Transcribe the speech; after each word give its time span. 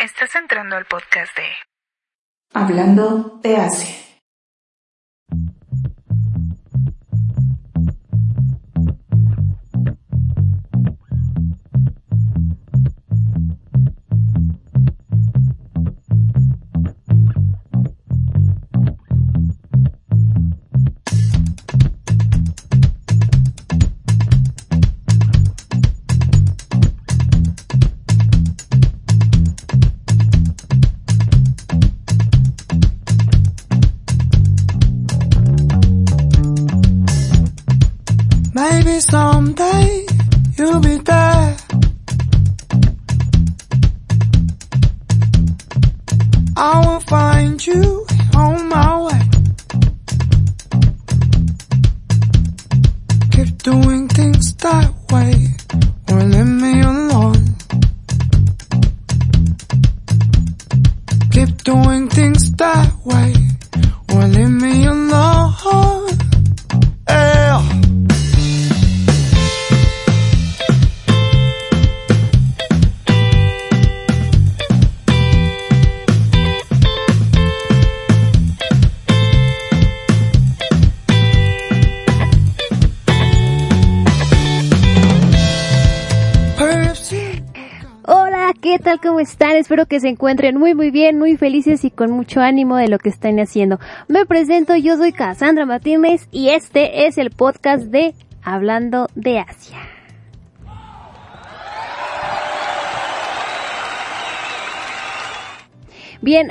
Estás 0.00 0.34
entrando 0.34 0.76
al 0.76 0.86
podcast 0.86 1.36
de 1.36 1.44
Hablando 2.54 3.38
de 3.42 3.56
Asia. 3.58 4.09
Están? 89.30 89.56
Espero 89.56 89.86
que 89.86 90.00
se 90.00 90.08
encuentren 90.08 90.58
muy 90.58 90.74
muy 90.74 90.90
bien, 90.90 91.18
muy 91.18 91.36
felices 91.36 91.84
y 91.84 91.90
con 91.90 92.10
mucho 92.10 92.40
ánimo 92.40 92.76
de 92.76 92.88
lo 92.88 92.98
que 92.98 93.08
están 93.08 93.38
haciendo. 93.38 93.78
Me 94.08 94.26
presento, 94.26 94.74
yo 94.76 94.96
soy 94.96 95.12
Cassandra 95.12 95.66
Martínez 95.66 96.26
y 96.32 96.48
este 96.48 97.06
es 97.06 97.16
el 97.16 97.30
podcast 97.30 97.84
de 97.84 98.14
Hablando 98.42 99.06
de 99.14 99.38
Asia. 99.38 99.78
Bien, 106.20 106.50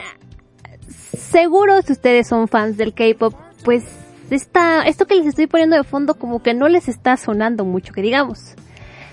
seguro 1.17 1.81
si 1.81 1.91
ustedes 1.91 2.27
son 2.27 2.47
fans 2.47 2.77
del 2.77 2.93
K-pop, 2.93 3.35
pues 3.63 3.83
esta, 4.29 4.83
esto 4.83 5.05
que 5.05 5.15
les 5.15 5.27
estoy 5.27 5.47
poniendo 5.47 5.75
de 5.75 5.83
fondo 5.83 6.15
como 6.15 6.41
que 6.41 6.53
no 6.53 6.69
les 6.69 6.87
está 6.87 7.17
sonando 7.17 7.65
mucho, 7.65 7.93
que 7.93 8.01
digamos, 8.01 8.55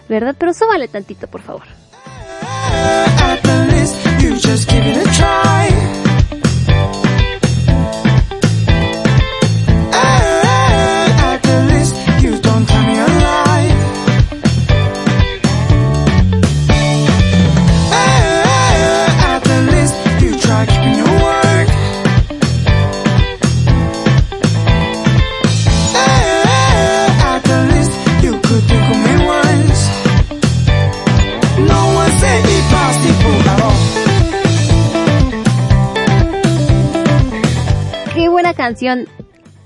¿verdad? 0.09 0.37
Pero 0.39 0.55
súbale 0.55 0.89
tantito, 0.89 1.27
por 1.27 1.43
favor. 1.43 1.65
Least, 3.73 3.95
you 4.23 4.37
just 4.39 4.69
give 4.69 4.85
it 4.87 4.97
a 4.97 5.11
try. 5.13 6.06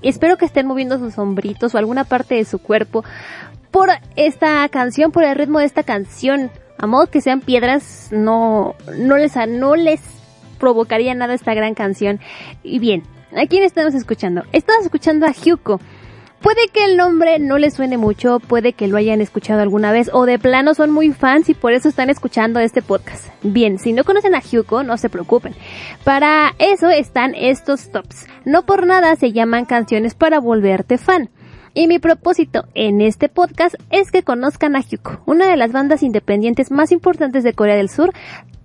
Espero 0.01 0.37
que 0.37 0.45
estén 0.45 0.67
moviendo 0.67 0.97
sus 0.97 1.13
sombritos 1.13 1.75
o 1.75 1.77
alguna 1.77 2.03
parte 2.03 2.35
de 2.35 2.45
su 2.45 2.59
cuerpo 2.59 3.03
por 3.69 3.89
esta 4.15 4.67
canción, 4.69 5.11
por 5.11 5.23
el 5.23 5.35
ritmo 5.35 5.59
de 5.59 5.65
esta 5.65 5.83
canción. 5.83 6.51
A 6.77 6.87
modo 6.87 7.07
que 7.07 7.21
sean 7.21 7.41
piedras, 7.41 8.09
no, 8.11 8.75
no 8.97 9.17
les, 9.17 9.35
no 9.47 9.75
les 9.75 10.01
provocaría 10.59 11.13
nada 11.13 11.33
esta 11.33 11.53
gran 11.53 11.73
canción. 11.73 12.19
Y 12.63 12.79
bien, 12.79 13.03
¿a 13.35 13.45
quién 13.47 13.63
estamos 13.63 13.93
escuchando? 13.93 14.43
Estamos 14.51 14.85
escuchando 14.85 15.25
a 15.25 15.31
Hyuko. 15.31 15.79
Puede 16.41 16.69
que 16.73 16.85
el 16.85 16.97
nombre 16.97 17.37
no 17.37 17.59
les 17.59 17.75
suene 17.75 17.97
mucho, 17.97 18.39
puede 18.39 18.73
que 18.73 18.87
lo 18.87 18.97
hayan 18.97 19.21
escuchado 19.21 19.61
alguna 19.61 19.91
vez 19.91 20.09
o 20.11 20.25
de 20.25 20.39
plano 20.39 20.73
son 20.73 20.89
muy 20.89 21.11
fans 21.11 21.49
y 21.49 21.53
por 21.53 21.71
eso 21.71 21.87
están 21.87 22.09
escuchando 22.09 22.59
este 22.59 22.81
podcast. 22.81 23.27
Bien, 23.43 23.77
si 23.77 23.93
no 23.93 24.03
conocen 24.03 24.33
a 24.33 24.41
Hyuko, 24.41 24.81
no 24.81 24.97
se 24.97 25.09
preocupen. 25.09 25.53
Para 26.03 26.55
eso 26.57 26.89
están 26.89 27.35
estos 27.35 27.91
tops. 27.91 28.25
No 28.43 28.65
por 28.65 28.87
nada 28.87 29.15
se 29.17 29.31
llaman 29.33 29.65
canciones 29.65 30.15
para 30.15 30.39
volverte 30.39 30.97
fan. 30.97 31.29
Y 31.75 31.87
mi 31.87 31.99
propósito 31.99 32.65
en 32.73 33.01
este 33.01 33.29
podcast 33.29 33.75
es 33.91 34.11
que 34.11 34.23
conozcan 34.23 34.75
a 34.75 34.81
Hyuko, 34.81 35.21
una 35.27 35.47
de 35.47 35.57
las 35.57 35.71
bandas 35.71 36.01
independientes 36.01 36.71
más 36.71 36.91
importantes 36.91 37.43
de 37.43 37.53
Corea 37.53 37.75
del 37.75 37.89
Sur, 37.89 38.13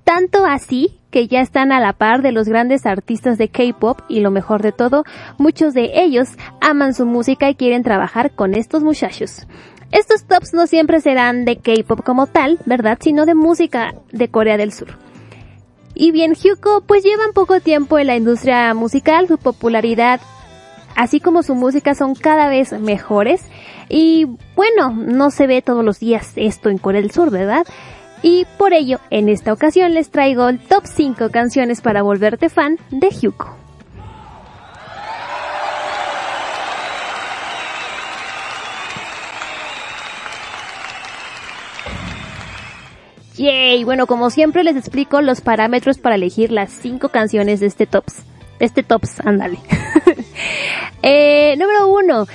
tanto 0.06 0.46
así 0.46 1.00
que 1.10 1.26
ya 1.26 1.40
están 1.40 1.72
a 1.72 1.80
la 1.80 1.92
par 1.92 2.22
de 2.22 2.30
los 2.30 2.48
grandes 2.48 2.86
artistas 2.86 3.38
de 3.38 3.48
K-pop 3.48 4.02
y 4.08 4.20
lo 4.20 4.30
mejor 4.30 4.62
de 4.62 4.70
todo, 4.70 5.02
muchos 5.36 5.74
de 5.74 6.00
ellos 6.00 6.28
aman 6.60 6.94
su 6.94 7.06
música 7.06 7.50
y 7.50 7.56
quieren 7.56 7.82
trabajar 7.82 8.30
con 8.30 8.54
estos 8.54 8.84
muchachos. 8.84 9.48
Estos 9.90 10.24
tops 10.24 10.54
no 10.54 10.68
siempre 10.68 11.00
serán 11.00 11.44
de 11.44 11.56
K-pop 11.56 12.04
como 12.04 12.28
tal, 12.28 12.60
¿verdad? 12.66 12.98
Sino 13.00 13.26
de 13.26 13.34
música 13.34 13.94
de 14.12 14.28
Corea 14.28 14.56
del 14.56 14.72
Sur. 14.72 14.96
Y 15.92 16.12
bien, 16.12 16.34
Hyuko 16.34 16.82
pues 16.86 17.02
llevan 17.02 17.32
poco 17.34 17.58
tiempo 17.58 17.98
en 17.98 18.06
la 18.06 18.16
industria 18.16 18.74
musical, 18.74 19.26
su 19.26 19.38
popularidad 19.38 20.20
así 20.94 21.20
como 21.20 21.42
su 21.42 21.54
música 21.54 21.94
son 21.94 22.14
cada 22.14 22.48
vez 22.48 22.72
mejores 22.72 23.42
y 23.88 24.26
bueno, 24.56 24.90
no 24.90 25.30
se 25.30 25.46
ve 25.46 25.62
todos 25.62 25.84
los 25.84 26.00
días 26.00 26.32
esto 26.36 26.70
en 26.70 26.78
Corea 26.78 27.02
del 27.02 27.10
Sur, 27.10 27.30
¿verdad? 27.30 27.66
Y 28.22 28.46
por 28.58 28.72
ello, 28.72 28.98
en 29.10 29.28
esta 29.28 29.52
ocasión 29.52 29.94
les 29.94 30.10
traigo 30.10 30.48
el 30.48 30.58
top 30.58 30.84
5 30.86 31.30
canciones 31.30 31.80
para 31.80 32.02
volverte 32.02 32.48
fan 32.48 32.78
de 32.90 33.10
Hyuko. 33.10 33.56
Yay, 43.36 43.84
bueno, 43.84 44.06
como 44.06 44.30
siempre 44.30 44.64
les 44.64 44.76
explico 44.76 45.20
los 45.20 45.42
parámetros 45.42 45.98
para 45.98 46.14
elegir 46.14 46.50
las 46.50 46.70
5 46.72 47.10
canciones 47.10 47.60
de 47.60 47.66
este 47.66 47.86
tops. 47.86 48.22
De 48.58 48.64
este 48.64 48.82
tops, 48.82 49.20
ándale. 49.20 49.58
eh, 51.02 51.54
número 51.58 51.88
1. 51.88 52.26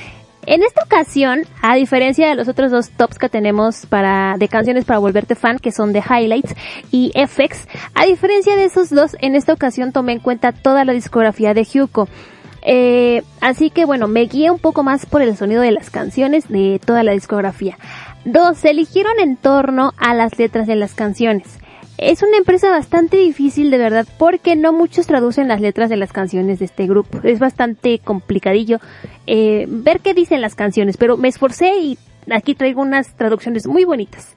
En 0.47 0.63
esta 0.63 0.84
ocasión, 0.84 1.41
a 1.62 1.75
diferencia 1.75 2.28
de 2.28 2.35
los 2.35 2.47
otros 2.47 2.72
dos 2.72 2.90
tops 2.90 3.19
que 3.19 3.29
tenemos 3.29 3.85
para, 3.85 4.35
de 4.40 4.47
canciones 4.47 4.85
para 4.85 5.00
volverte 5.00 5.35
fan, 5.35 5.59
que 5.59 5.72
son 5.72 5.94
de 5.94 6.00
Highlights 6.00 6.56
y 6.91 7.12
FX, 7.16 7.68
a 7.94 8.06
diferencia 8.06 8.56
de 8.56 8.66
esos 8.66 8.90
dos, 8.90 9.15
en 9.19 9.36
esta 9.36 9.54
ocasión 9.54 9.92
tomé 9.92 10.13
en 10.13 10.19
cuenta 10.19 10.51
toda 10.51 10.83
la 10.83 10.94
discografía 10.94 11.54
de 11.54 11.63
Hyuko. 11.63 12.07
Eh, 12.63 13.24
así 13.39 13.69
que 13.69 13.86
bueno, 13.86 14.07
me 14.07 14.25
guié 14.25 14.51
un 14.51 14.60
poco 14.60 14.83
más 14.83 15.06
por 15.06 15.21
el 15.21 15.36
sonido 15.36 15.62
de 15.62 15.71
las 15.71 15.89
canciones 15.89 16.48
de 16.48 16.80
toda 16.83 17.04
la 17.04 17.12
discografía. 17.12 17.77
Dos, 18.25 18.57
se 18.57 18.71
eligieron 18.71 19.19
en 19.19 19.36
torno 19.38 19.94
a 19.98 20.13
las 20.13 20.38
letras 20.38 20.68
de 20.68 20.75
las 20.75 20.94
canciones. 20.94 21.61
Es 22.01 22.24
una 22.24 22.38
empresa 22.38 22.71
bastante 22.71 23.18
difícil 23.18 23.69
de 23.69 23.77
verdad 23.77 24.07
porque 24.18 24.56
no 24.56 24.74
muchos 24.74 25.06
traducen 25.06 25.48
las 25.48 25.62
letras 25.62 25.88
de 25.88 25.98
las 25.98 26.12
canciones 26.12 26.57
de 26.57 26.65
este 26.65 26.88
grupo. 26.88 27.19
Es 27.24 27.38
bastante 27.38 28.00
complicadillo 28.00 28.80
eh, 29.27 29.68
ver 29.69 30.00
qué 30.00 30.15
dicen 30.15 30.42
las 30.42 30.56
canciones, 30.56 30.98
pero 30.98 31.15
me 31.15 31.27
esforcé 31.27 31.77
y 31.80 32.00
aquí 32.31 32.56
traigo 32.56 32.81
unas 32.81 33.15
traducciones 33.15 33.68
muy 33.68 33.83
bonitas. 33.86 34.36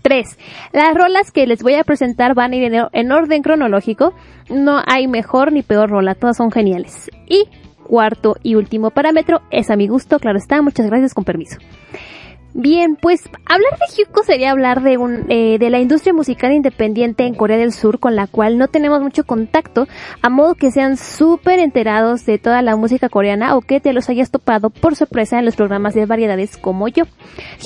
3. 0.00 0.38
Las 0.72 0.94
rolas 0.94 1.30
que 1.30 1.46
les 1.46 1.62
voy 1.62 1.74
a 1.74 1.84
presentar 1.84 2.34
van 2.34 2.52
a 2.52 2.56
ir 2.56 2.72
en 2.90 3.12
orden 3.12 3.42
cronológico. 3.42 4.14
No 4.48 4.80
hay 4.86 5.08
mejor 5.08 5.52
ni 5.52 5.62
peor 5.62 5.90
rola, 5.90 6.14
todas 6.14 6.38
son 6.38 6.50
geniales. 6.50 7.10
Y 7.28 7.48
cuarto 7.84 8.36
y 8.42 8.54
último 8.54 8.90
parámetro 8.90 9.42
es 9.50 9.70
a 9.70 9.76
mi 9.76 9.88
gusto, 9.88 10.18
claro 10.18 10.38
está, 10.38 10.62
muchas 10.62 10.86
gracias 10.86 11.12
con 11.12 11.24
permiso. 11.24 11.58
Bien, 12.54 12.96
pues 12.96 13.22
hablar 13.46 13.78
de 13.78 13.96
Hyuko 13.96 14.22
sería 14.24 14.50
hablar 14.50 14.82
de, 14.82 14.98
un, 14.98 15.24
eh, 15.30 15.56
de 15.58 15.70
la 15.70 15.80
industria 15.80 16.12
musical 16.12 16.52
independiente 16.52 17.24
en 17.24 17.34
Corea 17.34 17.56
del 17.56 17.72
Sur 17.72 17.98
con 17.98 18.14
la 18.14 18.26
cual 18.26 18.58
no 18.58 18.68
tenemos 18.68 19.00
mucho 19.00 19.24
contacto, 19.24 19.88
a 20.20 20.28
modo 20.28 20.54
que 20.54 20.70
sean 20.70 20.98
súper 20.98 21.60
enterados 21.60 22.26
de 22.26 22.36
toda 22.36 22.60
la 22.60 22.76
música 22.76 23.08
coreana 23.08 23.56
o 23.56 23.62
que 23.62 23.80
te 23.80 23.94
los 23.94 24.10
hayas 24.10 24.30
topado 24.30 24.68
por 24.68 24.96
sorpresa 24.96 25.38
en 25.38 25.46
los 25.46 25.56
programas 25.56 25.94
de 25.94 26.04
variedades 26.04 26.58
como 26.58 26.88
yo. 26.88 27.04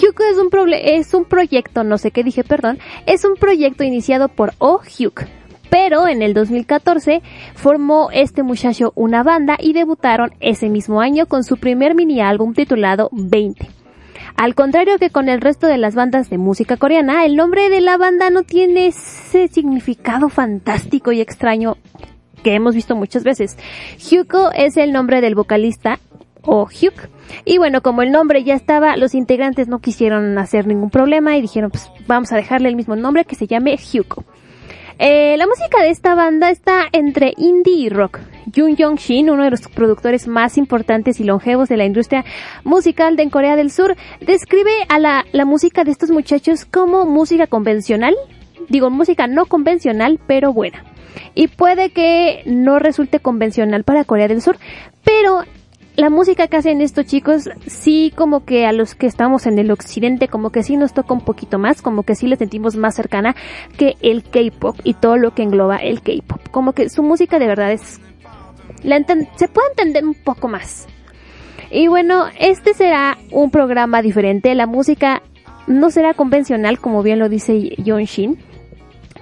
Hyuko 0.01 0.23
es 0.23 0.39
un, 0.39 0.51
es 0.73 1.15
un 1.15 1.25
proyecto, 1.25 1.83
no 1.83 1.99
sé 1.99 2.13
qué 2.13 2.23
dije, 2.23 2.45
perdón, 2.45 2.79
es 3.07 3.25
un 3.25 3.35
proyecto 3.35 3.83
iniciado 3.83 4.29
por 4.29 4.53
Oh 4.59 4.83
Hyuk, 4.83 5.25
pero 5.69 6.07
en 6.07 6.23
el 6.23 6.33
2014 6.33 7.23
formó 7.55 8.11
este 8.13 8.45
muchacho 8.45 8.93
una 8.95 9.25
banda 9.25 9.57
y 9.59 9.73
debutaron 9.73 10.33
ese 10.39 10.69
mismo 10.69 11.01
año 11.01 11.27
con 11.27 11.43
su 11.43 11.57
primer 11.57 11.97
mini 11.97 12.21
álbum 12.21 12.55
titulado 12.55 13.09
20. 13.11 13.76
Al 14.37 14.55
contrario 14.55 14.99
que 14.99 15.09
con 15.09 15.31
el 15.31 15.41
resto 15.41 15.67
de 15.67 15.79
las 15.79 15.95
bandas 15.95 16.29
de 16.29 16.37
música 16.37 16.77
coreana, 16.77 17.25
el 17.25 17.37
nombre 17.37 17.71
de 17.71 17.81
la 17.81 17.97
banda 17.97 18.29
no 18.29 18.43
tiene 18.43 18.89
ese 18.89 19.49
significado 19.49 20.29
fantástico 20.29 21.11
y 21.11 21.23
extraño 21.23 21.79
que 22.43 22.55
hemos 22.55 22.75
visto 22.75 22.95
muchas 22.95 23.25
veces. 23.25 23.57
Hyuko 23.99 24.53
es 24.53 24.77
el 24.77 24.93
nombre 24.93 25.23
del 25.23 25.35
vocalista 25.35 26.01
o 26.43 26.69
Hyuk. 26.69 27.09
Y 27.45 27.57
bueno, 27.57 27.81
como 27.81 28.03
el 28.03 28.13
nombre 28.13 28.45
ya 28.45 28.55
estaba, 28.55 28.97
los 28.97 29.15
integrantes 29.15 29.69
no 29.69 29.81
quisieron 29.81 30.37
hacer 30.39 30.67
ningún 30.67 30.91
problema 30.91 31.37
y 31.37 31.41
dijeron, 31.41 31.71
pues 31.71 31.91
vamos 32.07 32.31
a 32.31 32.37
dejarle 32.37 32.69
el 32.69 32.77
mismo 32.77 32.95
nombre 32.95 33.25
que 33.25 33.37
se 33.37 33.47
llame 33.47 33.77
Hyuko. 33.77 34.25
Eh, 34.99 35.37
la 35.37 35.47
música 35.47 35.83
de 35.83 35.91
esta 35.91 36.15
banda 36.15 36.51
está 36.51 36.85
entre 36.93 37.35
indie 37.37 37.75
y 37.75 37.89
rock. 37.91 38.19
Jung 38.55 38.77
Yong 38.77 38.97
Shin, 38.97 39.29
uno 39.29 39.45
de 39.45 39.51
los 39.51 39.61
productores 39.69 40.27
más 40.27 40.57
importantes 40.57 41.21
y 41.21 41.25
longevos 41.25 41.69
de 41.69 41.77
la 41.77 41.85
industria 41.85 42.25
musical 42.65 43.17
de 43.17 43.29
Corea 43.29 43.57
del 43.57 43.71
Sur, 43.71 43.97
describe 44.21 44.73
a 44.89 44.99
la 44.99 45.45
música 45.45 45.85
de 45.85 45.91
estos 45.91 46.11
muchachos 46.11 46.65
como 46.65 47.05
música 47.05 47.47
convencional, 47.47 48.15
digo 48.69 48.89
música 48.89 49.27
no 49.27 49.45
convencional, 49.47 50.19
pero 50.27 50.53
buena. 50.53 50.83
Y 51.35 51.49
puede 51.49 51.91
que 51.91 52.43
no 52.47 52.79
resulte 52.79 53.21
convencional 53.21 53.85
para 53.85 54.05
Corea 54.05 54.29
del 54.29 54.41
Sur, 54.41 54.59
pero 55.05 55.45
la 55.97 56.11
música 56.11 56.47
que 56.47 56.57
hacen 56.59 56.83
estos 56.83 57.07
chicos, 57.07 57.49
sí 57.67 58.13
como 58.15 58.45
que 58.45 58.67
a 58.67 58.73
los 58.73 58.95
que 58.95 59.07
estamos 59.07 59.47
en 59.47 59.59
el 59.59 59.71
occidente, 59.71 60.29
como 60.29 60.51
que 60.51 60.63
sí 60.63 60.77
nos 60.77 60.93
toca 60.93 61.15
un 61.15 61.23
poquito 61.23 61.59
más, 61.59 61.81
como 61.81 62.03
que 62.03 62.15
sí 62.15 62.27
le 62.27 62.37
sentimos 62.37 62.77
más 62.77 62.95
cercana 62.95 63.35
que 63.79 63.97
el 64.03 64.23
K-pop 64.23 64.77
y 64.85 64.95
todo 64.95 65.17
lo 65.17 65.33
que 65.33 65.43
engloba 65.43 65.77
el 65.77 66.03
K-pop. 66.03 66.41
Como 66.51 66.73
que 66.73 66.91
su 66.91 67.03
música 67.03 67.39
de 67.39 67.47
verdad 67.47 67.73
es, 67.73 68.01
la 68.83 68.99
se 69.37 69.49
puede 69.49 69.69
entender 69.71 70.05
un 70.05 70.15
poco 70.15 70.49
más. 70.49 70.87
Y 71.71 71.89
bueno, 71.89 72.27
este 72.39 72.75
será 72.75 73.17
un 73.33 73.51
programa 73.51 74.03
diferente. 74.03 74.55
La 74.55 74.67
música 74.67 75.23
no 75.67 75.91
será 75.91 76.15
convencional, 76.15 76.79
como 76.79 77.03
bien 77.03 77.19
lo 77.19 77.29
dice 77.29 77.75
John 77.85 78.05
Shin 78.05 78.39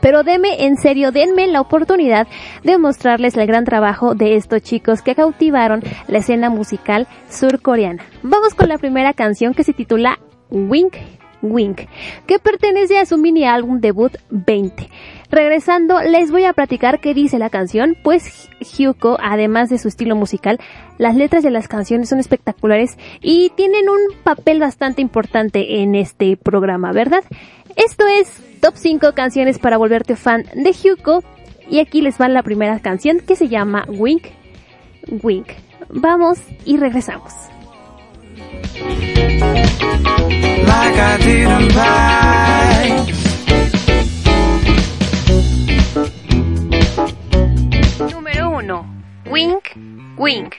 pero 0.05 0.23
deme, 0.23 0.67
en 0.67 0.77
serio, 0.77 1.13
denme 1.13 1.47
la 1.47 1.63
oportunidad 1.63 2.29
de 2.63 2.77
mostrarles 2.77 3.39
el 3.39 3.47
gran 3.47 3.65
trabajo 3.65 4.15
de 4.15 4.37
estos 4.37 4.61
chicos 4.61 5.01
que 5.01 5.15
cautivaron 5.15 5.83
la 6.09 6.19
escena 6.19 6.51
musical 6.51 7.09
surcoreana. 7.31 8.05
Vamos 8.23 8.53
con 8.53 8.69
la 8.69 8.77
primera 8.77 9.15
canción 9.15 9.55
que 9.55 9.65
se 9.65 9.73
titula 9.73 10.19
Wink 10.51 10.97
Wink, 11.41 11.87
que 12.27 12.39
pertenece 12.39 12.99
a 12.99 13.07
su 13.07 13.17
mini 13.17 13.47
álbum 13.47 13.81
debut 13.81 14.13
20. 14.29 14.91
Regresando, 15.31 16.03
les 16.03 16.31
voy 16.31 16.45
a 16.45 16.53
platicar 16.53 17.01
qué 17.01 17.15
dice 17.15 17.39
la 17.39 17.49
canción, 17.49 17.97
pues 18.05 18.51
Hyuko, 18.61 19.17
además 19.23 19.71
de 19.71 19.79
su 19.79 19.89
estilo 19.89 20.17
musical, 20.17 20.61
las 20.99 21.17
letras 21.17 21.43
de 21.43 21.51
las 21.51 21.67
canciones 21.67 22.11
son 22.11 22.19
espectaculares 22.19 22.99
y 23.23 23.53
tienen 23.57 23.89
un 23.89 24.23
papel 24.23 24.61
bastante 24.61 25.01
importante 25.01 25.81
en 25.81 25.95
este 25.95 26.37
programa, 26.37 26.93
¿verdad? 26.93 27.25
Esto 27.77 28.05
es 28.07 28.43
Top 28.65 28.77
5 28.77 29.13
canciones 29.13 29.59
para 29.59 29.77
volverte 29.77 30.17
fan 30.17 30.47
de 30.55 30.73
Hyuko 30.73 31.23
y 31.69 31.81
aquí 31.81 32.01
les 32.01 32.19
va 32.19 32.31
la 32.31 32.43
primera 32.43 32.81
canción 32.81 33.21
que 33.21 33.37
se 33.37 33.49
llama 33.49 33.85
Wink 33.89 34.29
Wink. 35.23 35.49
Vamos 35.91 36.39
y 36.65 36.79
regresamos. 36.79 37.35
Número 48.11 48.49
1. 48.49 49.05
Wink 49.31 49.65
Wink. 50.17 50.55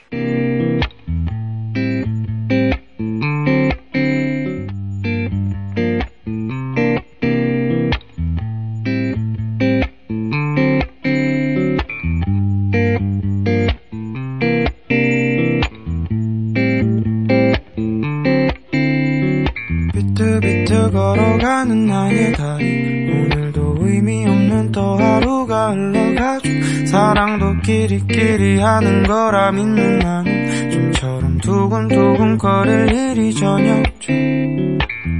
걸어가는 20.95 21.85
나의 21.87 22.31
다리. 22.31 23.11
오늘도 23.11 23.75
의미 23.81 24.25
없는 24.25 24.71
또 24.71 24.95
하루가 24.95 25.71
흘러가죠. 25.73 26.49
사랑도 26.87 27.59
끼리끼리 27.63 28.61
하는 28.61 29.03
거라 29.03 29.51
믿는 29.51 29.99
나는 29.99 30.71
좀처럼 30.71 31.37
두근두근 31.39 32.37
거릴 32.37 32.93
일이 32.93 33.33
전혀 33.33 33.75
없죠. 33.75 34.13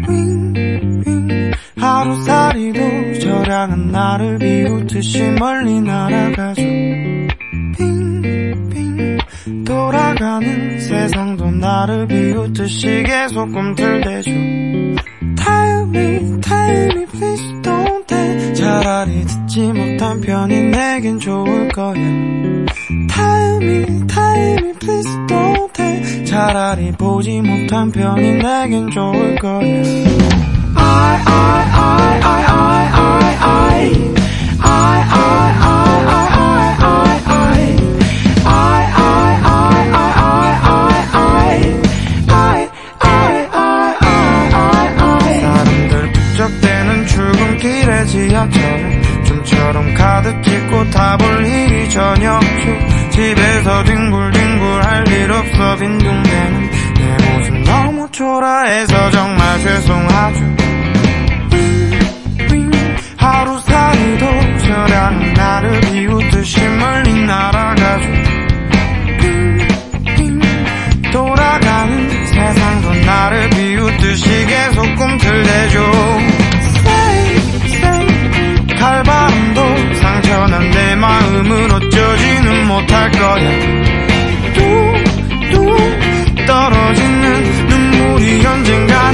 윙윙. 0.08 1.52
하루살이도 1.78 3.20
저량은 3.20 3.92
나를 3.92 4.38
비웃듯이 4.38 5.32
멀리 5.32 5.82
날아가죠. 5.82 6.62
빙빙. 7.78 9.18
돌아가는 9.66 10.80
세상도 10.80 11.52
나를 11.52 12.08
비웃듯이 12.08 13.04
계속 13.06 13.52
꿈틀대죠 13.52 14.32
Tell 15.46 15.86
me, 15.86 16.42
tell 16.42 16.88
me, 16.96 17.06
please 17.06 17.62
don't 17.62 18.08
tell 18.08 18.56
차라리 18.56 19.26
듣지 19.26 19.62
못한 19.74 20.20
편이 20.22 20.62
내겐 20.72 21.20
좋을 21.20 21.68
거야 21.70 21.94
Tell 21.94 23.58
me, 23.62 23.86
tell 24.08 24.58
me, 24.64 24.74
please 24.80 25.10
don't 25.28 25.72
tell 25.74 26.26
차라리 26.26 26.92
보지 26.94 27.42
못한 27.42 27.92
편이 27.92 28.38
내겐 28.42 28.90
좋을 28.92 29.36
거야 29.36 29.60
I, 30.78 31.22
I, 31.26 31.62
I, 31.72 32.22
I, 32.22 32.44
I, 32.44 32.75
가득 50.16 50.42
타볼 50.92 51.46
일이 51.46 51.90
전혀 51.90 52.36
없죠 52.36 53.10
집에서 53.10 53.84
뒹굴뒹굴 53.84 54.84
할 54.86 55.06
일 55.10 55.30
없어 55.30 55.76
빈둥대는 55.76 56.70
내 56.94 57.26
모습 57.26 57.54
너무 57.66 58.10
초라해서 58.12 59.12
정말 59.12 59.60
죄송하죠. 59.60 60.56
하루살이 63.18 64.18
도 64.18 64.26
저랑 64.60 65.34
나를 65.34 65.82
비웃듯이 65.82 66.62
멀리 66.62 67.26
날아가죠. 67.26 68.10
돌아가는 71.12 72.26
세상도 72.26 72.94
나를 73.06 73.50
비웃듯이 73.50 74.46
계속 74.46 74.96
꿈틀대죠 74.96 75.95
못할 82.76 83.10
거야. 83.12 83.84
뚝뚝 84.54 86.46
떨어지는 86.46 87.68
눈물이 87.68 88.46
언젠가 88.46 89.12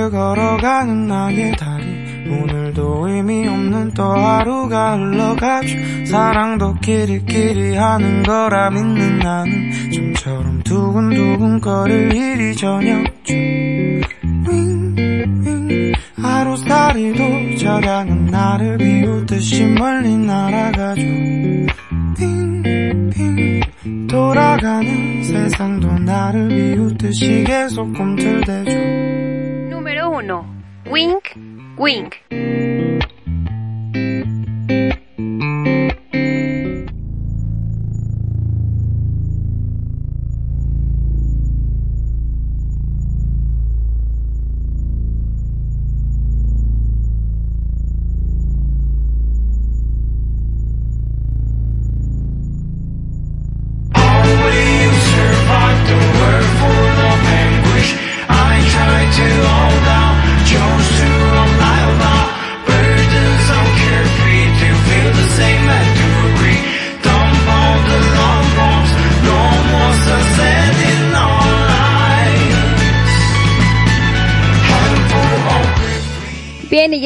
비틀비틀 0.00 0.10
걸어가는 0.10 1.06
나의 1.06 1.52
다리. 1.56 1.84
오늘도 2.30 3.08
의미 3.08 3.46
없는 3.46 3.92
또 3.92 4.04
하루가 4.04 4.96
흘러가죠. 4.96 5.76
사랑도 6.06 6.74
끼리끼리 6.80 7.76
하는 7.76 8.22
거라 8.22 8.70
믿는 8.70 9.18
나는 9.18 9.90
좀처럼 9.92 10.62
두근두근 10.62 11.60
거릴 11.60 12.14
일이 12.14 12.56
저녁 12.56 13.04
중 13.24 13.36
윙윙 14.48 15.92
하루살이도 16.16 17.56
저량은 17.56 18.26
나를 18.26 18.78
비웃듯이 18.78 19.66
멀리 19.66 20.16
날아가죠. 20.16 21.02
빙빙 22.16 23.60
돌아가는 24.08 25.22
세상도 25.22 25.98
나를 25.98 26.48
비웃듯이 26.48 27.44
계속 27.44 27.92
꿈틀대죠 27.92 29.29
Número 29.90 30.08
1. 30.08 30.44
Wink, 30.86 31.34
wink. 31.76 32.59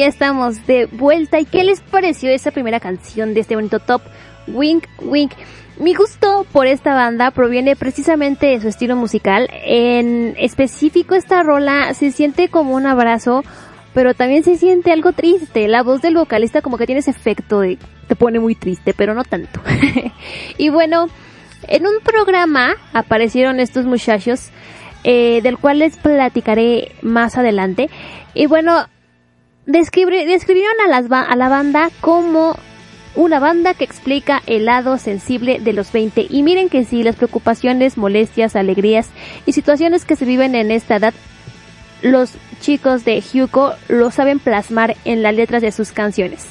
Ya 0.05 0.09
estamos 0.09 0.67
de 0.67 0.85
vuelta. 0.85 1.39
¿Y 1.39 1.45
qué 1.45 1.63
les 1.63 1.81
pareció 1.81 2.29
esa 2.29 2.51
primera 2.51 2.79
canción 2.79 3.33
de 3.33 3.39
este 3.39 3.55
bonito 3.55 3.79
top? 3.79 4.03
Wink, 4.47 4.83
wink. 5.01 5.31
Mi 5.79 5.95
gusto 5.95 6.45
por 6.51 6.67
esta 6.67 6.93
banda 6.93 7.31
proviene 7.31 7.75
precisamente 7.75 8.45
de 8.45 8.61
su 8.61 8.67
estilo 8.67 8.95
musical. 8.95 9.49
En 9.51 10.35
específico, 10.37 11.15
esta 11.15 11.41
rola 11.41 11.91
se 11.95 12.11
siente 12.11 12.49
como 12.49 12.75
un 12.75 12.85
abrazo, 12.85 13.43
pero 13.95 14.13
también 14.13 14.43
se 14.43 14.57
siente 14.57 14.91
algo 14.91 15.11
triste. 15.11 15.67
La 15.67 15.81
voz 15.81 16.03
del 16.03 16.15
vocalista 16.15 16.61
como 16.61 16.77
que 16.77 16.85
tiene 16.85 16.99
ese 16.99 17.09
efecto 17.09 17.61
de 17.61 17.79
te 18.07 18.15
pone 18.15 18.39
muy 18.39 18.53
triste, 18.53 18.93
pero 18.93 19.15
no 19.15 19.23
tanto. 19.23 19.59
y 20.59 20.69
bueno, 20.69 21.09
en 21.67 21.87
un 21.87 21.99
programa 22.03 22.75
aparecieron 22.93 23.59
estos 23.59 23.85
muchachos, 23.85 24.49
eh, 25.03 25.41
del 25.41 25.57
cual 25.57 25.79
les 25.79 25.97
platicaré 25.97 26.91
más 27.01 27.39
adelante. 27.39 27.89
Y 28.35 28.45
bueno, 28.45 28.85
describieron 29.65 30.75
a, 30.85 30.87
las, 30.87 31.11
a 31.11 31.35
la 31.35 31.49
banda 31.49 31.89
como 32.01 32.57
una 33.15 33.39
banda 33.39 33.73
que 33.73 33.85
explica 33.85 34.41
el 34.45 34.65
lado 34.65 34.97
sensible 34.97 35.59
de 35.59 35.73
los 35.73 35.91
20. 35.91 36.27
Y 36.29 36.43
miren 36.43 36.69
que 36.69 36.85
sí, 36.85 37.03
las 37.03 37.15
preocupaciones, 37.15 37.97
molestias, 37.97 38.55
alegrías 38.55 39.09
y 39.45 39.53
situaciones 39.53 40.05
que 40.05 40.15
se 40.15 40.25
viven 40.25 40.55
en 40.55 40.71
esta 40.71 40.97
edad, 40.97 41.13
los 42.01 42.33
chicos 42.59 43.05
de 43.05 43.23
Hugo 43.33 43.73
lo 43.87 44.11
saben 44.11 44.39
plasmar 44.39 44.95
en 45.05 45.23
las 45.23 45.33
letras 45.33 45.61
de 45.61 45.71
sus 45.71 45.91
canciones. 45.91 46.45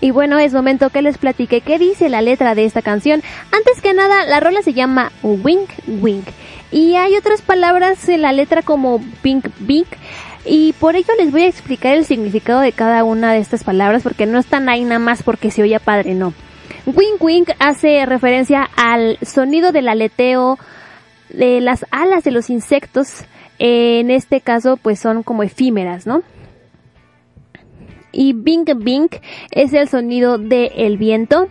Y 0.00 0.12
bueno, 0.12 0.38
es 0.38 0.54
momento 0.54 0.88
que 0.88 1.02
les 1.02 1.18
platique 1.18 1.60
qué 1.60 1.78
dice 1.78 2.08
la 2.08 2.22
letra 2.22 2.54
de 2.54 2.64
esta 2.64 2.80
canción. 2.80 3.22
Antes 3.52 3.82
que 3.82 3.92
nada, 3.92 4.24
la 4.24 4.40
rola 4.40 4.62
se 4.62 4.72
llama 4.72 5.12
Wink 5.22 5.68
Wink. 5.86 6.24
Y 6.72 6.94
hay 6.94 7.16
otras 7.16 7.42
palabras 7.42 8.08
en 8.08 8.22
la 8.22 8.32
letra 8.32 8.62
como 8.62 9.02
Pink 9.22 9.48
Bink 9.58 9.88
y 10.44 10.72
por 10.74 10.96
ello 10.96 11.12
les 11.18 11.30
voy 11.30 11.42
a 11.42 11.48
explicar 11.48 11.96
el 11.96 12.04
significado 12.04 12.60
de 12.60 12.72
cada 12.72 13.04
una 13.04 13.32
de 13.32 13.40
estas 13.40 13.64
palabras 13.64 14.02
porque 14.02 14.26
no 14.26 14.38
están 14.38 14.68
ahí 14.68 14.84
nada 14.84 14.98
más 14.98 15.22
porque 15.22 15.50
se 15.50 15.62
oye 15.62 15.78
padre, 15.80 16.14
no. 16.14 16.32
Wink 16.86 17.22
wink 17.22 17.50
hace 17.58 18.06
referencia 18.06 18.68
al 18.76 19.18
sonido 19.22 19.72
del 19.72 19.88
aleteo 19.88 20.58
de 21.28 21.60
las 21.60 21.84
alas 21.90 22.24
de 22.24 22.30
los 22.30 22.48
insectos. 22.48 23.24
En 23.58 24.10
este 24.10 24.40
caso 24.40 24.78
pues 24.78 24.98
son 24.98 25.22
como 25.22 25.42
efímeras, 25.42 26.06
¿no? 26.06 26.22
Y 28.12 28.32
bink 28.32 28.70
bink 28.78 29.16
es 29.50 29.74
el 29.74 29.88
sonido 29.88 30.38
del 30.38 30.96
viento. 30.96 31.48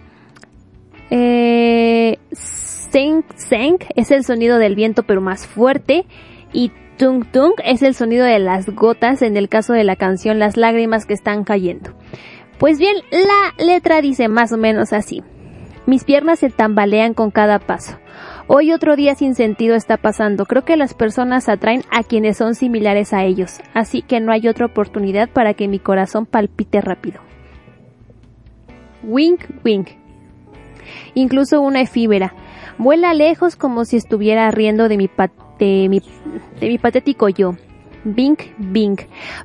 Eh, 1.11 2.17
senk 2.31 3.25
senk 3.35 3.85
es 3.95 4.11
el 4.11 4.23
sonido 4.23 4.57
del 4.57 4.75
viento 4.75 5.03
pero 5.03 5.21
más 5.21 5.45
fuerte. 5.45 6.05
Y 6.51 6.71
Tung 6.99 7.23
tung 7.23 7.53
es 7.63 7.81
el 7.81 7.95
sonido 7.95 8.25
de 8.25 8.39
las 8.39 8.65
gotas 8.65 9.21
en 9.21 9.37
el 9.37 9.47
caso 9.47 9.71
de 9.71 9.85
la 9.85 9.95
canción 9.95 10.37
Las 10.37 10.57
lágrimas 10.57 11.05
que 11.05 11.13
están 11.13 11.45
cayendo. 11.45 11.91
Pues 12.57 12.77
bien, 12.77 12.97
la 13.09 13.65
letra 13.65 14.01
dice 14.01 14.27
más 14.27 14.51
o 14.51 14.57
menos 14.57 14.91
así. 14.91 15.23
Mis 15.85 16.03
piernas 16.03 16.39
se 16.39 16.49
tambalean 16.49 17.13
con 17.13 17.31
cada 17.31 17.59
paso. 17.59 17.97
Hoy 18.47 18.73
otro 18.73 18.97
día 18.97 19.15
sin 19.15 19.33
sentido 19.33 19.75
está 19.75 19.95
pasando. 19.95 20.45
Creo 20.45 20.65
que 20.65 20.75
las 20.75 20.93
personas 20.93 21.47
atraen 21.47 21.83
a 21.89 22.03
quienes 22.03 22.35
son 22.35 22.53
similares 22.53 23.13
a 23.13 23.23
ellos, 23.23 23.61
así 23.73 24.01
que 24.01 24.19
no 24.19 24.33
hay 24.33 24.49
otra 24.49 24.65
oportunidad 24.65 25.29
para 25.29 25.53
que 25.53 25.69
mi 25.69 25.79
corazón 25.79 26.25
palpite 26.25 26.81
rápido. 26.81 27.21
Wink, 29.03 29.45
wink. 29.63 29.91
Incluso 31.13 31.61
una 31.61 31.79
efímera. 31.79 32.33
Vuela 32.77 33.13
lejos 33.13 33.55
como 33.55 33.85
si 33.85 33.95
estuviera 33.95 34.51
riendo 34.51 34.89
de 34.89 34.97
mi 34.97 35.07
pat 35.07 35.31
de 35.59 35.87
mi, 35.89 36.01
de 36.59 36.67
mi 36.67 36.77
patético 36.77 37.29
yo. 37.29 37.55
Bink, 38.03 38.41
bink. 38.57 39.01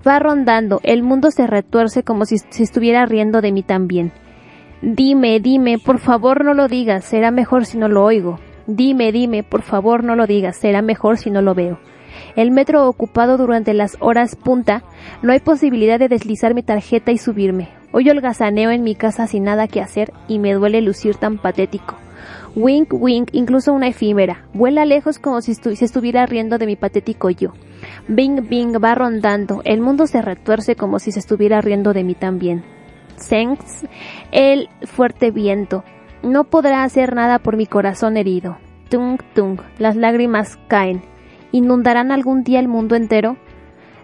Va 0.07 0.19
rondando. 0.19 0.81
El 0.85 1.03
mundo 1.03 1.31
se 1.31 1.47
retuerce 1.47 2.05
como 2.05 2.25
si 2.25 2.39
se 2.39 2.63
estuviera 2.63 3.05
riendo 3.05 3.41
de 3.41 3.53
mí 3.53 3.63
también. 3.63 4.13
Dime, 4.81 5.41
dime, 5.41 5.79
por 5.79 5.99
favor 5.99 6.45
no 6.45 6.55
lo 6.55 6.69
digas, 6.69 7.05
será 7.05 7.31
mejor 7.31 7.65
si 7.65 7.79
no 7.79 7.89
lo 7.89 8.05
oigo. 8.05 8.39
Dime, 8.67 9.13
dime, 9.13 9.43
por 9.43 9.63
favor 9.63 10.05
no 10.05 10.15
lo 10.15 10.27
digas, 10.27 10.57
será 10.57 10.83
mejor 10.83 11.17
si 11.17 11.31
no 11.31 11.43
lo 11.43 11.55
veo. 11.55 11.79
El 12.37 12.51
metro 12.51 12.89
ocupado 12.89 13.37
durante 13.37 13.75
las 13.75 13.97
horas 14.01 14.37
punta, 14.37 14.83
no 15.23 15.33
hay 15.33 15.41
posibilidad 15.41 15.99
de 15.99 16.09
deslizar 16.09 16.55
mi 16.55 16.63
tarjeta 16.63 17.13
y 17.13 17.19
subirme. 17.19 17.71
Hoy 17.93 18.11
holgazaneo 18.11 18.71
en 18.71 18.83
mi 18.83 18.95
casa 18.95 19.27
sin 19.27 19.45
nada 19.45 19.69
que 19.69 19.81
hacer 19.81 20.13
y 20.29 20.39
me 20.39 20.53
duele 20.53 20.81
lucir 20.81 21.17
tan 21.17 21.39
patético. 21.39 21.97
Wink, 22.57 22.93
wink, 22.93 23.31
incluso 23.33 23.73
una 23.73 23.89
efímera. 23.89 24.45
Vuela 24.53 24.85
lejos 24.85 25.19
como 25.19 25.41
si 25.41 25.55
se 25.55 25.85
estuviera 25.85 26.25
riendo 26.25 26.57
de 26.57 26.67
mi 26.67 26.77
patético 26.77 27.29
yo. 27.31 27.53
Bing, 28.07 28.49
bing, 28.49 28.77
va 28.83 28.95
rondando. 28.95 29.61
El 29.65 29.81
mundo 29.81 30.07
se 30.07 30.23
retuerce 30.23 30.77
como 30.77 31.01
si 31.01 31.11
se 31.11 31.19
estuviera 31.19 31.61
riendo 31.61 31.93
de 31.93 32.05
mí 32.05 32.15
también. 32.15 32.63
Sengs, 33.17 33.87
el 34.31 34.69
fuerte 34.85 35.33
viento. 35.33 35.83
No 36.23 36.45
podrá 36.45 36.85
hacer 36.85 37.17
nada 37.17 37.41
por 37.41 37.57
mi 37.57 37.67
corazón 37.67 38.17
herido. 38.17 38.57
Tung, 38.89 39.19
tung, 39.35 39.59
las 39.79 39.97
lágrimas 39.97 40.57
caen. 40.69 41.03
¿Inundarán 41.51 42.13
algún 42.13 42.45
día 42.45 42.61
el 42.61 42.69
mundo 42.69 42.95
entero? 42.95 43.37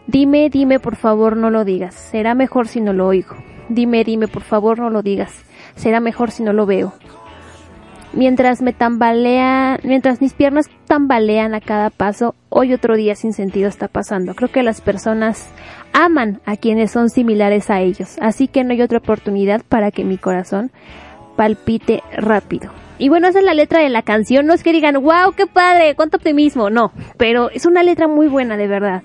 Dime, 0.09 0.51
dime, 0.51 0.81
por 0.81 0.97
favor, 0.97 1.37
no 1.37 1.51
lo 1.51 1.65
digas. 1.65 1.95
Será 1.95 2.35
mejor 2.35 2.67
si 2.67 2.81
no 2.81 2.93
lo 2.93 3.07
oigo. 3.07 3.37
Dime, 3.69 4.03
dime, 4.03 4.27
por 4.27 4.43
favor, 4.43 4.81
no 4.81 4.91
lo 4.91 5.03
digas. 5.03 5.45
Será 5.77 6.01
mejor 6.01 6.33
si 6.33 6.43
no 6.43 6.53
lo 6.53 6.67
veo 6.67 6.93
mientras 8.13 8.63
me 8.63 8.73
tambalea, 8.73 9.79
mientras 9.83 10.21
mis 10.21 10.35
piernas 10.35 10.69
tambalean 10.87 11.55
a 11.55 11.61
cada 11.61 11.91
paso, 11.91 12.35
hoy 12.49 12.73
otro 12.73 12.97
día 12.97 13.15
sin 13.15 13.33
sentido 13.33 13.69
está 13.69 13.89
pasando. 13.89 14.35
Creo 14.35 14.51
que 14.51 14.63
las 14.63 14.81
personas 14.81 15.49
aman 15.93 16.41
a 16.45 16.57
quienes 16.57 16.91
son 16.91 17.11
similares 17.11 17.71
a 17.71 17.81
ellos, 17.81 18.17
así 18.21 18.49
que 18.49 18.65
no 18.65 18.73
hay 18.73 18.83
otra 18.83 18.99
oportunidad 18.99 19.63
para 19.69 19.91
que 19.91 20.05
mi 20.05 20.19
corazón 20.19 20.71
palpite 21.37 22.03
rápido. 22.13 22.71
Y 22.99 23.09
bueno, 23.09 23.29
esa 23.29 23.39
es 23.39 23.47
la 23.47 23.55
letra 23.55 23.81
de 23.81 23.89
la 23.89 24.03
canción. 24.03 24.45
No 24.45 24.53
es 24.53 24.63
que 24.63 24.73
digan, 24.73 24.95
wow, 25.03 25.33
qué 25.35 25.47
padre, 25.47 25.95
cuánto 25.97 26.19
optimismo. 26.19 26.69
No, 26.69 26.93
pero 27.17 27.49
es 27.49 27.65
una 27.65 27.83
letra 27.83 28.09
muy 28.09 28.29
buena, 28.29 28.59
de 28.59 28.67
verdad. 28.67 29.03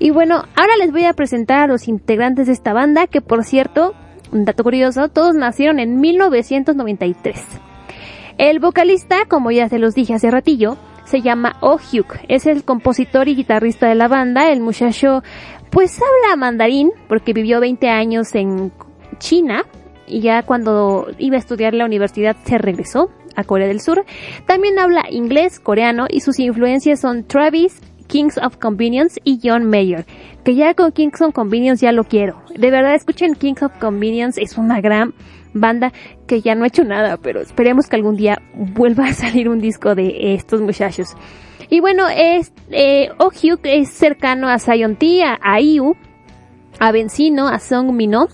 Y 0.00 0.10
bueno, 0.10 0.42
ahora 0.56 0.76
les 0.80 0.90
voy 0.90 1.04
a 1.04 1.12
presentar 1.12 1.60
a 1.60 1.66
los 1.68 1.86
integrantes 1.86 2.48
de 2.48 2.54
esta 2.54 2.72
banda, 2.72 3.06
que 3.06 3.20
por 3.20 3.44
cierto, 3.44 3.94
un 4.32 4.44
dato 4.44 4.64
curioso, 4.64 5.10
todos 5.10 5.36
nacieron 5.36 5.78
en 5.78 6.00
1993. 6.00 7.40
El 8.38 8.60
vocalista, 8.60 9.24
como 9.28 9.50
ya 9.50 9.68
se 9.68 9.78
los 9.78 9.94
dije 9.94 10.14
hace 10.14 10.30
ratillo, 10.30 10.76
se 11.06 11.22
llama 11.22 11.56
Oh 11.60 11.78
Hyuk. 11.78 12.16
Es 12.28 12.46
el 12.46 12.64
compositor 12.64 13.28
y 13.28 13.34
guitarrista 13.34 13.88
de 13.88 13.94
la 13.94 14.08
banda. 14.08 14.50
El 14.50 14.60
muchacho, 14.60 15.22
pues 15.70 15.98
habla 16.00 16.36
mandarín, 16.36 16.90
porque 17.08 17.32
vivió 17.32 17.60
20 17.60 17.88
años 17.88 18.34
en 18.34 18.72
China. 19.18 19.64
Y 20.06 20.20
ya 20.20 20.42
cuando 20.42 21.08
iba 21.18 21.36
a 21.36 21.38
estudiar 21.38 21.72
la 21.72 21.86
universidad 21.86 22.36
se 22.44 22.58
regresó 22.58 23.10
a 23.36 23.44
Corea 23.44 23.68
del 23.68 23.80
Sur. 23.80 24.04
También 24.46 24.78
habla 24.78 25.04
inglés, 25.10 25.58
coreano 25.58 26.06
y 26.08 26.20
sus 26.20 26.38
influencias 26.38 27.00
son 27.00 27.24
Travis, 27.24 27.80
Kings 28.06 28.38
of 28.38 28.58
Convenience 28.58 29.20
y 29.24 29.40
John 29.42 29.64
Mayer. 29.64 30.04
Que 30.44 30.54
ya 30.54 30.74
con 30.74 30.92
Kings 30.92 31.20
of 31.22 31.34
Convenience 31.34 31.84
ya 31.84 31.92
lo 31.92 32.04
quiero. 32.04 32.42
De 32.54 32.70
verdad, 32.70 32.94
escuchen 32.94 33.34
Kings 33.34 33.62
of 33.62 33.72
Convenience, 33.78 34.40
es 34.40 34.58
una 34.58 34.80
gran 34.80 35.14
banda 35.56 35.92
que 36.26 36.40
ya 36.40 36.54
no 36.54 36.64
ha 36.64 36.68
hecho 36.68 36.84
nada, 36.84 37.16
pero 37.16 37.40
esperemos 37.40 37.86
que 37.86 37.96
algún 37.96 38.16
día 38.16 38.40
vuelva 38.54 39.06
a 39.08 39.12
salir 39.12 39.48
un 39.48 39.60
disco 39.60 39.94
de 39.94 40.34
estos 40.34 40.60
muchachos. 40.60 41.14
Y 41.68 41.80
bueno, 41.80 42.08
es, 42.08 42.52
eh, 42.70 43.08
Oh 43.18 43.30
es 43.64 43.88
cercano 43.90 44.48
a 44.48 44.58
Zion 44.58 44.96
T, 44.96 45.24
a 45.24 45.60
IU, 45.60 45.96
a 46.78 46.92
Benzino, 46.92 47.48
a 47.48 47.58
Song 47.58 47.92
Mino 47.92 48.28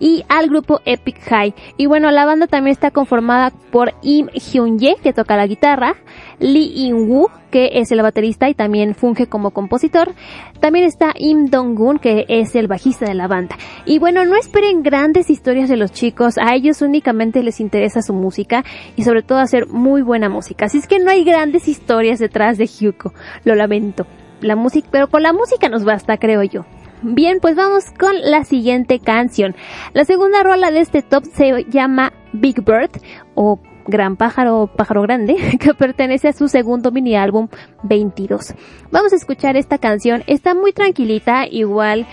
y 0.00 0.24
al 0.28 0.48
grupo 0.48 0.80
Epic 0.84 1.20
High. 1.20 1.54
Y 1.76 1.86
bueno, 1.86 2.10
la 2.10 2.24
banda 2.24 2.46
también 2.46 2.72
está 2.72 2.90
conformada 2.90 3.52
por 3.70 3.94
Im 4.02 4.28
Hyun-ye, 4.28 4.96
que 5.02 5.12
toca 5.12 5.36
la 5.36 5.46
guitarra, 5.46 5.94
Lee 6.38 6.86
In-woo, 6.86 7.30
que 7.50 7.70
es 7.74 7.90
el 7.92 8.02
baterista 8.02 8.48
y 8.48 8.54
también 8.54 8.94
funge 8.94 9.26
como 9.26 9.50
compositor. 9.50 10.12
También 10.60 10.84
está 10.84 11.12
Im 11.16 11.46
Dong-gun, 11.46 11.98
que 11.98 12.26
es 12.28 12.54
el 12.54 12.68
bajista 12.68 13.06
de 13.06 13.14
la 13.14 13.28
banda. 13.28 13.56
Y 13.84 13.98
bueno, 13.98 14.24
no 14.24 14.36
esperen 14.36 14.82
grandes 14.82 15.30
historias 15.30 15.68
de 15.68 15.76
los 15.76 15.92
chicos, 15.92 16.38
a 16.38 16.54
ellos 16.54 16.82
únicamente 16.82 17.42
les 17.42 17.60
interesa 17.60 18.02
su 18.02 18.12
música 18.12 18.64
y 18.96 19.02
sobre 19.04 19.22
todo 19.22 19.38
hacer 19.38 19.68
muy 19.68 20.02
buena 20.02 20.28
música. 20.28 20.66
Así 20.66 20.78
es 20.78 20.86
que 20.86 20.98
no 20.98 21.10
hay 21.10 21.24
grandes 21.24 21.68
historias 21.68 22.18
detrás 22.18 22.58
de 22.58 22.66
Hyuko, 22.66 23.12
lo 23.44 23.54
lamento. 23.54 24.06
La 24.40 24.54
música, 24.54 24.88
pero 24.90 25.08
con 25.08 25.22
la 25.22 25.32
música 25.32 25.70
nos 25.70 25.84
basta, 25.84 26.18
creo 26.18 26.42
yo. 26.42 26.66
Bien, 27.02 27.38
pues 27.40 27.56
vamos 27.56 27.84
con 27.98 28.14
la 28.22 28.44
siguiente 28.44 28.98
canción. 29.00 29.54
La 29.92 30.04
segunda 30.04 30.42
rola 30.42 30.70
de 30.70 30.80
este 30.80 31.02
top 31.02 31.24
se 31.24 31.64
llama 31.68 32.12
Big 32.32 32.64
Bird 32.64 32.90
o 33.34 33.60
Gran 33.86 34.16
Pájaro, 34.16 34.70
Pájaro 34.74 35.02
Grande, 35.02 35.36
que 35.60 35.74
pertenece 35.74 36.28
a 36.28 36.32
su 36.32 36.48
segundo 36.48 36.90
mini 36.90 37.16
álbum 37.16 37.48
22. 37.82 38.54
Vamos 38.90 39.12
a 39.12 39.16
escuchar 39.16 39.56
esta 39.56 39.78
canción. 39.78 40.24
Está 40.26 40.54
muy 40.54 40.72
tranquilita, 40.72 41.46
igual 41.46 42.06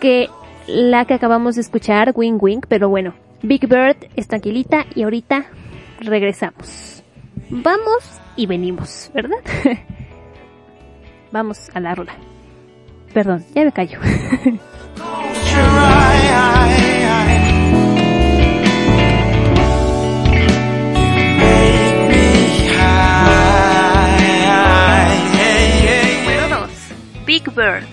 que 0.00 0.28
la 0.66 1.06
que 1.06 1.14
acabamos 1.14 1.54
de 1.54 1.62
escuchar, 1.62 2.12
Wing 2.14 2.38
Wing, 2.40 2.60
pero 2.68 2.88
bueno, 2.88 3.14
Big 3.42 3.66
Bird 3.66 3.96
es 4.16 4.28
tranquilita 4.28 4.84
y 4.94 5.02
ahorita 5.02 5.46
regresamos. 6.00 7.02
Vamos 7.50 8.20
y 8.36 8.46
venimos, 8.46 9.10
¿verdad? 9.14 9.38
Vamos 11.32 11.70
a 11.74 11.80
la 11.80 11.94
rola. 11.94 12.27
Perdón, 13.12 13.44
ya 13.54 13.64
me 13.64 13.72
callo. 13.72 13.98
Big 27.26 27.44
Bird. 27.54 27.84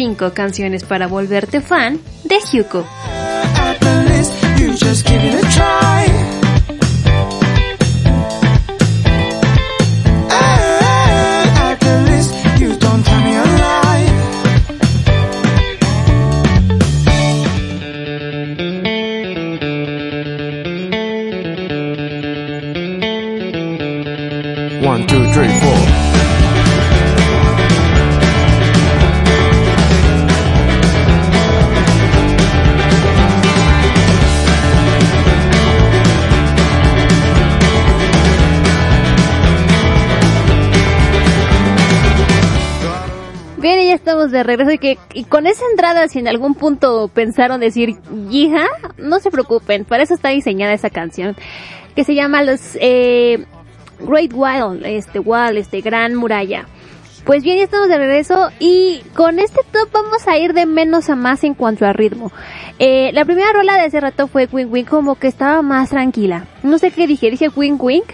5 0.00 0.32
canciones 0.32 0.82
para 0.82 1.06
volverte 1.08 1.60
fan 1.60 2.00
de 2.24 2.36
Hyuko. 2.50 2.86
De 44.40 44.44
regreso 44.44 44.72
y 44.72 44.78
que 44.78 44.98
con 45.28 45.46
esa 45.46 45.64
entrada, 45.70 46.08
si 46.08 46.18
en 46.18 46.28
algún 46.28 46.54
punto 46.54 47.08
pensaron 47.08 47.60
decir 47.60 47.96
hija, 48.30 48.66
no 48.98 49.20
se 49.20 49.30
preocupen, 49.30 49.84
para 49.84 50.02
eso 50.02 50.14
está 50.14 50.30
diseñada 50.30 50.72
esa 50.72 50.90
canción 50.90 51.36
que 51.94 52.04
se 52.04 52.14
llama 52.14 52.42
los 52.42 52.76
eh, 52.80 53.44
Great 54.00 54.32
Wall, 54.32 54.84
este 54.84 55.18
Wall, 55.18 55.56
este 55.56 55.80
Gran 55.80 56.14
Muralla. 56.14 56.66
Pues 57.24 57.42
bien, 57.42 57.58
ya 57.58 57.64
estamos 57.64 57.88
de 57.88 57.98
regreso 57.98 58.50
y 58.58 59.02
con 59.14 59.38
este 59.38 59.60
top 59.70 59.90
vamos 59.92 60.26
a 60.26 60.38
ir 60.38 60.54
de 60.54 60.64
menos 60.64 61.10
a 61.10 61.16
más 61.16 61.44
en 61.44 61.54
cuanto 61.54 61.84
a 61.84 61.92
ritmo. 61.92 62.32
Eh, 62.78 63.10
la 63.12 63.26
primera 63.26 63.52
rola 63.52 63.76
de 63.76 63.86
ese 63.86 64.00
rato 64.00 64.26
fue 64.26 64.48
Wing 64.50 64.68
Wing, 64.70 64.84
como 64.84 65.16
que 65.16 65.28
estaba 65.28 65.60
más 65.60 65.90
tranquila. 65.90 66.46
No 66.62 66.78
sé 66.78 66.90
qué 66.90 67.06
dije, 67.06 67.30
dije 67.30 67.48
Wing 67.54 67.76
Wing. 67.78 68.04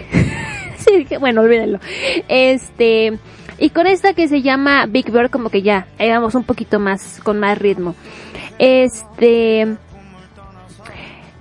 bueno, 1.21 1.43
olvídenlo. 1.43 1.79
Este, 2.27 3.19
y 3.59 3.71
con 3.71 3.87
esta 3.87 4.15
que 4.15 4.29
se 4.29 4.43
llama 4.43 4.87
Big 4.87 5.11
Bird, 5.11 5.31
como 5.31 5.51
que 5.51 5.63
ya, 5.63 5.87
ahí 5.99 6.11
vamos 6.11 6.35
un 6.35 6.45
poquito 6.45 6.79
más, 6.79 7.21
con 7.23 7.39
más 7.39 7.59
ritmo. 7.59 7.95
Este, 8.59 9.77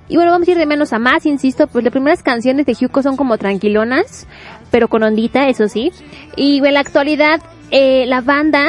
y 0.07 0.15
bueno, 0.15 0.31
vamos 0.31 0.47
a 0.47 0.51
ir 0.51 0.57
de 0.57 0.65
menos 0.65 0.93
a 0.93 0.99
más, 0.99 1.25
insisto, 1.25 1.67
pues 1.67 1.83
las 1.83 1.91
primeras 1.91 2.21
canciones 2.21 2.65
de 2.65 2.77
Hugo 2.79 3.01
son 3.01 3.17
como 3.17 3.37
tranquilonas, 3.37 4.27
pero 4.71 4.87
con 4.87 5.03
ondita, 5.03 5.49
eso 5.49 5.67
sí. 5.67 5.91
Y 6.35 6.65
en 6.65 6.73
la 6.73 6.81
actualidad, 6.81 7.41
eh, 7.71 8.05
la 8.05 8.21
banda, 8.21 8.67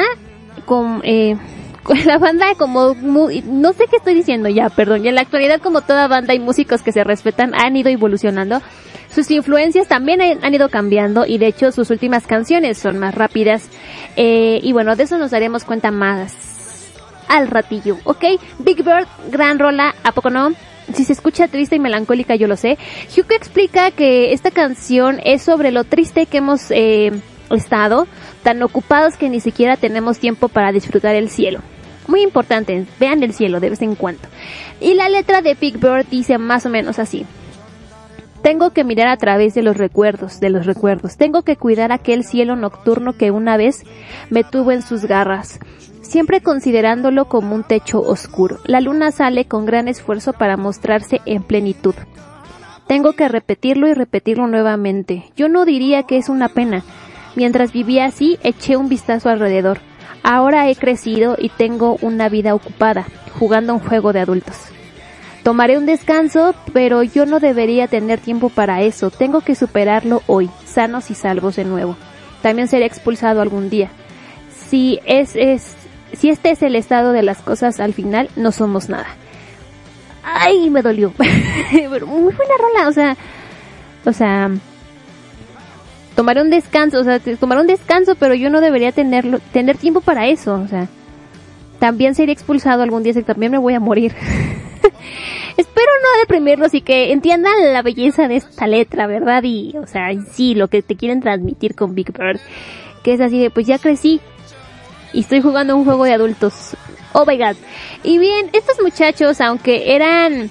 con, 0.65 1.01
eh, 1.03 1.37
la 2.05 2.17
banda 2.17 2.47
como, 2.57 2.95
no 2.95 3.73
sé 3.73 3.85
qué 3.89 3.97
estoy 3.97 4.13
diciendo 4.13 4.49
ya, 4.49 4.69
perdón, 4.69 5.05
y 5.05 5.09
en 5.09 5.15
la 5.15 5.21
actualidad 5.21 5.61
como 5.61 5.81
toda 5.81 6.07
banda 6.07 6.33
y 6.33 6.39
músicos 6.39 6.81
que 6.81 6.91
se 6.91 7.03
respetan 7.03 7.53
han 7.55 7.75
ido 7.75 7.89
evolucionando 7.89 8.61
sus 9.13 9.31
influencias 9.31 9.87
también 9.87 10.21
han 10.21 10.53
ido 10.53 10.69
cambiando 10.69 11.25
y 11.25 11.37
de 11.37 11.47
hecho 11.47 11.71
sus 11.71 11.89
últimas 11.89 12.27
canciones 12.27 12.77
son 12.77 12.99
más 12.99 13.15
rápidas. 13.15 13.67
Eh, 14.15 14.59
y 14.61 14.73
bueno, 14.73 14.95
de 14.95 15.03
eso 15.03 15.17
nos 15.17 15.31
daremos 15.31 15.63
cuenta 15.63 15.91
más 15.91 16.35
al 17.27 17.47
ratillo, 17.47 17.97
¿ok? 18.03 18.23
Big 18.59 18.83
Bird, 18.83 19.07
gran 19.31 19.59
rola, 19.59 19.95
¿a 20.03 20.11
poco 20.11 20.29
no? 20.29 20.51
Si 20.93 21.03
se 21.03 21.13
escucha 21.13 21.47
triste 21.47 21.75
y 21.75 21.79
melancólica, 21.79 22.35
yo 22.35 22.47
lo 22.47 22.55
sé. 22.55 22.77
Hugo 23.17 23.35
explica 23.35 23.91
que 23.91 24.33
esta 24.33 24.51
canción 24.51 25.19
es 25.23 25.41
sobre 25.41 25.71
lo 25.71 25.83
triste 25.83 26.27
que 26.27 26.37
hemos 26.37 26.71
eh, 26.71 27.11
estado, 27.49 28.07
tan 28.43 28.61
ocupados 28.63 29.17
que 29.17 29.29
ni 29.29 29.39
siquiera 29.39 29.75
tenemos 29.75 30.19
tiempo 30.19 30.47
para 30.47 30.71
disfrutar 30.71 31.15
el 31.15 31.29
cielo. 31.29 31.61
Muy 32.07 32.21
importante, 32.21 32.85
vean 32.99 33.21
el 33.21 33.33
cielo 33.33 33.59
de 33.59 33.69
vez 33.69 33.81
en 33.81 33.95
cuando. 33.95 34.21
Y 34.79 34.93
la 34.93 35.09
letra 35.09 35.41
de 35.41 35.55
Big 35.55 35.77
Bird 35.77 36.05
dice 36.09 36.37
más 36.37 36.65
o 36.65 36.69
menos 36.69 36.99
así. 36.99 37.25
Tengo 38.41 38.69
que 38.69 38.83
mirar 38.83 39.09
a 39.09 39.17
través 39.17 39.53
de 39.55 39.61
los 39.61 39.77
recuerdos, 39.77 40.39
de 40.39 40.49
los 40.49 40.65
recuerdos. 40.65 41.17
Tengo 41.17 41.41
que 41.41 41.57
cuidar 41.57 41.91
aquel 41.91 42.23
cielo 42.23 42.55
nocturno 42.55 43.13
que 43.13 43.31
una 43.31 43.57
vez 43.57 43.83
me 44.29 44.43
tuvo 44.43 44.71
en 44.71 44.83
sus 44.83 45.03
garras, 45.03 45.59
siempre 46.01 46.39
considerándolo 46.39 47.25
como 47.25 47.55
un 47.55 47.63
techo 47.63 47.99
oscuro. 47.99 48.59
La 48.63 48.79
luna 48.79 49.11
sale 49.11 49.45
con 49.45 49.65
gran 49.65 49.87
esfuerzo 49.89 50.31
para 50.33 50.55
mostrarse 50.55 51.19
en 51.25 51.43
plenitud. 51.43 51.95
Tengo 52.87 53.13
que 53.13 53.27
repetirlo 53.27 53.89
y 53.89 53.93
repetirlo 53.93 54.47
nuevamente. 54.47 55.25
Yo 55.35 55.49
no 55.49 55.65
diría 55.65 56.03
que 56.03 56.17
es 56.17 56.29
una 56.29 56.47
pena. 56.47 56.83
Mientras 57.35 57.73
vivía 57.73 58.05
así, 58.05 58.39
eché 58.43 58.77
un 58.77 58.87
vistazo 58.87 59.29
alrededor. 59.29 59.79
Ahora 60.29 60.69
he 60.69 60.75
crecido 60.75 61.37
y 61.39 61.47
tengo 61.47 61.97
una 62.01 62.27
vida 62.27 62.53
ocupada, 62.53 63.07
jugando 63.39 63.73
un 63.73 63.79
juego 63.79 64.11
de 64.11 64.19
adultos. 64.19 64.57
Tomaré 65.41 65.77
un 65.77 65.85
descanso, 65.85 66.53
pero 66.73 67.01
yo 67.01 67.25
no 67.25 67.39
debería 67.39 67.87
tener 67.87 68.19
tiempo 68.19 68.49
para 68.49 68.81
eso. 68.81 69.09
Tengo 69.09 69.39
que 69.39 69.55
superarlo 69.55 70.21
hoy, 70.27 70.49
sanos 70.65 71.11
y 71.11 71.15
salvos 71.15 71.55
de 71.55 71.63
nuevo. 71.63 71.95
También 72.41 72.67
seré 72.67 72.85
expulsado 72.85 73.41
algún 73.41 73.69
día. 73.69 73.89
Si 74.67 74.99
es, 75.05 75.37
es, 75.37 75.77
si 76.11 76.29
este 76.29 76.51
es 76.51 76.61
el 76.61 76.75
estado 76.75 77.13
de 77.13 77.23
las 77.23 77.37
cosas 77.37 77.79
al 77.79 77.93
final, 77.93 78.29
no 78.35 78.51
somos 78.51 78.89
nada. 78.89 79.07
Ay, 80.25 80.69
me 80.69 80.81
dolió. 80.81 81.13
Muy 81.71 82.33
buena 82.33 82.53
rola, 82.59 82.89
o 82.89 82.91
sea, 82.91 83.15
o 84.03 84.11
sea, 84.11 84.51
tomaré 86.17 86.41
un 86.41 86.49
descanso, 86.49 86.99
o 86.99 87.03
sea, 87.03 87.19
tomaré 87.19 87.61
un 87.61 87.67
descanso, 87.67 88.15
pero 88.15 88.33
yo 88.33 88.49
no 88.49 88.59
debería 88.59 88.91
tenerlo, 88.91 89.37
tener 89.53 89.77
tiempo 89.77 90.01
para 90.01 90.25
eso, 90.25 90.55
o 90.55 90.67
sea, 90.67 90.87
también 91.77 92.15
seré 92.15 92.31
expulsado 92.31 92.81
algún 92.81 93.03
día, 93.03 93.13
también 93.21 93.51
me 93.51 93.59
voy 93.59 93.75
a 93.75 93.79
morir. 93.79 94.15
Espero 95.57 95.91
no 96.01 96.19
deprimirlos 96.19 96.73
y 96.73 96.81
que 96.81 97.11
entiendan 97.11 97.71
la 97.71 97.83
belleza 97.83 98.27
de 98.27 98.37
esta 98.37 98.65
letra, 98.65 99.05
¿verdad? 99.05 99.43
Y, 99.43 99.77
o 99.77 99.85
sea, 99.85 100.09
sí, 100.31 100.55
lo 100.55 100.69
que 100.69 100.81
te 100.81 100.95
quieren 100.95 101.21
transmitir 101.21 101.75
con 101.75 101.93
Big 101.93 102.11
Bird. 102.11 102.39
Que 103.03 103.13
es 103.13 103.21
así 103.21 103.39
de, 103.39 103.51
pues 103.51 103.67
ya 103.67 103.77
crecí. 103.77 104.19
Y 105.13 105.19
estoy 105.19 105.41
jugando 105.41 105.75
un 105.75 105.85
juego 105.85 106.03
de 106.05 106.13
adultos. 106.13 106.75
Oh 107.13 107.25
my 107.25 107.37
god. 107.37 107.55
Y 108.03 108.17
bien, 108.17 108.49
estos 108.53 108.81
muchachos, 108.81 109.39
aunque 109.39 109.95
eran 109.95 110.49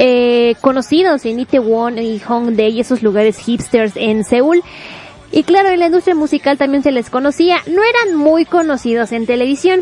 eh, 0.00 0.54
conocidos 0.60 1.26
en 1.26 1.40
Itaewon 1.40 1.98
y 1.98 2.20
Hongdae 2.20 2.68
y 2.68 2.80
esos 2.80 3.02
lugares 3.02 3.36
hipsters 3.38 3.96
en 3.96 4.24
Seúl, 4.24 4.62
y 5.30 5.42
claro, 5.42 5.68
en 5.68 5.80
la 5.80 5.86
industria 5.86 6.14
musical 6.14 6.56
también 6.56 6.82
se 6.82 6.92
les 6.92 7.10
conocía, 7.10 7.58
no 7.66 7.82
eran 7.82 8.16
muy 8.16 8.44
conocidos 8.44 9.12
en 9.12 9.26
televisión. 9.26 9.80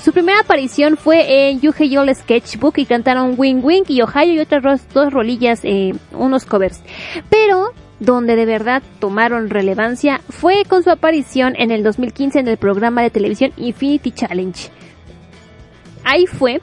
Su 0.00 0.12
primera 0.12 0.40
aparición 0.40 0.96
fue 0.96 1.48
en 1.48 1.60
You 1.60 1.72
Yol 1.72 2.14
Sketchbook 2.14 2.76
y 2.76 2.84
cantaron 2.84 3.34
Wing 3.36 3.60
Wing 3.62 3.84
y 3.88 4.02
Ohio 4.02 4.34
y 4.34 4.38
otras 4.40 4.86
dos 4.92 5.12
rolillas, 5.12 5.60
eh, 5.64 5.94
unos 6.12 6.44
covers. 6.44 6.82
Pero 7.30 7.72
donde 7.98 8.36
de 8.36 8.44
verdad 8.44 8.82
tomaron 8.98 9.48
relevancia 9.48 10.20
fue 10.28 10.64
con 10.68 10.84
su 10.84 10.90
aparición 10.90 11.54
en 11.56 11.70
el 11.70 11.82
2015 11.82 12.40
en 12.40 12.48
el 12.48 12.58
programa 12.58 13.02
de 13.02 13.10
televisión 13.10 13.52
Infinity 13.56 14.12
Challenge. 14.12 14.68
Ahí 16.04 16.26
fue 16.26 16.60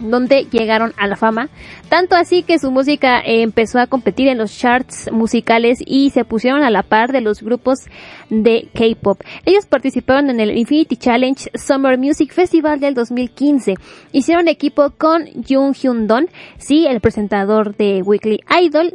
donde 0.00 0.46
llegaron 0.50 0.92
a 0.96 1.06
la 1.06 1.16
fama, 1.16 1.48
tanto 1.88 2.16
así 2.16 2.42
que 2.42 2.58
su 2.58 2.70
música 2.70 3.20
empezó 3.24 3.78
a 3.78 3.86
competir 3.86 4.28
en 4.28 4.38
los 4.38 4.56
charts 4.56 5.10
musicales 5.12 5.78
y 5.84 6.10
se 6.10 6.24
pusieron 6.24 6.62
a 6.62 6.70
la 6.70 6.82
par 6.82 7.12
de 7.12 7.20
los 7.20 7.42
grupos 7.42 7.80
de 8.30 8.68
K-pop. 8.74 9.20
Ellos 9.44 9.66
participaron 9.66 10.30
en 10.30 10.40
el 10.40 10.56
Infinity 10.56 10.96
Challenge 10.96 11.50
Summer 11.54 11.98
Music 11.98 12.32
Festival 12.32 12.80
del 12.80 12.94
2015. 12.94 13.74
Hicieron 14.12 14.48
equipo 14.48 14.90
con 14.90 15.26
Jung 15.48 15.74
Hyun 15.74 16.06
Don, 16.06 16.28
sí, 16.58 16.86
el 16.86 17.00
presentador 17.00 17.76
de 17.76 18.02
Weekly 18.02 18.40
Idol, 18.62 18.92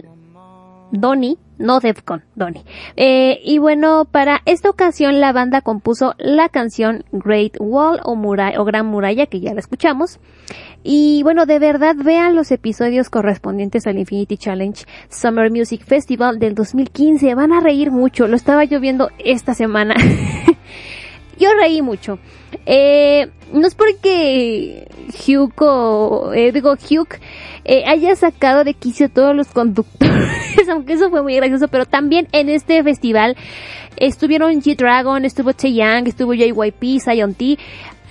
Donnie, 0.93 1.39
no 1.57 1.79
Defcon, 1.79 2.23
Donnie. 2.35 2.63
Eh, 2.95 3.39
y 3.43 3.57
bueno, 3.57 4.05
para 4.05 4.41
esta 4.45 4.69
ocasión 4.69 5.19
la 5.19 5.33
banda 5.33 5.61
compuso 5.61 6.13
la 6.19 6.49
canción 6.49 7.03
Great 7.11 7.55
Wall 7.59 7.99
o, 8.03 8.13
o 8.13 8.65
Gran 8.65 8.85
Muralla, 8.85 9.25
que 9.25 9.39
ya 9.39 9.53
la 9.55 9.59
escuchamos. 9.59 10.19
Y 10.83 11.23
bueno, 11.23 11.47
de 11.47 11.57
verdad 11.57 11.95
vean 11.97 12.35
los 12.35 12.51
episodios 12.51 13.09
correspondientes 13.09 13.87
al 13.87 13.97
Infinity 13.97 14.37
Challenge 14.37 14.85
Summer 15.09 15.49
Music 15.49 15.83
Festival 15.83 16.37
del 16.37 16.53
2015. 16.53 17.33
Van 17.33 17.53
a 17.53 17.59
reír 17.59 17.89
mucho. 17.89 18.27
Lo 18.27 18.35
estaba 18.35 18.63
yo 18.63 18.79
viendo 18.79 19.09
esta 19.17 19.55
semana. 19.55 19.95
yo 21.39 21.49
reí 21.59 21.81
mucho. 21.81 22.19
Eh, 22.67 23.31
no 23.51 23.65
es 23.65 23.73
porque 23.73 24.87
Hugh, 25.27 26.33
eh, 26.35 26.51
digo, 26.51 26.73
Hugh, 26.73 27.19
haya 27.87 28.15
sacado 28.15 28.63
de 28.63 28.75
quicio 28.75 29.09
todos 29.09 29.35
los 29.35 29.47
conductores, 29.47 30.52
aunque 30.69 30.93
eso 30.93 31.09
fue 31.09 31.21
muy 31.21 31.35
gracioso, 31.35 31.67
pero 31.67 31.85
también 31.85 32.27
en 32.31 32.49
este 32.49 32.83
festival 32.83 33.35
estuvieron 33.97 34.61
G-Dragon, 34.61 35.25
estuvo 35.25 35.51
Yang, 35.51 36.07
estuvo 36.07 36.33
JYP, 36.33 36.99
Zion 36.99 37.33
T, 37.33 37.57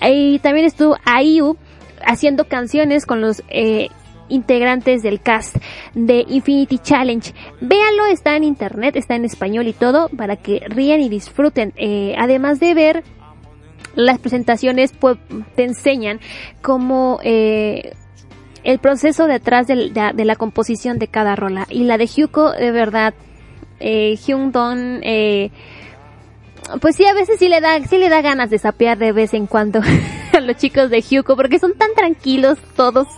y 0.00 0.38
también 0.40 0.66
estuvo 0.66 0.96
IU 1.22 1.56
haciendo 2.04 2.46
canciones 2.48 3.06
con 3.06 3.20
los 3.20 3.42
eh, 3.48 3.88
integrantes 4.28 5.02
del 5.02 5.20
cast 5.20 5.56
de 5.94 6.24
Infinity 6.28 6.78
Challenge. 6.78 7.32
Véanlo, 7.60 8.06
está 8.06 8.36
en 8.36 8.44
internet, 8.44 8.96
está 8.96 9.14
en 9.14 9.24
español 9.24 9.68
y 9.68 9.72
todo, 9.72 10.08
para 10.08 10.36
que 10.36 10.62
rían 10.66 11.00
y 11.00 11.08
disfruten. 11.08 11.72
Eh, 11.76 12.14
además 12.18 12.58
de 12.58 12.74
ver 12.74 13.04
las 13.94 14.18
presentaciones, 14.18 14.92
pues 14.92 15.18
te 15.54 15.64
enseñan 15.64 16.20
cómo 16.62 17.20
eh, 17.22 17.92
el 18.64 18.78
proceso 18.78 19.26
detrás 19.26 19.66
de, 19.66 19.90
de, 19.90 20.24
la 20.24 20.36
composición 20.36 20.98
de 20.98 21.08
cada 21.08 21.36
rola. 21.36 21.66
Y 21.70 21.84
la 21.84 21.98
de 21.98 22.06
Hyuko, 22.06 22.52
de 22.52 22.70
verdad, 22.70 23.14
eh, 23.80 24.16
Hyun 24.16 24.52
Don, 24.52 25.00
eh, 25.02 25.50
pues 26.80 26.96
sí, 26.96 27.04
a 27.04 27.14
veces 27.14 27.38
sí 27.38 27.48
le 27.48 27.60
da, 27.60 27.80
sí 27.84 27.98
le 27.98 28.08
da 28.08 28.22
ganas 28.22 28.50
de 28.50 28.58
sapear 28.58 28.98
de 28.98 29.12
vez 29.12 29.34
en 29.34 29.46
cuando 29.46 29.80
los 30.42 30.56
chicos 30.56 30.90
de 30.90 31.00
Hyuko 31.00 31.36
porque 31.36 31.58
son 31.58 31.74
tan 31.74 31.92
tranquilos 31.94 32.58
todos 32.76 33.08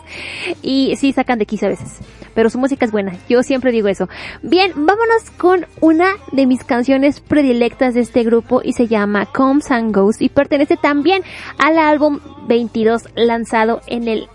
y 0.62 0.96
sí 0.96 1.12
sacan 1.12 1.38
de 1.38 1.46
quiso 1.46 1.66
a 1.66 1.70
veces. 1.70 1.98
pero 2.34 2.50
su 2.50 2.58
música 2.58 2.84
es 2.84 2.90
buena. 2.90 3.12
Yo 3.28 3.42
siempre 3.42 3.70
digo 3.70 3.88
eso. 3.88 4.08
Bien, 4.42 4.72
vámonos 4.74 5.30
con 5.36 5.66
una 5.80 6.06
de 6.32 6.46
mis 6.46 6.64
canciones 6.64 7.20
predilectas 7.20 7.94
de 7.94 8.00
este 8.00 8.24
grupo 8.24 8.60
y 8.64 8.72
se 8.72 8.88
llama 8.88 9.26
Comes 9.26 9.70
and 9.70 9.94
Goes 9.94 10.20
y 10.20 10.30
pertenece 10.30 10.76
también 10.76 11.22
al 11.58 11.78
álbum 11.78 12.20
22 12.48 13.08
lanzado 13.14 13.82
en 13.86 14.08
el 14.08 14.28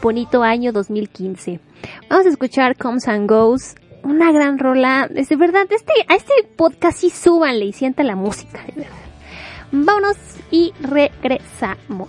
bonito 0.00 0.42
año 0.42 0.72
2015. 0.72 1.60
Vamos 2.08 2.26
a 2.26 2.28
escuchar 2.28 2.76
Comes 2.76 3.08
and 3.08 3.28
Goes, 3.28 3.74
una 4.02 4.32
gran 4.32 4.58
rola. 4.58 5.08
Es 5.14 5.28
de 5.28 5.36
verdad, 5.36 5.66
este, 5.70 5.92
a 6.08 6.14
este 6.14 6.32
podcast 6.56 6.98
sí 6.98 7.10
súbanle 7.10 7.66
y 7.66 7.72
sienta 7.72 8.02
la 8.02 8.16
música, 8.16 8.60
de. 8.74 8.86
Vámonos 9.72 10.16
y 10.50 10.72
regresamos. 10.80 12.08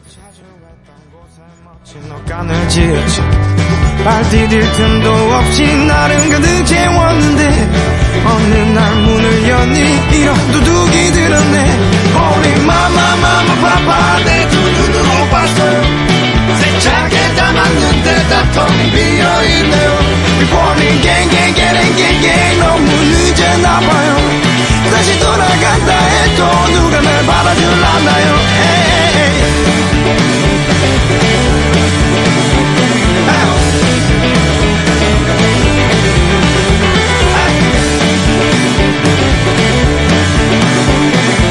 가게 16.83 17.17
담았는데 17.35 18.27
다 18.29 18.51
텅 18.51 18.67
비어있네요 18.67 19.99
리포닝 20.39 21.01
갱갱갱갱갱갱 21.01 22.59
너무 22.59 22.85
늦었나봐요 22.85 24.17
다시 24.91 25.19
돌아간다 25.19 25.97
해도 25.97 26.45
누가 26.73 27.01
날 27.01 27.25
받아줄라나요 27.25 28.33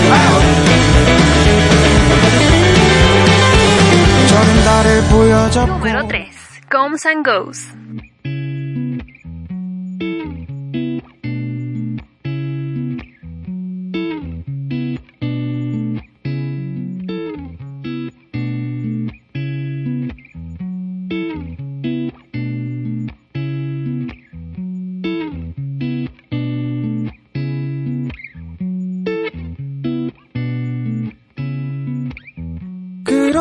Wow. 0.08 0.32
Número 5.66 6.06
3. 6.06 6.28
Comes 6.68 7.06
and 7.06 7.24
Goes. 7.24 8.11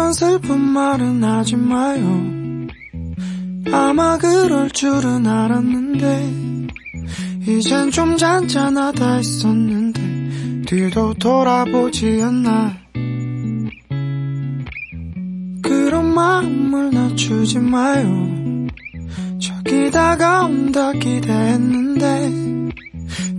그런 0.01 0.13
슬픈 0.13 0.59
말은 0.59 1.23
하지 1.23 1.55
마요. 1.55 2.25
아마 3.71 4.17
그럴 4.17 4.67
줄은 4.71 5.27
알았는데 5.27 6.33
이젠 7.47 7.91
좀 7.91 8.17
잔잔하다 8.17 9.13
했었는데 9.17 10.63
뒤도 10.65 11.13
돌아보지 11.13 12.19
않나 12.23 12.73
그런 15.61 16.15
마음을 16.15 16.89
낮추지 16.89 17.59
마요. 17.59 18.27
저기 19.39 19.91
다가온다 19.91 20.93
기대했는데 20.93 22.71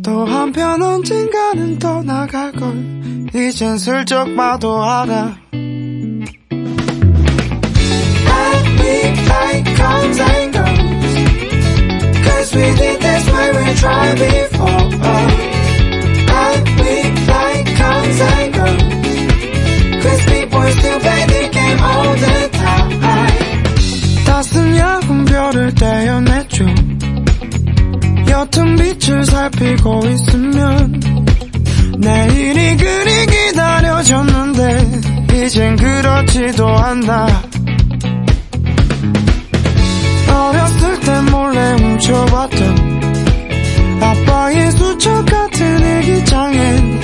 또 0.04 0.24
한편 0.26 0.80
언젠가는 0.80 1.80
떠나갈 1.80 2.52
걸. 2.52 3.02
이젠 3.34 3.78
슬쩍 3.78 4.36
봐도 4.36 4.80
알아 4.80 5.42
comes 9.82 10.18
and 10.30 10.48
goes 10.56 11.14
Cause 12.26 12.48
we 12.56 12.66
did 12.80 12.98
this 13.06 13.24
way 13.34 13.48
we 13.58 13.66
tried 13.82 14.16
before 14.26 14.84
I 16.40 16.50
we 16.80 16.94
like 17.32 17.68
comes 17.80 18.18
and 18.32 18.48
goes 18.58 18.82
Cause 20.02 20.20
people 20.32 20.64
still 20.78 21.00
play 21.04 21.22
the 21.32 21.42
game 21.56 21.80
all 21.90 22.12
the 22.24 22.36
time 22.60 22.90
따스한 24.26 24.76
야근 24.76 25.24
별을 25.24 25.74
떼어냈죠 25.74 26.64
옅은 28.28 28.76
빛을 28.76 29.24
살피고 29.26 30.06
있으면 30.06 31.00
내일이 31.98 32.76
그리 32.76 33.26
기다려졌는데 33.26 34.60
이젠 35.34 35.76
그렇지도 35.76 36.68
않나 36.68 37.51
어렸을 40.82 41.00
때 41.00 41.20
몰래 41.30 41.72
훔쳐봤던 41.74 43.02
아빠의 44.00 44.72
수첩 44.72 45.24
같은 45.26 45.80
일기장엔 45.80 47.00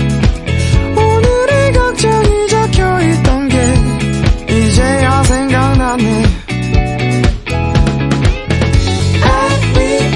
오늘의 0.96 1.72
걱정이 1.72 2.48
적혀있던 2.48 3.48
게 3.48 3.56
이제야 4.52 5.22
생각나네. 5.22 6.24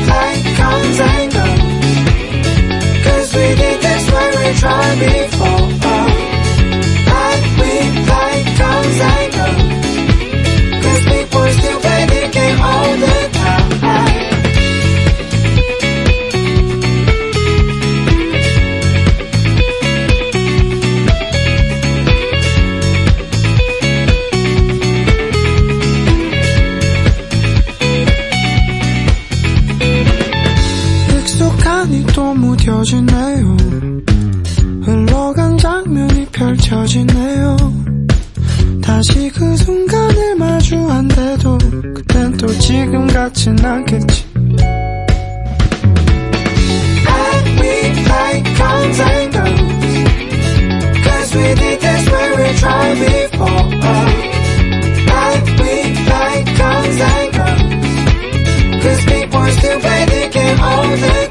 Like 0.04 0.56
comes 0.56 1.00
그땐 42.21 42.37
또 42.37 42.45
지금 42.59 43.07
같진 43.07 43.57
않겠지 43.65 44.23
we 47.59 47.73
like 48.05 48.45
comes 48.55 48.99
and 48.99 49.33
goes 49.33 49.57
Cause 51.03 51.33
we 51.35 51.55
did 51.55 51.79
this 51.81 52.07
when 52.11 52.29
we 52.37 52.53
tried 52.59 52.97
before 52.99 53.65
Like 55.09 55.45
we 55.57 55.73
like 56.05 56.45
comes 56.55 56.99
and 57.01 57.29
goes 57.33 57.61
Cause 58.83 59.01
people 59.05 59.47
still 59.57 59.79
play 59.79 60.05
the 60.05 60.29
game 60.31 60.59
all 60.59 60.89
the 60.89 61.27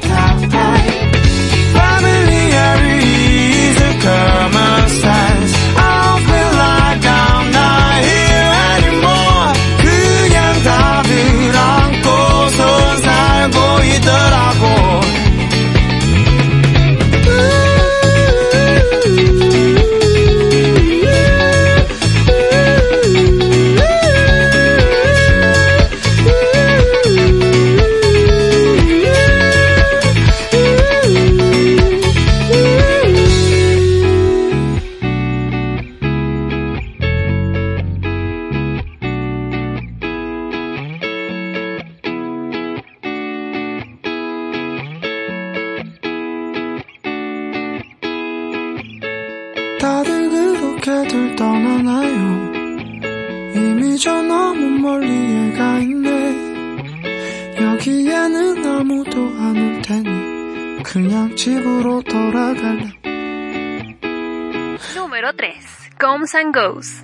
Goes. 66.62 67.01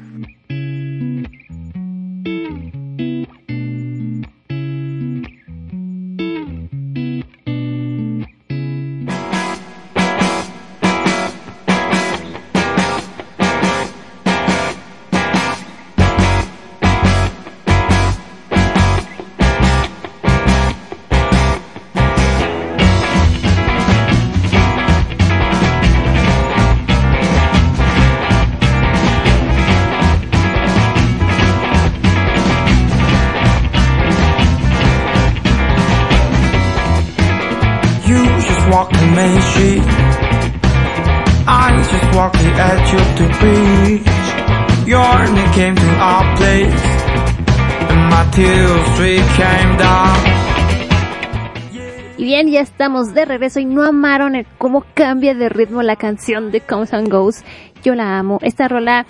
Y 52.18 52.24
bien, 52.24 52.48
ya 52.48 52.60
estamos 52.60 53.14
de 53.14 53.24
regreso 53.24 53.60
y 53.60 53.64
no 53.64 53.84
amaron 53.84 54.34
el 54.34 54.46
cómo 54.58 54.84
cambia 54.92 55.34
de 55.34 55.48
ritmo 55.48 55.82
la 55.82 55.96
canción 55.96 56.50
de 56.50 56.60
Comes 56.60 56.92
and 56.92 57.08
Goes. 57.08 57.44
Yo 57.82 57.94
la 57.94 58.18
amo. 58.18 58.38
Esta 58.42 58.68
rola 58.68 59.06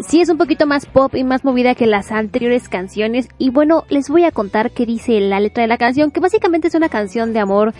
sí 0.00 0.20
es 0.20 0.28
un 0.28 0.36
poquito 0.36 0.66
más 0.66 0.84
pop 0.84 1.14
y 1.14 1.24
más 1.24 1.44
movida 1.44 1.74
que 1.74 1.86
las 1.86 2.12
anteriores 2.12 2.68
canciones. 2.68 3.28
Y 3.38 3.50
bueno, 3.50 3.84
les 3.88 4.10
voy 4.10 4.24
a 4.24 4.30
contar 4.32 4.72
qué 4.72 4.84
dice 4.84 5.20
la 5.20 5.40
letra 5.40 5.62
de 5.62 5.68
la 5.68 5.78
canción, 5.78 6.10
que 6.10 6.20
básicamente 6.20 6.68
es 6.68 6.74
una 6.74 6.88
canción 6.88 7.32
de 7.32 7.40
amor 7.40 7.72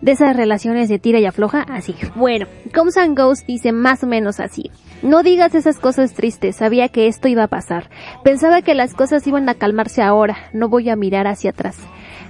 de 0.00 0.12
esas 0.12 0.36
relaciones 0.36 0.88
de 0.88 0.98
tira 0.98 1.18
y 1.18 1.26
afloja, 1.26 1.62
así. 1.62 1.94
Bueno, 2.14 2.46
Comes 2.74 2.96
and 2.96 3.18
Goes 3.18 3.46
dice 3.46 3.72
más 3.72 4.02
o 4.04 4.06
menos 4.06 4.40
así. 4.40 4.70
No 5.02 5.22
digas 5.22 5.54
esas 5.54 5.78
cosas 5.78 6.14
tristes, 6.14 6.56
sabía 6.56 6.88
que 6.88 7.06
esto 7.06 7.28
iba 7.28 7.44
a 7.44 7.48
pasar. 7.48 7.88
Pensaba 8.24 8.62
que 8.62 8.74
las 8.74 8.94
cosas 8.94 9.26
iban 9.26 9.48
a 9.48 9.54
calmarse 9.54 10.02
ahora, 10.02 10.36
no 10.52 10.68
voy 10.68 10.90
a 10.90 10.96
mirar 10.96 11.26
hacia 11.26 11.50
atrás. 11.50 11.78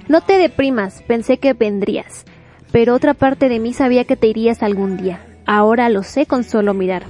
No 0.08 0.20
te 0.20 0.38
deprimas, 0.38 1.02
pensé 1.02 1.38
que 1.38 1.52
vendrías. 1.52 2.24
Pero 2.72 2.94
otra 2.94 3.14
parte 3.14 3.48
de 3.48 3.58
mí 3.58 3.72
sabía 3.72 4.04
que 4.04 4.16
te 4.16 4.26
irías 4.26 4.62
algún 4.62 4.96
día. 4.96 5.20
Ahora 5.46 5.88
lo 5.88 6.02
sé 6.02 6.26
con 6.26 6.44
solo 6.44 6.74
mirar. 6.74 7.04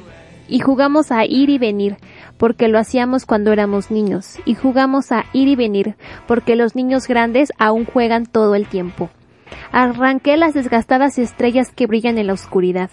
Y 0.48 0.60
jugamos 0.60 1.12
a 1.12 1.24
ir 1.24 1.50
y 1.50 1.58
venir, 1.58 1.96
porque 2.38 2.68
lo 2.68 2.78
hacíamos 2.78 3.26
cuando 3.26 3.52
éramos 3.52 3.90
niños. 3.90 4.38
Y 4.44 4.54
jugamos 4.54 5.12
a 5.12 5.24
ir 5.32 5.48
y 5.48 5.56
venir, 5.56 5.96
porque 6.26 6.56
los 6.56 6.74
niños 6.74 7.06
grandes 7.06 7.52
aún 7.58 7.84
juegan 7.84 8.26
todo 8.26 8.54
el 8.54 8.66
tiempo. 8.66 9.10
Arranqué 9.72 10.36
las 10.36 10.54
desgastadas 10.54 11.18
estrellas 11.18 11.72
que 11.74 11.86
brillan 11.86 12.18
en 12.18 12.26
la 12.26 12.32
oscuridad. 12.32 12.90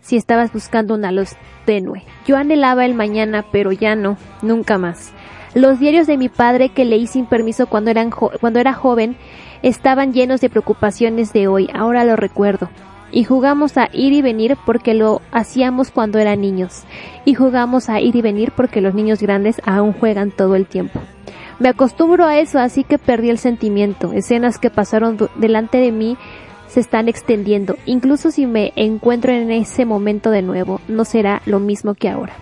Si 0.00 0.16
estabas 0.16 0.52
buscando 0.52 0.94
una 0.94 1.12
luz 1.12 1.36
tenue. 1.64 2.02
Yo 2.26 2.36
anhelaba 2.36 2.84
el 2.84 2.94
mañana, 2.94 3.44
pero 3.50 3.72
ya 3.72 3.96
no, 3.96 4.18
nunca 4.42 4.78
más. 4.78 5.12
Los 5.54 5.78
diarios 5.78 6.06
de 6.06 6.18
mi 6.18 6.28
padre 6.28 6.70
que 6.70 6.84
leí 6.84 7.06
sin 7.06 7.26
permiso 7.26 7.66
cuando, 7.66 7.90
eran 7.90 8.10
cuando 8.10 8.58
era 8.58 8.74
joven 8.74 9.16
estaban 9.62 10.12
llenos 10.12 10.40
de 10.40 10.50
preocupaciones 10.50 11.32
de 11.32 11.46
hoy, 11.46 11.70
ahora 11.72 12.04
lo 12.04 12.16
recuerdo. 12.16 12.68
Y 13.12 13.22
jugamos 13.22 13.78
a 13.78 13.88
ir 13.92 14.12
y 14.12 14.22
venir 14.22 14.56
porque 14.66 14.92
lo 14.92 15.22
hacíamos 15.30 15.92
cuando 15.92 16.18
eran 16.18 16.40
niños. 16.40 16.82
Y 17.24 17.34
jugamos 17.34 17.88
a 17.88 18.00
ir 18.00 18.16
y 18.16 18.22
venir 18.22 18.52
porque 18.56 18.80
los 18.80 18.94
niños 18.94 19.22
grandes 19.22 19.62
aún 19.64 19.92
juegan 19.92 20.32
todo 20.32 20.56
el 20.56 20.66
tiempo. 20.66 21.00
Me 21.60 21.68
acostumbro 21.68 22.24
a 22.24 22.38
eso, 22.38 22.58
así 22.58 22.84
que 22.84 22.98
perdí 22.98 23.30
el 23.30 23.38
sentimiento. 23.38 24.12
Escenas 24.12 24.58
que 24.58 24.70
pasaron 24.70 25.16
delante 25.36 25.78
de 25.78 25.92
mí 25.92 26.16
se 26.66 26.80
están 26.80 27.08
extendiendo. 27.08 27.76
Incluso 27.86 28.30
si 28.30 28.46
me 28.46 28.72
encuentro 28.74 29.32
en 29.32 29.50
ese 29.52 29.84
momento 29.84 30.30
de 30.30 30.42
nuevo, 30.42 30.80
no 30.88 31.04
será 31.04 31.42
lo 31.46 31.60
mismo 31.60 31.94
que 31.94 32.08
ahora. 32.08 32.34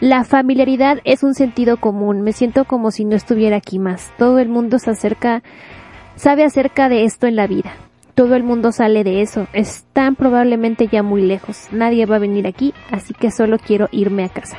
La 0.00 0.24
familiaridad 0.24 0.98
es 1.04 1.22
un 1.22 1.34
sentido 1.34 1.76
común. 1.76 2.22
Me 2.22 2.32
siento 2.32 2.64
como 2.64 2.90
si 2.90 3.04
no 3.04 3.14
estuviera 3.14 3.58
aquí 3.58 3.78
más. 3.78 4.10
Todo 4.18 4.38
el 4.38 4.48
mundo 4.48 4.78
se 4.78 4.90
acerca, 4.90 5.42
sabe 6.16 6.44
acerca 6.44 6.88
de 6.88 7.04
esto 7.04 7.26
en 7.26 7.36
la 7.36 7.46
vida. 7.46 7.72
Todo 8.14 8.34
el 8.34 8.42
mundo 8.42 8.72
sale 8.72 9.04
de 9.04 9.22
eso. 9.22 9.46
Están 9.52 10.16
probablemente 10.16 10.88
ya 10.88 11.02
muy 11.02 11.22
lejos. 11.22 11.68
Nadie 11.70 12.06
va 12.06 12.16
a 12.16 12.18
venir 12.20 12.46
aquí, 12.46 12.74
así 12.90 13.14
que 13.14 13.30
solo 13.30 13.58
quiero 13.58 13.88
irme 13.92 14.24
a 14.24 14.28
casa. 14.28 14.56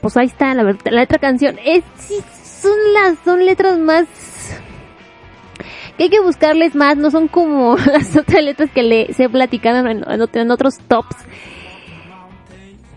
Pues 0.00 0.16
ahí 0.16 0.26
está 0.26 0.54
la, 0.54 0.76
la 0.84 1.02
otra 1.02 1.18
canción. 1.18 1.56
Es, 1.64 1.84
son 2.62 2.76
las, 2.94 3.18
son 3.24 3.44
letras 3.44 3.78
más 3.78 4.06
que 5.96 6.04
hay 6.04 6.10
que 6.10 6.20
buscarles 6.20 6.74
más, 6.74 6.96
no 6.96 7.10
son 7.10 7.28
como 7.28 7.76
las 7.92 8.16
otras 8.16 8.42
letras 8.42 8.70
que 8.70 8.82
le 8.82 9.12
se 9.12 9.24
he 9.24 9.28
platicado 9.28 9.80
en, 9.80 9.98
en 9.98 10.02
ot- 10.20 10.40
en 10.40 10.50
otros 10.50 10.78
tops. 10.78 11.14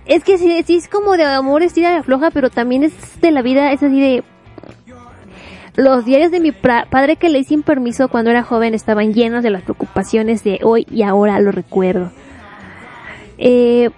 Es 0.05 0.23
que 0.23 0.37
sí, 0.37 0.63
sí 0.65 0.77
es 0.77 0.87
como 0.87 1.17
de 1.17 1.23
amor, 1.25 1.63
estira 1.63 1.89
de 1.91 1.97
afloja, 1.97 2.29
pero 2.31 2.49
también 2.49 2.83
es 2.83 2.93
de 3.21 3.31
la 3.31 3.41
vida, 3.41 3.71
es 3.71 3.83
así 3.83 3.99
de... 3.99 4.23
Los 5.75 6.05
diarios 6.05 6.29
de 6.31 6.39
mi 6.39 6.51
padre 6.51 7.15
que 7.15 7.29
leí 7.29 7.43
sin 7.45 7.63
permiso 7.63 8.07
cuando 8.07 8.29
era 8.29 8.43
joven 8.43 8.73
estaban 8.75 9.11
llenos 9.13 9.43
de 9.43 9.49
las 9.49 9.63
preocupaciones 9.63 10.43
de 10.43 10.59
hoy 10.63 10.85
y 10.91 11.01
ahora 11.01 11.39
lo 11.39 11.51
recuerdo. 11.51 12.11
Eh, 13.39 13.89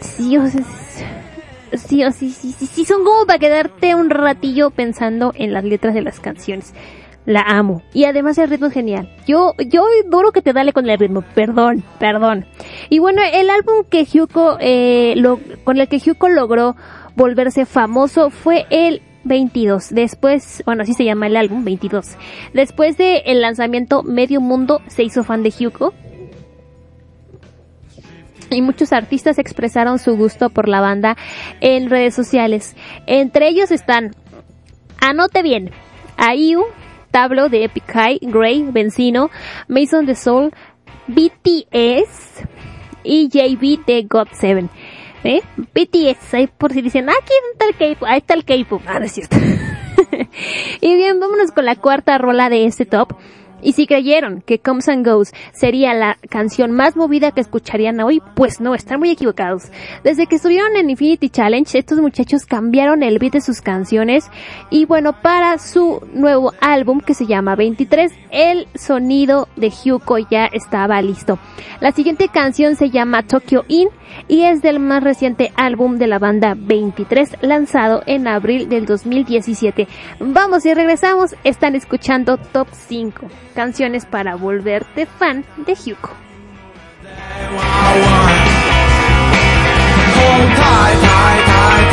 sí, 0.00 0.36
o 0.38 0.46
sea, 0.48 0.60
es- 0.60 1.04
sí, 1.72 2.02
sí, 2.12 2.30
sí, 2.30 2.52
sí, 2.52 2.66
sí, 2.66 2.84
son 2.84 3.04
como 3.04 3.26
para 3.26 3.38
quedarte 3.38 3.94
un 3.94 4.10
ratillo 4.10 4.70
pensando 4.70 5.32
en 5.34 5.52
las 5.52 5.64
letras 5.64 5.94
de 5.94 6.02
las 6.02 6.20
canciones. 6.20 6.74
La 7.26 7.42
amo. 7.42 7.82
Y 7.92 8.04
además 8.04 8.38
el 8.38 8.48
ritmo 8.48 8.68
es 8.68 8.72
genial. 8.72 9.10
Yo, 9.26 9.52
yo 9.58 9.84
duro 10.06 10.32
que 10.32 10.40
te 10.40 10.54
dale 10.54 10.72
con 10.72 10.88
el 10.88 10.98
ritmo. 10.98 11.22
Perdón, 11.34 11.84
perdón. 11.98 12.46
Y 12.88 13.00
bueno, 13.00 13.20
el 13.30 13.50
álbum 13.50 13.84
que 13.90 14.04
Hyuko, 14.04 14.56
eh, 14.60 15.14
con 15.64 15.78
el 15.78 15.88
que 15.88 15.98
Hyuko 15.98 16.30
logró 16.30 16.74
volverse 17.16 17.66
famoso 17.66 18.30
fue 18.30 18.66
el 18.70 19.02
22. 19.24 19.90
Después, 19.90 20.62
bueno, 20.64 20.82
así 20.82 20.94
se 20.94 21.04
llama 21.04 21.26
el 21.26 21.36
álbum, 21.36 21.64
22. 21.64 22.16
Después 22.54 22.96
del 22.96 23.22
el 23.26 23.42
lanzamiento, 23.42 24.02
medio 24.02 24.40
mundo 24.40 24.80
se 24.86 25.02
hizo 25.02 25.22
fan 25.22 25.42
de 25.42 25.50
Hyuko. 25.50 25.92
Y 28.50 28.62
muchos 28.62 28.92
artistas 28.92 29.38
expresaron 29.38 29.98
su 29.98 30.16
gusto 30.16 30.50
por 30.50 30.68
la 30.68 30.80
banda 30.80 31.16
en 31.60 31.90
redes 31.90 32.14
sociales. 32.14 32.76
Entre 33.06 33.48
ellos 33.48 33.70
están, 33.70 34.14
anote 35.00 35.42
bien, 35.42 35.70
Ayu, 36.16 36.64
Tablo 37.10 37.48
de 37.48 37.64
Epic 37.64 37.90
High, 37.92 38.18
Grey, 38.22 38.66
Benzino, 38.70 39.30
Mason 39.68 40.06
the 40.06 40.14
Soul, 40.14 40.52
BTS 41.06 42.42
y 43.02 43.28
JB 43.28 43.84
de 43.86 44.02
God 44.08 44.28
7. 44.32 44.68
¿Eh? 45.24 45.40
BTS, 45.74 46.34
ahí 46.34 46.46
por 46.46 46.72
si 46.72 46.80
dicen, 46.80 47.08
ah, 47.08 47.14
aquí 47.20 47.32
está 47.52 47.66
el 47.66 47.74
K-pop, 47.74 48.08
ahí 48.08 48.18
está 48.18 48.34
el 48.34 48.44
K-pop. 48.44 48.82
Ah, 48.86 48.98
no 48.98 49.06
es 49.06 49.12
cierto. 49.12 49.36
y 50.80 50.94
bien, 50.94 51.18
vámonos 51.18 51.50
con 51.50 51.64
la 51.64 51.76
cuarta 51.76 52.18
rola 52.18 52.48
de 52.48 52.66
este 52.66 52.86
top. 52.86 53.14
Y 53.62 53.72
si 53.72 53.86
creyeron 53.86 54.42
que 54.42 54.60
Comes 54.60 54.88
and 54.88 55.06
Goes 55.06 55.32
sería 55.52 55.94
la 55.94 56.16
canción 56.28 56.70
más 56.72 56.96
movida 56.96 57.32
que 57.32 57.40
escucharían 57.40 58.00
hoy, 58.00 58.22
pues 58.34 58.60
no, 58.60 58.74
están 58.74 59.00
muy 59.00 59.10
equivocados. 59.10 59.64
Desde 60.04 60.26
que 60.26 60.36
estuvieron 60.36 60.76
en 60.76 60.90
Infinity 60.90 61.28
Challenge, 61.28 61.78
estos 61.78 61.98
muchachos 61.98 62.46
cambiaron 62.46 63.02
el 63.02 63.18
beat 63.18 63.32
de 63.32 63.40
sus 63.40 63.60
canciones 63.60 64.30
y 64.70 64.84
bueno, 64.84 65.20
para 65.20 65.58
su 65.58 66.00
nuevo 66.12 66.52
álbum 66.60 67.00
que 67.00 67.14
se 67.14 67.26
llama 67.26 67.56
23, 67.56 68.12
el 68.30 68.68
sonido 68.74 69.48
de 69.56 69.70
Hyuko 69.70 70.18
ya 70.18 70.46
estaba 70.46 71.02
listo. 71.02 71.38
La 71.80 71.92
siguiente 71.92 72.28
canción 72.28 72.76
se 72.76 72.90
llama 72.90 73.24
Tokyo 73.24 73.64
In 73.68 73.88
y 74.28 74.42
es 74.42 74.62
del 74.62 74.80
más 74.80 75.02
reciente 75.02 75.52
álbum 75.56 75.98
de 75.98 76.06
la 76.06 76.18
banda 76.18 76.54
23 76.56 77.38
lanzado 77.42 78.02
en 78.06 78.26
abril 78.28 78.68
del 78.68 78.86
2017. 78.86 79.86
Vamos 80.20 80.64
y 80.64 80.74
regresamos, 80.74 81.34
están 81.44 81.74
escuchando 81.74 82.36
Top 82.36 82.68
5 82.72 83.26
canciones 83.58 84.06
para 84.06 84.36
volverte 84.36 85.04
fan 85.04 85.44
de 85.56 85.74
Hyuko. 85.74 86.10
Hold 90.14 90.56
tight, 90.56 91.00
tight, 91.02 91.44
tight, 91.44 91.88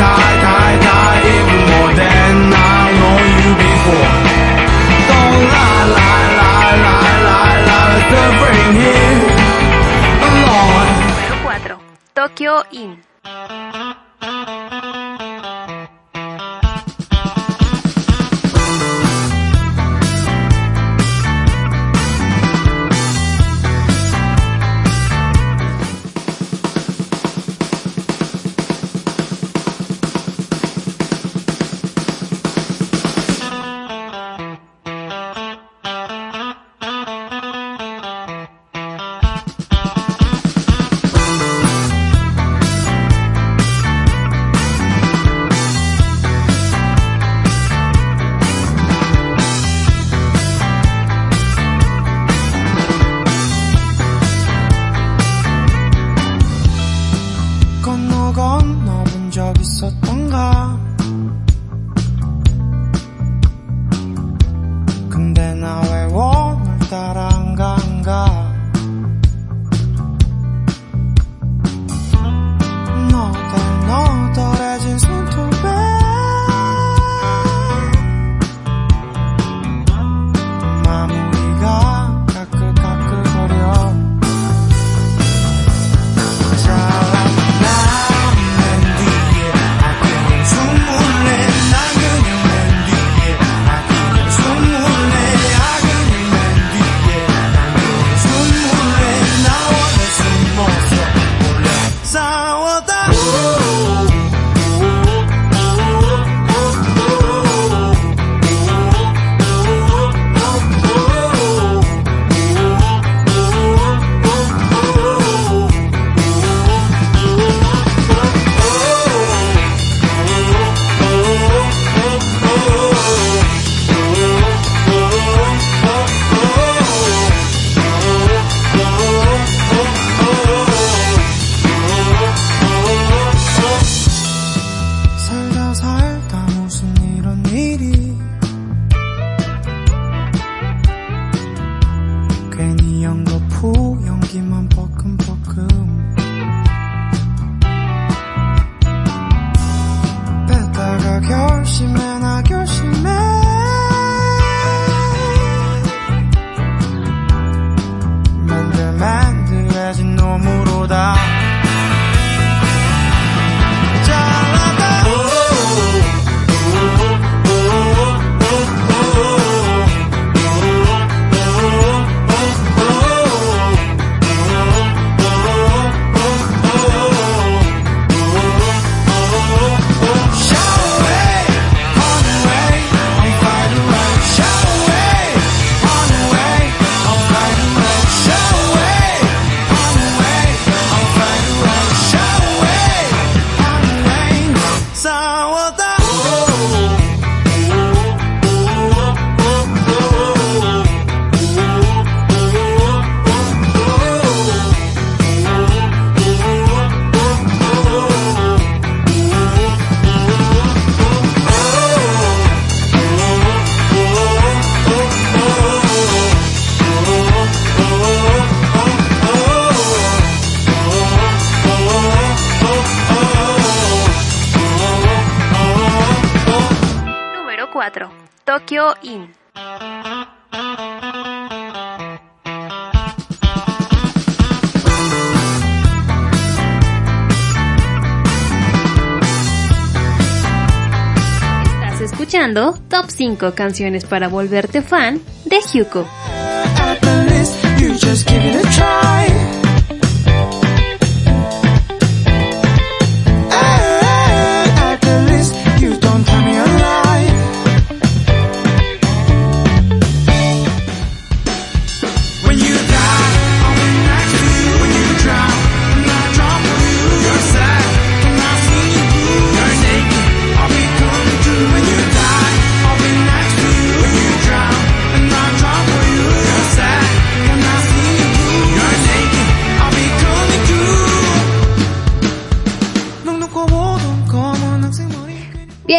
Top 242.56 243.10
5 243.10 243.52
canciones 243.54 244.06
para 244.06 244.28
volverte 244.28 244.80
fan 244.80 245.20
de 245.44 245.58
Hyuko. 245.60 246.06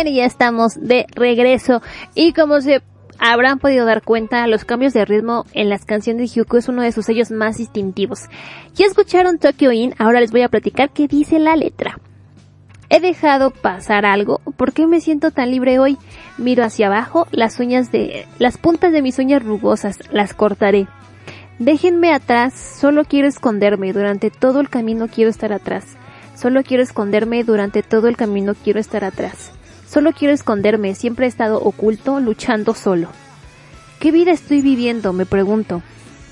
Y 0.08 0.16
ya 0.16 0.26
estamos 0.26 0.76
de 0.80 1.05
regreso. 1.16 1.82
Y 2.16 2.34
como 2.34 2.62
se 2.62 2.82
habrán 3.20 3.60
podido 3.60 3.86
dar 3.86 4.01
cuenta, 4.01 4.47
los 4.47 4.66
cambios 4.66 4.93
de 4.93 5.05
ritmo 5.05 5.45
en 5.53 5.70
las 5.70 5.86
canciones 5.86 6.22
de 6.22 6.28
Hyuko 6.28 6.58
es 6.58 6.70
uno 6.70 6.82
de 6.82 6.91
sus 6.91 7.05
sellos 7.05 7.32
más 7.32 7.58
distintivos. 7.58 8.30
Ya 8.76 8.86
escucharon 8.86 9.39
Tokyo 9.39 9.72
In, 9.72 9.93
ahora 9.97 10.20
les 10.20 10.32
voy 10.32 10.41
a 10.41 10.49
platicar 10.49 10.91
qué 10.91 11.08
dice 11.08 11.39
la 11.39 11.55
letra. 11.55 11.99
He 12.89 13.01
dejado 13.01 13.51
pasar 13.51 14.05
algo, 14.05 14.39
¿por 14.55 14.72
qué 14.72 14.88
me 14.88 15.01
siento 15.01 15.32
tan 15.32 15.51
libre 15.51 15.78
hoy? 15.78 15.97
Miro 16.38 16.64
hacia 16.64 16.88
abajo, 16.88 17.28
las 17.32 17.60
uñas 17.60 17.91
de, 17.91 18.26
las 18.39 18.58
puntas 18.58 18.93
de 18.93 19.01
mis 19.01 19.20
uñas 19.20 19.43
rugosas, 19.43 19.99
las 20.12 20.34
cortaré. 20.34 20.88
Déjenme 21.60 22.14
atrás, 22.14 22.53
solo 22.53 23.03
quiero 23.03 23.28
esconderme, 23.28 23.91
durante 23.91 24.30
todo 24.30 24.62
el 24.62 24.70
camino 24.70 25.08
quiero 25.10 25.30
estar 25.30 25.51
atrás. 25.51 25.97
Solo 26.36 26.64
quiero 26.64 26.84
esconderme, 26.84 27.43
durante 27.43 27.84
todo 27.84 28.08
el 28.08 28.16
camino 28.16 28.53
quiero 28.53 28.80
estar 28.80 29.03
atrás. 29.03 29.57
Solo 29.90 30.12
quiero 30.12 30.34
esconderme, 30.34 30.96
siempre 30.96 31.26
he 31.26 31.30
estado 31.30 31.62
oculto, 31.62 32.20
luchando 32.20 32.74
solo. 32.76 33.10
¿Qué 34.00 34.12
vida 34.12 34.32
estoy 34.32 34.62
viviendo? 34.62 35.14
me 35.14 35.26
pregunto. 35.26 35.82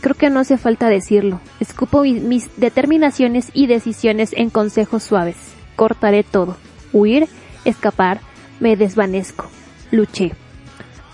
Creo 0.01 0.15
que 0.15 0.29
no 0.29 0.41
hace 0.41 0.57
falta 0.57 0.87
decirlo. 0.89 1.39
Escupo 1.59 2.01
mi- 2.03 2.19
mis 2.19 2.49
determinaciones 2.57 3.47
y 3.53 3.65
decisiones 3.67 4.31
en 4.33 4.49
consejos 4.49 5.03
suaves. 5.03 5.37
Cortaré 5.75 6.23
todo. 6.23 6.57
Huir, 6.93 7.27
escapar, 7.63 8.19
me 8.59 8.75
desvanezco. 8.75 9.47
Luché. 9.91 10.33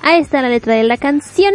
Ahí 0.02 0.20
está 0.20 0.42
la 0.42 0.50
letra 0.50 0.74
de 0.76 0.84
la 0.84 0.98
canción. 0.98 1.54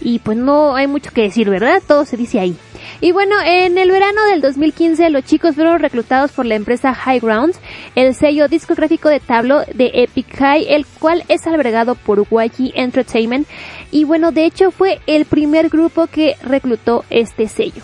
Y 0.00 0.20
pues 0.20 0.38
no 0.38 0.76
hay 0.76 0.86
mucho 0.86 1.10
que 1.12 1.22
decir, 1.22 1.50
¿verdad? 1.50 1.82
Todo 1.86 2.04
se 2.06 2.16
dice 2.16 2.40
ahí. 2.40 2.56
Y 3.00 3.12
bueno, 3.12 3.36
en 3.44 3.78
el 3.78 3.90
verano 3.90 4.24
del 4.24 4.40
2015 4.40 5.08
los 5.10 5.24
chicos 5.24 5.54
fueron 5.54 5.80
reclutados 5.80 6.32
por 6.32 6.46
la 6.46 6.54
empresa 6.54 6.94
High 6.94 7.20
Grounds, 7.20 7.58
el 7.94 8.14
sello 8.14 8.48
discográfico 8.48 9.08
de 9.08 9.20
tablo 9.20 9.60
de 9.74 9.90
Epic 9.94 10.36
High, 10.36 10.66
el 10.68 10.86
cual 10.86 11.24
es 11.28 11.46
albergado 11.46 11.94
por 11.94 12.26
YG 12.30 12.72
Entertainment. 12.74 13.46
Y 13.90 14.04
bueno, 14.04 14.32
de 14.32 14.44
hecho 14.44 14.70
fue 14.70 15.00
el 15.06 15.24
primer 15.24 15.68
grupo 15.68 16.06
que 16.06 16.36
reclutó 16.42 17.04
este 17.10 17.48
sello. 17.48 17.82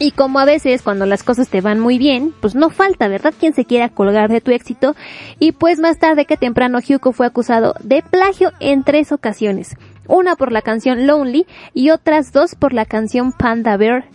Y 0.00 0.12
como 0.12 0.38
a 0.38 0.44
veces 0.44 0.82
cuando 0.82 1.06
las 1.06 1.24
cosas 1.24 1.48
te 1.48 1.60
van 1.60 1.80
muy 1.80 1.98
bien, 1.98 2.32
pues 2.40 2.54
no 2.54 2.70
falta, 2.70 3.08
¿verdad? 3.08 3.34
Quien 3.38 3.52
se 3.52 3.64
quiera 3.64 3.88
colgar 3.88 4.30
de 4.30 4.40
tu 4.40 4.52
éxito. 4.52 4.94
Y 5.40 5.52
pues 5.52 5.80
más 5.80 5.98
tarde 5.98 6.24
que 6.24 6.36
temprano 6.36 6.78
Hyuko 6.78 7.12
fue 7.12 7.26
acusado 7.26 7.74
de 7.82 8.02
plagio 8.02 8.52
en 8.60 8.84
tres 8.84 9.10
ocasiones. 9.10 9.76
Una 10.08 10.34
por 10.34 10.50
la 10.50 10.62
canción 10.62 11.06
Lonely 11.06 11.46
y 11.74 11.90
otras 11.90 12.32
dos 12.32 12.54
por 12.54 12.72
la 12.72 12.84
canción 12.84 13.32
Panda 13.32 13.76
Bear. 13.76 14.06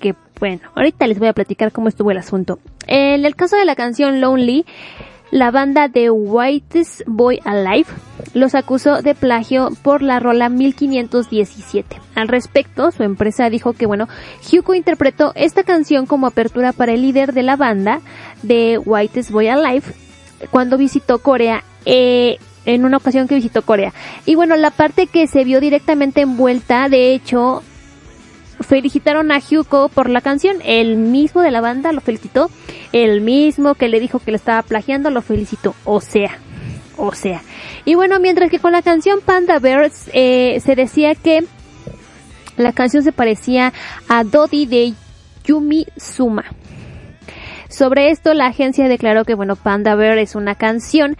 Que 0.00 0.16
bueno, 0.40 0.62
ahorita 0.74 1.06
les 1.06 1.18
voy 1.18 1.28
a 1.28 1.32
platicar 1.32 1.70
cómo 1.70 1.88
estuvo 1.88 2.10
el 2.10 2.18
asunto. 2.18 2.58
En 2.86 3.24
el 3.24 3.36
caso 3.36 3.56
de 3.56 3.64
la 3.64 3.76
canción 3.76 4.20
Lonely, 4.20 4.64
la 5.30 5.50
banda 5.50 5.88
de 5.88 6.10
Whitest 6.10 7.02
Boy 7.06 7.40
Alive 7.44 7.88
los 8.32 8.54
acusó 8.54 9.02
de 9.02 9.14
plagio 9.14 9.68
por 9.82 10.00
la 10.00 10.20
rola 10.20 10.48
1517. 10.48 12.00
Al 12.14 12.28
respecto, 12.28 12.90
su 12.90 13.02
empresa 13.02 13.50
dijo 13.50 13.74
que 13.74 13.86
bueno, 13.86 14.08
Hyuko 14.50 14.74
interpretó 14.74 15.32
esta 15.34 15.64
canción 15.64 16.06
como 16.06 16.26
apertura 16.26 16.72
para 16.72 16.92
el 16.92 17.02
líder 17.02 17.34
de 17.34 17.42
la 17.42 17.56
banda 17.56 18.00
de 18.42 18.78
Whitest 18.78 19.30
Boy 19.30 19.48
Alive 19.48 19.84
cuando 20.50 20.78
visitó 20.78 21.18
Corea 21.18 21.62
eh, 21.84 22.38
en 22.68 22.84
una 22.84 22.98
ocasión 22.98 23.26
que 23.26 23.34
visitó 23.34 23.62
Corea. 23.62 23.94
Y 24.26 24.34
bueno, 24.34 24.54
la 24.56 24.70
parte 24.70 25.06
que 25.06 25.26
se 25.26 25.42
vio 25.42 25.58
directamente 25.58 26.20
envuelta, 26.20 26.90
de 26.90 27.14
hecho, 27.14 27.62
felicitaron 28.60 29.32
a 29.32 29.38
Hyuko 29.38 29.88
por 29.88 30.10
la 30.10 30.20
canción, 30.20 30.58
el 30.64 30.96
mismo 30.96 31.40
de 31.40 31.50
la 31.50 31.62
banda 31.62 31.92
lo 31.92 32.02
felicitó, 32.02 32.50
el 32.92 33.22
mismo 33.22 33.74
que 33.74 33.88
le 33.88 34.00
dijo 34.00 34.18
que 34.18 34.32
le 34.32 34.36
estaba 34.36 34.62
plagiando 34.62 35.10
lo 35.10 35.22
felicitó, 35.22 35.74
o 35.84 36.02
sea, 36.02 36.38
o 36.98 37.14
sea. 37.14 37.40
Y 37.86 37.94
bueno, 37.94 38.20
mientras 38.20 38.50
que 38.50 38.58
con 38.58 38.72
la 38.72 38.82
canción 38.82 39.20
Panda 39.24 39.58
Bears 39.58 40.10
eh, 40.12 40.60
se 40.62 40.74
decía 40.74 41.14
que 41.14 41.44
la 42.58 42.72
canción 42.72 43.02
se 43.02 43.12
parecía 43.12 43.72
a 44.08 44.24
Dodi 44.24 44.66
de 44.66 44.92
Yumi 45.44 45.86
Suma. 45.96 46.44
Sobre 47.70 48.10
esto, 48.10 48.34
la 48.34 48.46
agencia 48.46 48.88
declaró 48.88 49.24
que, 49.24 49.34
bueno, 49.34 49.56
Panda 49.56 49.94
Bear 49.94 50.18
es 50.18 50.34
una 50.34 50.54
canción 50.54 51.16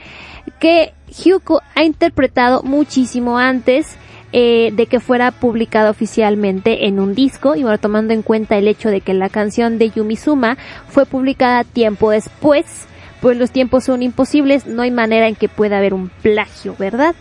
que 0.59 0.93
Hyuko 1.11 1.61
ha 1.75 1.85
interpretado 1.85 2.63
muchísimo 2.63 3.39
antes 3.39 3.97
eh, 4.33 4.71
de 4.75 4.87
que 4.87 5.01
fuera 5.01 5.31
publicada 5.31 5.91
oficialmente 5.91 6.87
en 6.87 7.01
un 7.01 7.15
disco 7.15 7.57
y 7.57 7.63
bueno, 7.63 7.79
tomando 7.79 8.13
en 8.13 8.23
cuenta 8.23 8.59
el 8.59 8.69
hecho 8.69 8.91
de 8.91 9.01
que 9.01 9.15
la 9.15 9.31
canción 9.31 9.79
de 9.79 9.91
Yumisuma 9.91 10.59
fue 10.89 11.07
publicada 11.07 11.65
tiempo 11.65 12.11
después, 12.11 12.87
pues 13.23 13.39
los 13.39 13.51
tiempos 13.51 13.85
son 13.85 14.03
imposibles, 14.03 14.67
no 14.67 14.83
hay 14.83 14.91
manera 14.91 15.29
en 15.29 15.35
que 15.35 15.49
pueda 15.49 15.79
haber 15.79 15.95
un 15.95 16.11
plagio, 16.23 16.77
¿verdad? 16.79 17.15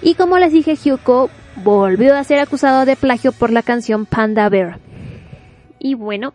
Y 0.00 0.14
como 0.14 0.38
les 0.38 0.52
dije, 0.52 0.74
Hyuko 0.74 1.28
volvió 1.56 2.16
a 2.16 2.24
ser 2.24 2.38
acusado 2.38 2.86
de 2.86 2.96
plagio 2.96 3.32
por 3.32 3.50
la 3.50 3.62
canción 3.62 4.06
Panda 4.06 4.48
Bear. 4.48 4.78
Y 5.78 5.94
bueno, 5.94 6.32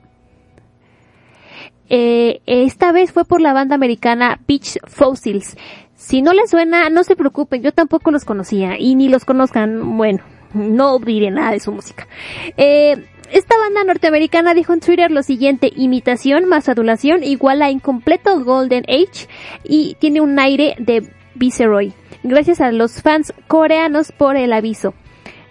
eh, 1.90 2.42
esta 2.46 2.92
vez 2.92 3.12
fue 3.12 3.26
por 3.26 3.42
la 3.42 3.54
banda 3.54 3.76
americana 3.76 4.40
Beach 4.48 4.78
Fossils. 4.86 5.56
Si 5.98 6.22
no 6.22 6.32
les 6.32 6.52
suena, 6.52 6.90
no 6.92 7.04
se 7.04 7.16
preocupen, 7.16 7.64
yo 7.64 7.72
tampoco 7.72 8.12
los 8.12 8.24
conocía 8.24 8.78
y 8.78 8.94
ni 8.94 9.10
los 9.10 9.26
conozcan, 9.26 9.98
bueno, 9.98 10.24
no 10.54 11.00
diré 11.00 11.32
nada 11.32 11.52
de 11.52 11.60
su 11.60 11.72
música. 11.72 12.08
Eh, 12.56 13.04
esta 13.32 13.58
banda 13.58 13.84
norteamericana 13.84 14.54
dijo 14.54 14.74
en 14.74 14.80
Twitter 14.80 15.10
lo 15.10 15.24
siguiente, 15.24 15.74
imitación 15.76 16.46
más 16.46 16.70
adulación 16.70 17.24
igual 17.24 17.64
a 17.64 17.72
incompleto 17.72 18.44
Golden 18.44 18.86
Age 18.88 19.28
y 19.64 19.96
tiene 20.00 20.22
un 20.22 20.38
aire 20.38 20.76
de 20.78 21.10
Viceroy. 21.34 21.94
Gracias 22.22 22.62
a 22.62 22.72
los 22.72 23.02
fans 23.02 23.34
coreanos 23.48 24.12
por 24.12 24.38
el 24.38 24.54
aviso. 24.54 24.94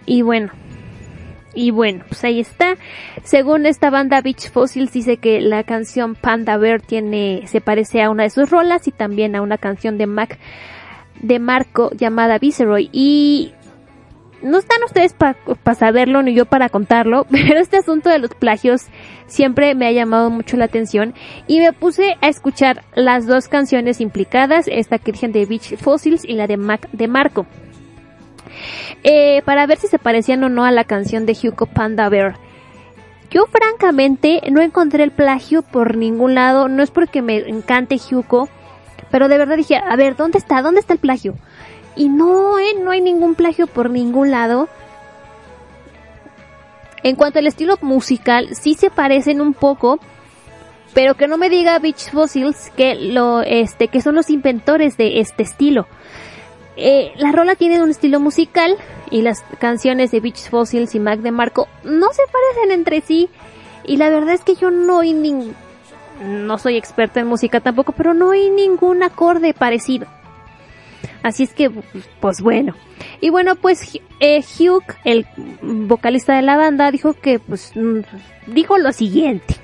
Y 0.05 0.21
bueno, 0.21 0.51
y 1.57 1.71
bueno, 1.71 2.05
pues 2.07 2.23
ahí 2.23 2.39
está. 2.39 2.77
Según 3.23 3.65
esta 3.65 3.89
banda 3.89 4.21
Beach 4.21 4.51
Fossils 4.51 4.93
dice 4.93 5.17
que 5.17 5.41
la 5.41 5.63
canción 5.63 6.13
Panda 6.13 6.55
Bear 6.57 6.81
tiene, 6.81 7.43
se 7.47 7.61
parece 7.61 8.03
a 8.03 8.11
una 8.11 8.23
de 8.23 8.29
sus 8.29 8.51
rolas 8.51 8.87
y 8.87 8.91
también 8.91 9.35
a 9.35 9.41
una 9.41 9.57
canción 9.57 9.97
de 9.97 10.05
Mac, 10.05 10.37
de 11.19 11.39
Marco 11.39 11.89
llamada 11.97 12.37
Viceroy. 12.37 12.89
Y 12.91 13.53
no 14.43 14.59
están 14.59 14.83
ustedes 14.83 15.13
para 15.13 15.35
saberlo 15.73 16.21
ni 16.21 16.35
yo 16.35 16.45
para 16.45 16.69
contarlo, 16.69 17.25
pero 17.31 17.59
este 17.59 17.77
asunto 17.77 18.09
de 18.09 18.19
los 18.19 18.35
plagios 18.35 18.85
siempre 19.25 19.73
me 19.73 19.87
ha 19.87 19.91
llamado 19.91 20.29
mucho 20.29 20.57
la 20.57 20.65
atención 20.65 21.15
y 21.47 21.59
me 21.59 21.73
puse 21.73 22.17
a 22.21 22.27
escuchar 22.27 22.83
las 22.93 23.25
dos 23.25 23.47
canciones 23.47 23.99
implicadas, 23.99 24.67
esta 24.67 24.99
que 24.99 25.11
dije 25.11 25.27
de 25.29 25.47
Beach 25.47 25.75
Fossils 25.77 26.23
y 26.23 26.33
la 26.33 26.45
de 26.45 26.57
Mac 26.57 26.87
de 26.91 27.07
Marco 27.07 27.47
eh, 29.03 29.41
para 29.43 29.65
ver 29.65 29.77
si 29.77 29.87
se 29.87 29.99
parecían 29.99 30.43
o 30.43 30.49
no 30.49 30.65
a 30.65 30.71
la 30.71 30.83
canción 30.83 31.25
de 31.25 31.37
Hugo 31.41 31.65
Panda 31.65 32.09
Bear. 32.09 32.37
Yo 33.29 33.45
francamente 33.45 34.41
no 34.51 34.61
encontré 34.61 35.03
el 35.03 35.11
plagio 35.11 35.61
por 35.61 35.97
ningún 35.97 36.35
lado, 36.35 36.69
no 36.69 36.81
es 36.81 36.91
porque 36.91 37.21
me 37.21 37.37
encante 37.37 37.99
Hugo, 38.11 38.47
pero 39.11 39.27
de 39.27 39.37
verdad 39.37 39.57
dije, 39.57 39.75
a 39.75 39.95
ver, 39.95 40.15
¿dónde 40.15 40.37
está? 40.37 40.61
¿Dónde 40.61 40.79
está 40.79 40.93
el 40.93 40.99
plagio? 40.99 41.35
Y 41.95 42.09
no, 42.09 42.57
eh, 42.59 42.75
no 42.81 42.91
hay 42.91 43.01
ningún 43.01 43.35
plagio 43.35 43.67
por 43.67 43.89
ningún 43.89 44.31
lado. 44.31 44.69
En 47.03 47.15
cuanto 47.15 47.39
al 47.39 47.47
estilo 47.47 47.77
musical, 47.81 48.49
sí 48.55 48.75
se 48.75 48.89
parecen 48.89 49.41
un 49.41 49.53
poco, 49.53 49.99
pero 50.93 51.15
que 51.15 51.27
no 51.27 51.37
me 51.37 51.49
diga 51.49 51.79
Beach 51.79 52.11
Fossils 52.11 52.71
que 52.75 52.95
lo, 52.95 53.41
este, 53.41 53.87
que 53.87 54.01
son 54.01 54.15
los 54.15 54.29
inventores 54.29 54.97
de 54.97 55.19
este 55.19 55.43
estilo. 55.43 55.87
Eh, 56.77 57.11
la 57.17 57.31
rola 57.31 57.55
tiene 57.55 57.81
un 57.81 57.89
estilo 57.89 58.19
musical 58.19 58.77
y 59.09 59.23
las 59.23 59.41
canciones 59.59 60.11
de 60.11 60.19
Beach 60.19 60.49
Fossils 60.49 60.93
y 60.93 60.99
Mac 60.99 61.19
de 61.19 61.31
Marco 61.31 61.67
no 61.83 62.13
se 62.13 62.21
parecen 62.31 62.71
entre 62.71 63.01
sí. 63.01 63.29
Y 63.83 63.97
la 63.97 64.09
verdad 64.09 64.35
es 64.35 64.43
que 64.43 64.55
yo 64.55 64.69
no 64.69 64.99
oí 64.99 65.13
ningún, 65.13 65.55
no 66.21 66.57
soy 66.57 66.77
experta 66.77 67.19
en 67.19 67.27
música 67.27 67.61
tampoco, 67.61 67.93
pero 67.93 68.13
no 68.13 68.29
oí 68.29 68.49
ningún 68.49 69.01
acorde 69.01 69.53
parecido. 69.53 70.07
Así 71.23 71.43
es 71.43 71.53
que, 71.53 71.71
pues 72.19 72.41
bueno. 72.41 72.75
Y 73.21 73.29
bueno, 73.29 73.55
pues 73.55 73.99
eh, 74.19 74.43
Hugh, 74.59 74.83
el 75.03 75.25
vocalista 75.61 76.35
de 76.35 76.41
la 76.41 76.57
banda, 76.57 76.91
dijo 76.91 77.13
que, 77.13 77.39
pues, 77.39 77.71
mm, 77.75 78.01
dijo 78.47 78.77
lo 78.77 78.91
siguiente. 78.91 79.55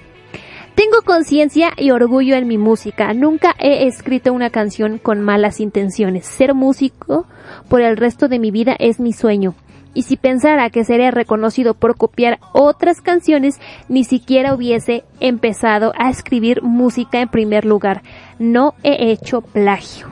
Tengo 0.75 1.03
conciencia 1.05 1.71
y 1.77 1.91
orgullo 1.91 2.35
en 2.35 2.47
mi 2.47 2.57
música. 2.57 3.13
Nunca 3.13 3.53
he 3.59 3.85
escrito 3.85 4.33
una 4.33 4.49
canción 4.49 4.97
con 4.97 5.21
malas 5.21 5.59
intenciones. 5.59 6.25
Ser 6.25 6.55
músico 6.55 7.27
por 7.69 7.81
el 7.81 7.95
resto 7.95 8.27
de 8.27 8.39
mi 8.39 8.49
vida 8.49 8.75
es 8.79 8.99
mi 8.99 9.13
sueño. 9.13 9.53
Y 9.93 10.03
si 10.03 10.17
pensara 10.17 10.71
que 10.71 10.83
sería 10.83 11.11
reconocido 11.11 11.75
por 11.75 11.95
copiar 11.95 12.39
otras 12.53 13.01
canciones, 13.01 13.59
ni 13.87 14.03
siquiera 14.03 14.55
hubiese 14.55 15.03
empezado 15.19 15.93
a 15.95 16.09
escribir 16.09 16.63
música 16.63 17.21
en 17.21 17.29
primer 17.29 17.65
lugar. 17.65 18.01
No 18.39 18.73
he 18.81 19.11
hecho 19.11 19.41
plagio. 19.41 20.07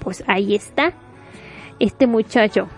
Pues 0.00 0.22
ahí 0.26 0.54
está 0.54 0.92
este 1.80 2.06
muchacho. 2.06 2.68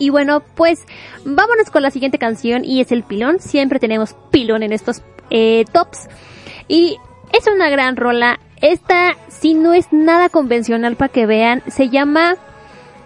Y 0.00 0.08
bueno, 0.08 0.42
pues 0.54 0.86
vámonos 1.26 1.70
con 1.70 1.82
la 1.82 1.90
siguiente 1.90 2.18
canción 2.18 2.64
y 2.64 2.80
es 2.80 2.90
el 2.90 3.04
pilón. 3.04 3.38
Siempre 3.38 3.78
tenemos 3.78 4.16
pilón 4.30 4.62
en 4.62 4.72
estos 4.72 5.02
eh, 5.28 5.66
tops. 5.72 6.08
Y 6.68 6.96
es 7.34 7.46
una 7.46 7.68
gran 7.68 7.96
rola. 7.96 8.40
Esta, 8.62 9.14
si 9.28 9.52
no 9.52 9.74
es 9.74 9.92
nada 9.92 10.30
convencional 10.30 10.96
para 10.96 11.12
que 11.12 11.26
vean, 11.26 11.62
se 11.68 11.90
llama... 11.90 12.36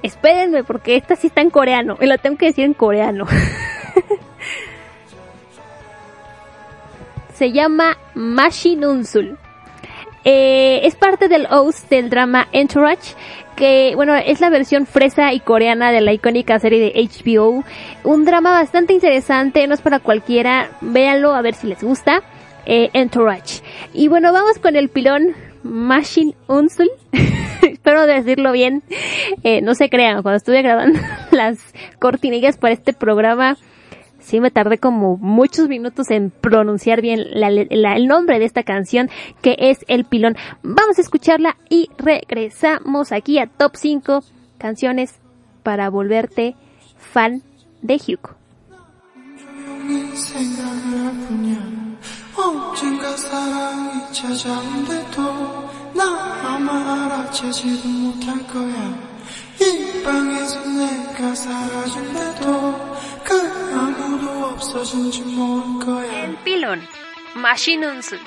Espérenme 0.04 0.62
porque 0.62 0.94
esta 0.94 1.16
sí 1.16 1.26
está 1.26 1.40
en 1.40 1.50
coreano. 1.50 1.96
Y 2.00 2.06
la 2.06 2.18
tengo 2.18 2.36
que 2.36 2.46
decir 2.46 2.64
en 2.64 2.74
coreano. 2.74 3.26
se 7.34 7.50
llama 7.50 7.98
Mashinunsul. 8.14 9.36
Eh, 10.24 10.82
es 10.84 10.94
parte 10.94 11.26
del 11.26 11.48
host 11.50 11.90
del 11.90 12.08
drama 12.08 12.46
Entourage 12.52 13.16
que, 13.54 13.92
bueno, 13.94 14.14
es 14.14 14.40
la 14.40 14.50
versión 14.50 14.86
fresa 14.86 15.32
y 15.32 15.40
coreana 15.40 15.90
de 15.92 16.00
la 16.00 16.12
icónica 16.12 16.58
serie 16.58 16.80
de 16.80 17.08
HBO. 17.08 17.64
Un 18.04 18.24
drama 18.24 18.50
bastante 18.50 18.92
interesante, 18.92 19.66
no 19.66 19.74
es 19.74 19.80
para 19.80 20.00
cualquiera, 20.00 20.70
véanlo 20.80 21.34
a 21.34 21.42
ver 21.42 21.54
si 21.54 21.66
les 21.66 21.82
gusta. 21.82 22.22
Eh, 22.66 22.90
Entourage. 22.94 23.62
Y 23.92 24.08
bueno, 24.08 24.32
vamos 24.32 24.58
con 24.58 24.74
el 24.76 24.88
pilón 24.88 25.34
Machine 25.62 26.34
Unsul. 26.46 26.90
Espero 27.62 28.06
decirlo 28.06 28.52
bien. 28.52 28.82
Eh, 29.42 29.60
no 29.62 29.74
se 29.74 29.88
crean, 29.88 30.22
cuando 30.22 30.36
estuve 30.36 30.62
grabando 30.62 30.98
las 31.30 31.58
cortinillas 31.98 32.56
para 32.56 32.74
este 32.74 32.92
programa, 32.92 33.56
sí 34.24 34.40
me 34.40 34.50
tardé 34.50 34.78
como 34.78 35.16
muchos 35.18 35.68
minutos 35.68 36.10
en 36.10 36.30
pronunciar 36.30 37.00
bien 37.00 37.20
el 37.20 38.06
nombre 38.06 38.38
de 38.38 38.46
esta 38.46 38.62
canción 38.62 39.10
que 39.42 39.56
es 39.58 39.84
El 39.86 40.04
Pilón. 40.04 40.36
Vamos 40.62 40.98
a 40.98 41.02
escucharla 41.02 41.56
y 41.68 41.90
regresamos 41.98 43.12
aquí 43.12 43.38
a 43.38 43.46
Top 43.46 43.76
5 43.76 44.24
canciones 44.58 45.20
para 45.62 45.90
volverte 45.90 46.56
fan 46.96 47.42
de 47.82 47.96
Hugo. 47.96 48.36
그 63.24 63.34
아무도 63.74 64.28
없어진 64.46 65.10
줄 65.10 65.26
모를 65.26 65.84
거야. 65.84 66.24
El 66.24 66.36
Pilon, 66.44 66.82
Machine 67.36 67.86
Unsu. 67.86 68.18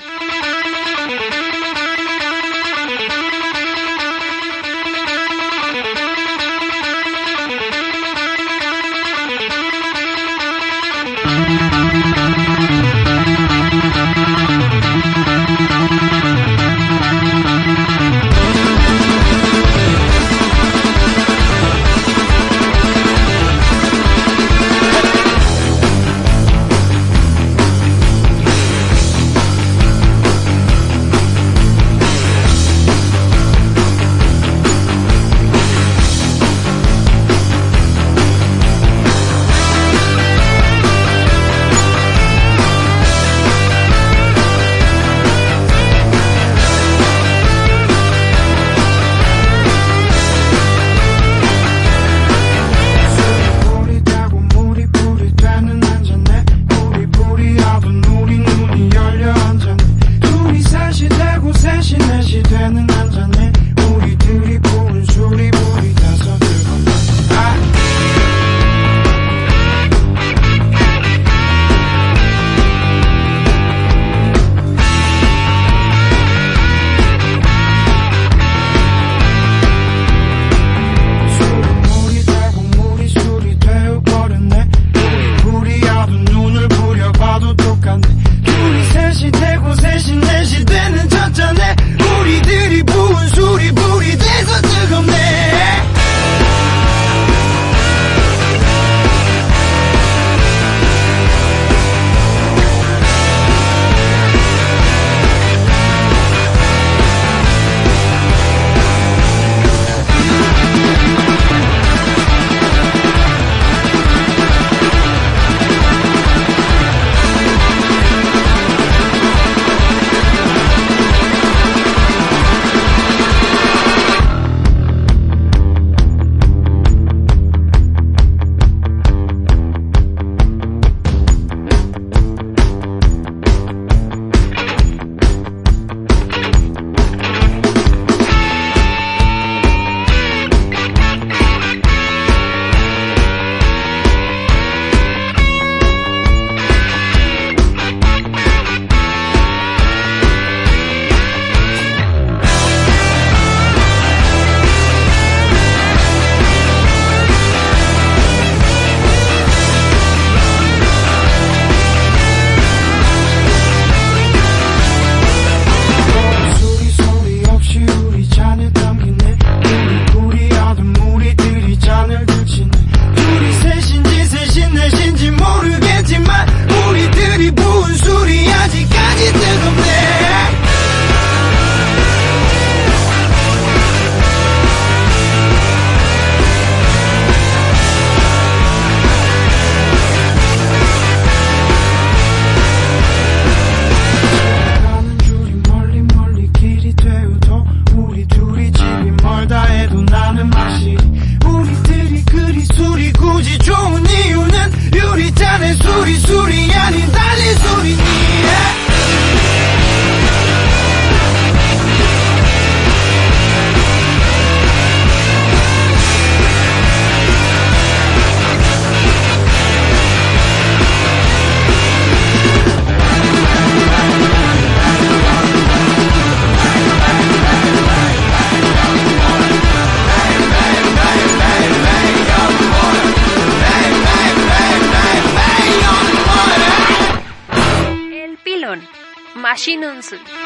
Machine 239.67 239.83
Unsul. 239.83 240.19
Bien, 240.23 240.36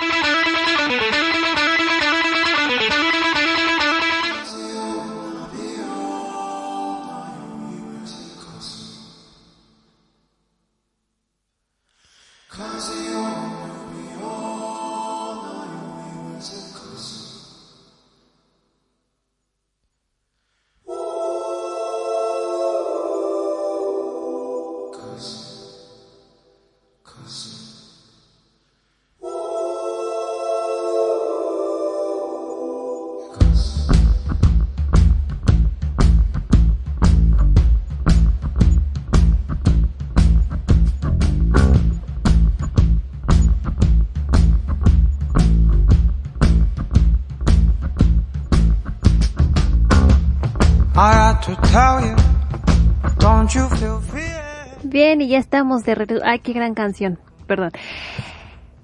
ya 55.32 55.39
estamos 55.39 55.84
de 55.84 55.95
regreso. 55.95 56.23
Ay, 56.25 56.39
qué 56.39 56.53
gran 56.53 56.73
canción. 56.73 57.19
Perdón. 57.47 57.71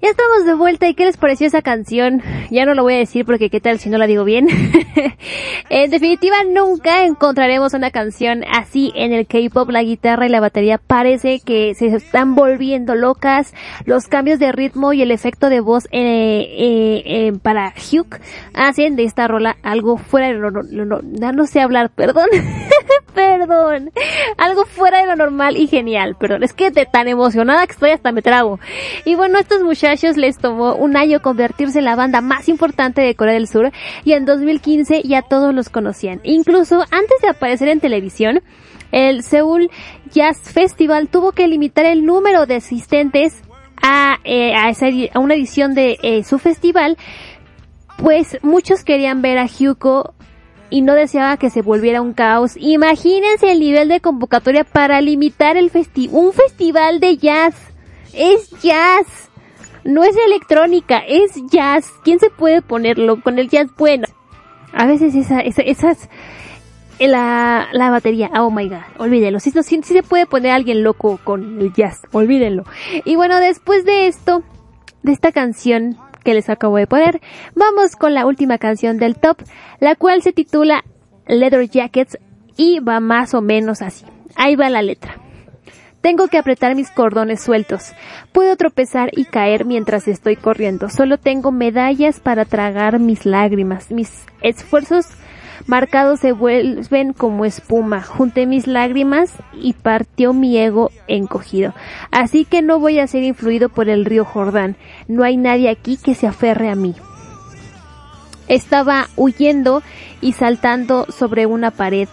Ya 0.00 0.10
estamos 0.10 0.44
de 0.44 0.54
vuelta 0.54 0.86
y 0.86 0.94
¿qué 0.94 1.06
les 1.06 1.16
pareció 1.16 1.48
esa 1.48 1.60
canción? 1.60 2.22
Ya 2.50 2.64
no 2.64 2.74
lo 2.74 2.84
voy 2.84 2.94
a 2.94 2.98
decir 2.98 3.24
porque 3.26 3.50
qué 3.50 3.60
tal 3.60 3.80
si 3.80 3.90
no 3.90 3.98
la 3.98 4.06
digo 4.06 4.22
bien. 4.22 4.46
en 5.70 5.90
definitiva, 5.90 6.36
nunca 6.44 7.04
encontraremos 7.04 7.74
una 7.74 7.90
canción 7.90 8.44
así 8.48 8.92
en 8.94 9.12
el 9.12 9.26
K-pop. 9.26 9.70
La 9.70 9.82
guitarra 9.82 10.26
y 10.26 10.28
la 10.28 10.38
batería 10.38 10.78
parece 10.78 11.40
que 11.40 11.74
se 11.74 11.86
están 11.86 12.36
volviendo 12.36 12.94
locas. 12.94 13.52
Los 13.86 14.06
cambios 14.06 14.38
de 14.38 14.52
ritmo 14.52 14.92
y 14.92 15.02
el 15.02 15.10
efecto 15.10 15.48
de 15.48 15.58
voz 15.58 15.86
eh, 15.86 15.90
eh, 15.90 17.02
eh, 17.04 17.32
para 17.42 17.74
Hugh 17.76 18.20
hacen 18.54 18.94
de 18.94 19.02
esta 19.02 19.26
rola 19.26 19.56
algo 19.64 19.98
fuera 19.98 20.28
de 20.28 20.34
lo, 20.34 20.52
normal. 20.52 21.34
no 21.34 21.46
sé 21.46 21.60
hablar, 21.60 21.90
perdón. 21.90 22.28
perdón. 23.14 23.90
Algo 24.36 24.64
fuera 24.64 24.98
de 24.98 25.06
lo 25.06 25.16
normal 25.16 25.56
y 25.56 25.66
genial. 25.66 26.14
Perdón, 26.14 26.44
es 26.44 26.52
que 26.52 26.70
de 26.70 26.86
tan 26.86 27.08
emocionada 27.08 27.66
que 27.66 27.72
estoy 27.72 27.90
hasta 27.90 28.12
me 28.12 28.22
trago. 28.22 28.60
Y 29.04 29.16
bueno, 29.16 29.40
estos 29.40 29.60
muchachos 29.64 29.87
les 30.16 30.38
tomó 30.38 30.74
un 30.74 30.96
año 30.96 31.20
convertirse 31.20 31.78
en 31.78 31.86
la 31.86 31.96
banda 31.96 32.20
más 32.20 32.48
importante 32.48 33.00
de 33.00 33.14
Corea 33.14 33.34
del 33.34 33.48
Sur 33.48 33.72
y 34.04 34.12
en 34.12 34.26
2015 34.26 35.02
ya 35.02 35.22
todos 35.22 35.54
los 35.54 35.70
conocían. 35.70 36.20
Incluso 36.24 36.80
antes 36.90 37.20
de 37.22 37.28
aparecer 37.28 37.68
en 37.68 37.80
televisión, 37.80 38.42
el 38.92 39.22
Seoul 39.22 39.70
Jazz 40.12 40.40
Festival 40.40 41.08
tuvo 41.08 41.32
que 41.32 41.48
limitar 41.48 41.86
el 41.86 42.04
número 42.04 42.46
de 42.46 42.56
asistentes 42.56 43.42
a, 43.82 44.18
eh, 44.24 44.54
a, 44.54 44.68
esa, 44.70 44.86
a 45.14 45.18
una 45.20 45.34
edición 45.34 45.74
de 45.74 45.98
eh, 46.02 46.24
su 46.24 46.38
festival, 46.38 46.98
pues 47.96 48.38
muchos 48.42 48.84
querían 48.84 49.22
ver 49.22 49.38
a 49.38 49.46
Hyuko 49.46 50.14
y 50.70 50.82
no 50.82 50.94
deseaba 50.94 51.38
que 51.38 51.50
se 51.50 51.62
volviera 51.62 52.02
un 52.02 52.12
caos. 52.12 52.56
Imagínense 52.56 53.50
el 53.50 53.60
nivel 53.60 53.88
de 53.88 54.00
convocatoria 54.00 54.64
para 54.64 55.00
limitar 55.00 55.56
el 55.56 55.70
festi 55.70 56.08
un 56.12 56.32
festival 56.32 57.00
de 57.00 57.16
jazz. 57.16 57.54
Es 58.12 58.50
jazz 58.62 59.27
no 59.84 60.04
es 60.04 60.16
electrónica, 60.26 60.98
es 60.98 61.32
jazz. 61.50 61.90
¿Quién 62.04 62.18
se 62.18 62.30
puede 62.30 62.62
ponerlo 62.62 63.20
con 63.20 63.38
el 63.38 63.48
jazz 63.48 63.68
bueno? 63.76 64.06
A 64.72 64.86
veces 64.86 65.14
esa, 65.14 65.40
esa, 65.40 65.62
esas, 65.62 66.08
la, 66.98 67.68
la 67.72 67.90
batería, 67.90 68.30
oh 68.38 68.50
my 68.50 68.68
god, 68.68 68.82
olvídenlo. 68.98 69.40
Si, 69.40 69.50
si, 69.50 69.82
se 69.82 70.02
puede 70.02 70.26
poner 70.26 70.52
alguien 70.52 70.82
loco 70.82 71.18
con 71.22 71.60
el 71.60 71.72
jazz, 71.72 72.02
olvídenlo. 72.12 72.64
Y 73.04 73.16
bueno, 73.16 73.38
después 73.38 73.84
de 73.84 74.08
esto, 74.08 74.42
de 75.02 75.12
esta 75.12 75.32
canción 75.32 75.96
que 76.24 76.34
les 76.34 76.50
acabo 76.50 76.76
de 76.76 76.86
poner, 76.86 77.20
vamos 77.54 77.96
con 77.96 78.14
la 78.14 78.26
última 78.26 78.58
canción 78.58 78.98
del 78.98 79.16
top, 79.16 79.38
la 79.80 79.94
cual 79.94 80.22
se 80.22 80.32
titula 80.32 80.84
Leather 81.26 81.68
Jackets 81.68 82.18
y 82.56 82.80
va 82.80 83.00
más 83.00 83.34
o 83.34 83.40
menos 83.40 83.82
así. 83.82 84.04
Ahí 84.36 84.56
va 84.56 84.68
la 84.68 84.82
letra. 84.82 85.27
Tengo 86.00 86.28
que 86.28 86.38
apretar 86.38 86.76
mis 86.76 86.90
cordones 86.90 87.42
sueltos. 87.42 87.92
Puedo 88.32 88.56
tropezar 88.56 89.10
y 89.16 89.24
caer 89.24 89.64
mientras 89.64 90.06
estoy 90.06 90.36
corriendo. 90.36 90.88
Solo 90.88 91.18
tengo 91.18 91.50
medallas 91.50 92.20
para 92.20 92.44
tragar 92.44 93.00
mis 93.00 93.26
lágrimas. 93.26 93.90
Mis 93.90 94.24
esfuerzos 94.40 95.06
marcados 95.66 96.20
se 96.20 96.32
vuelven 96.32 97.12
como 97.12 97.44
espuma. 97.44 98.02
Junté 98.02 98.46
mis 98.46 98.68
lágrimas 98.68 99.32
y 99.52 99.72
partió 99.72 100.32
mi 100.32 100.56
ego 100.56 100.92
encogido. 101.08 101.74
Así 102.12 102.44
que 102.44 102.62
no 102.62 102.78
voy 102.78 103.00
a 103.00 103.06
ser 103.08 103.24
influido 103.24 103.68
por 103.68 103.88
el 103.88 104.04
río 104.04 104.24
Jordán. 104.24 104.76
No 105.08 105.24
hay 105.24 105.36
nadie 105.36 105.68
aquí 105.68 105.96
que 105.96 106.14
se 106.14 106.28
aferre 106.28 106.70
a 106.70 106.76
mí. 106.76 106.94
Estaba 108.46 109.08
huyendo 109.16 109.82
y 110.20 110.32
saltando 110.32 111.06
sobre 111.10 111.44
una 111.44 111.70
pared 111.70 112.08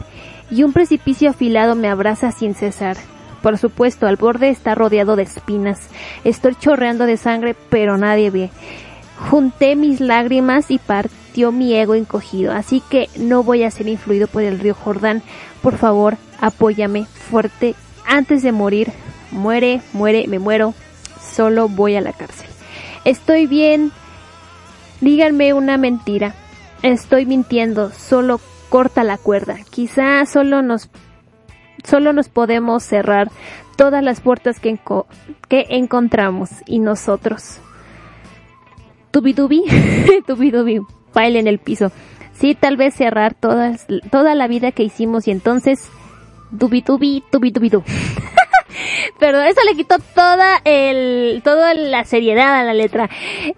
y 0.52 0.64
un 0.64 0.74
precipicio 0.74 1.30
afilado 1.30 1.76
me 1.76 1.88
abraza 1.88 2.32
sin 2.32 2.56
cesar. 2.56 2.98
Por 3.46 3.60
supuesto, 3.60 4.08
al 4.08 4.16
borde 4.16 4.50
está 4.50 4.74
rodeado 4.74 5.16
de 5.16 5.22
espinas. 5.22 5.80
Estoy 6.24 6.56
chorreando 6.56 7.06
de 7.06 7.16
sangre, 7.16 7.56
pero 7.70 7.96
nadie 7.96 8.32
ve. 8.32 8.50
Junté 9.30 9.76
mis 9.76 10.00
lágrimas 10.00 10.72
y 10.72 10.80
partió 10.80 11.52
mi 11.52 11.76
ego 11.76 11.94
encogido, 11.94 12.54
así 12.54 12.82
que 12.90 13.08
no 13.18 13.44
voy 13.44 13.62
a 13.62 13.70
ser 13.70 13.88
influido 13.88 14.26
por 14.26 14.42
el 14.42 14.58
río 14.58 14.74
Jordán. 14.74 15.22
Por 15.62 15.78
favor, 15.78 16.18
apóyame 16.42 17.06
fuerte 17.06 17.76
antes 18.08 18.42
de 18.42 18.52
morir. 18.52 18.92
Muere, 19.30 19.80
muere, 19.94 20.26
me 20.28 20.40
muero. 20.40 20.74
Solo 21.22 21.70
voy 21.70 21.96
a 21.98 22.02
la 22.02 22.14
cárcel. 22.14 22.50
Estoy 23.04 23.46
bien. 23.46 23.92
Díganme 25.02 25.54
una 25.54 25.78
mentira. 25.78 26.34
Estoy 26.82 27.28
mintiendo. 27.28 27.92
Solo 27.92 28.42
corta 28.70 29.04
la 29.04 29.20
cuerda. 29.20 29.58
Quizá 29.70 30.26
solo 30.26 30.64
nos 30.64 30.90
solo 31.84 32.14
nos 32.14 32.30
podemos 32.30 32.84
cerrar 32.84 33.30
todas 33.76 34.04
las 34.04 34.22
puertas 34.22 34.60
que, 34.60 34.78
que 35.50 35.66
encontramos 35.70 36.50
y 36.66 36.80
nosotros. 36.80 37.60
Tubi-dubi, 39.12 39.64
tubi-dubi, 40.28 40.86
baile 41.14 41.40
en 41.40 41.48
el 41.48 41.60
piso. 41.60 41.92
Sí, 42.34 42.54
tal 42.54 42.76
vez 42.76 42.94
cerrar 42.94 43.34
todas, 43.34 43.88
toda 44.12 44.36
la 44.36 44.48
vida 44.48 44.72
que 44.72 44.84
hicimos 44.84 45.28
y 45.28 45.32
entonces, 45.32 45.90
dubi-dubi, 46.52 47.24
tubi-dubi-du. 47.32 47.84
Perdón, 49.20 49.46
eso 49.46 49.62
le 49.66 49.76
quitó 49.76 49.96
toda 50.14 50.60
el, 50.66 51.42
toda 51.44 51.74
la 51.74 52.04
seriedad 52.04 52.60
a 52.60 52.64
la 52.64 52.74
letra. 52.74 53.10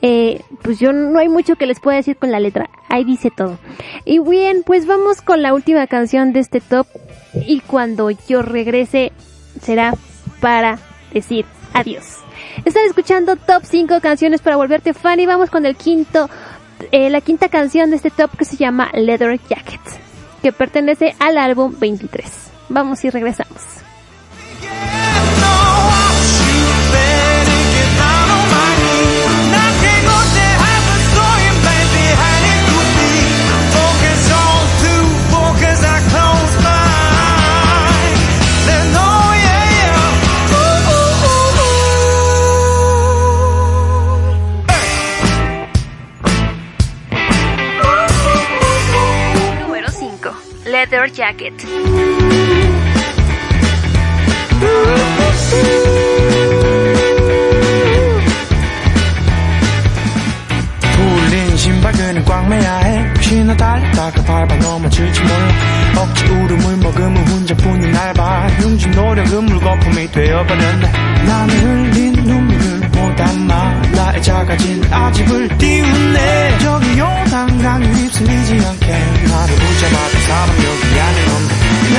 Eh, 0.01 0.41
pues 0.61 0.79
yo 0.79 0.93
no 0.93 1.17
hay 1.17 1.29
mucho 1.29 1.55
que 1.55 1.65
les 1.65 1.79
pueda 1.79 1.97
decir 1.97 2.17
con 2.17 2.31
la 2.31 2.39
letra. 2.39 2.69
Ahí 2.89 3.03
dice 3.03 3.31
todo. 3.35 3.57
Y 4.05 4.19
bien, 4.19 4.61
pues 4.63 4.85
vamos 4.85 5.21
con 5.21 5.41
la 5.41 5.53
última 5.55 5.87
canción 5.87 6.33
de 6.33 6.41
este 6.41 6.61
top 6.61 6.85
y 7.45 7.61
cuando 7.61 8.09
yo 8.09 8.41
regrese 8.41 9.11
será 9.61 9.93
para 10.39 10.79
decir 11.13 11.45
adiós. 11.73 12.19
Están 12.65 12.85
escuchando 12.85 13.35
top 13.35 13.63
5 13.63 13.99
canciones 14.01 14.41
para 14.41 14.55
volverte 14.55 14.93
fan 14.93 15.19
y 15.19 15.25
vamos 15.25 15.49
con 15.49 15.65
el 15.65 15.75
quinto, 15.75 16.29
eh, 16.91 17.09
la 17.09 17.21
quinta 17.21 17.49
canción 17.49 17.89
de 17.89 17.97
este 17.97 18.09
top 18.09 18.31
que 18.37 18.45
se 18.45 18.57
llama 18.57 18.89
Leather 18.93 19.39
Jacket, 19.49 19.81
que 20.41 20.51
pertenece 20.51 21.15
al 21.19 21.37
álbum 21.37 21.73
23. 21.77 22.25
Vamos 22.69 23.03
y 23.05 23.09
regresamos. 23.09 23.61
Leather 50.87 51.07
jacket. 51.09 51.53
울린 60.99 61.57
신발끈을 61.57 62.23
꽉 62.25 62.47
매야 62.47 62.77
해. 62.79 63.09
혹시나 63.09 63.55
달다가 63.55 64.23
밟아 64.23 64.55
넘어질지 64.55 65.21
몰라. 65.21 66.01
억지 66.01 66.25
울음을 66.25 66.77
머금은 66.77 67.27
혼자뿐인 67.27 67.91
날봐. 67.91 68.47
흉진 68.59 68.91
노력은 68.91 69.45
물거품이 69.45 70.11
되어버렸네 70.11 70.91
나는 71.25 71.55
흘린 71.93 72.13
눈물을 72.13 72.76
보다 72.97 73.31
마 73.33 73.71
나의 73.95 74.21
작아진 74.23 74.83
아집을 74.91 75.47
띄우네. 75.57 76.57
저기 76.59 76.97
요단강에 76.97 77.85
휩쓸리지 77.85 78.53
않게 78.65 78.87
나를 79.27 79.55
붙잡아준 79.55 80.21
사람 80.27 80.49
여기 80.57 80.99
안에 80.99 81.19
없네. 81.31 81.51
나 81.93 81.97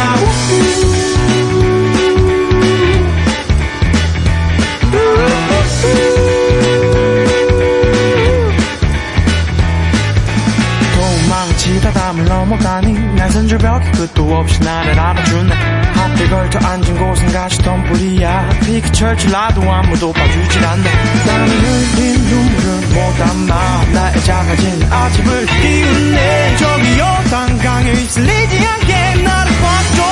도망치다 10.95 11.93
담을 11.93 12.25
넘어가니 12.25 12.93
날선 13.15 13.47
절벽에 13.49 13.91
끝도 13.93 14.37
없이 14.37 14.61
나를 14.61 14.99
알아주네 14.99 15.78
걸터 16.27 16.59
앉은 16.67 16.99
곳은 16.99 17.33
가시 17.33 17.59
덤불이야. 17.59 18.49
비가 18.65 18.91
철출나도 18.93 19.63
아무도 19.63 20.13
봐주질 20.13 20.65
않네. 20.65 20.91
나는 21.27 21.49
흘린 21.49 22.25
눈물을 22.29 22.89
못 22.95 23.17
담아 23.19 23.85
나의 23.93 24.21
작아진 24.25 24.93
아집을 24.93 25.47
띄우네 25.47 26.57
저기 26.57 26.99
요단강에 26.99 27.93
휩쓸리지 27.93 28.67
않게 28.67 29.23
나를 29.23 29.53
붙들어줘 29.53 30.08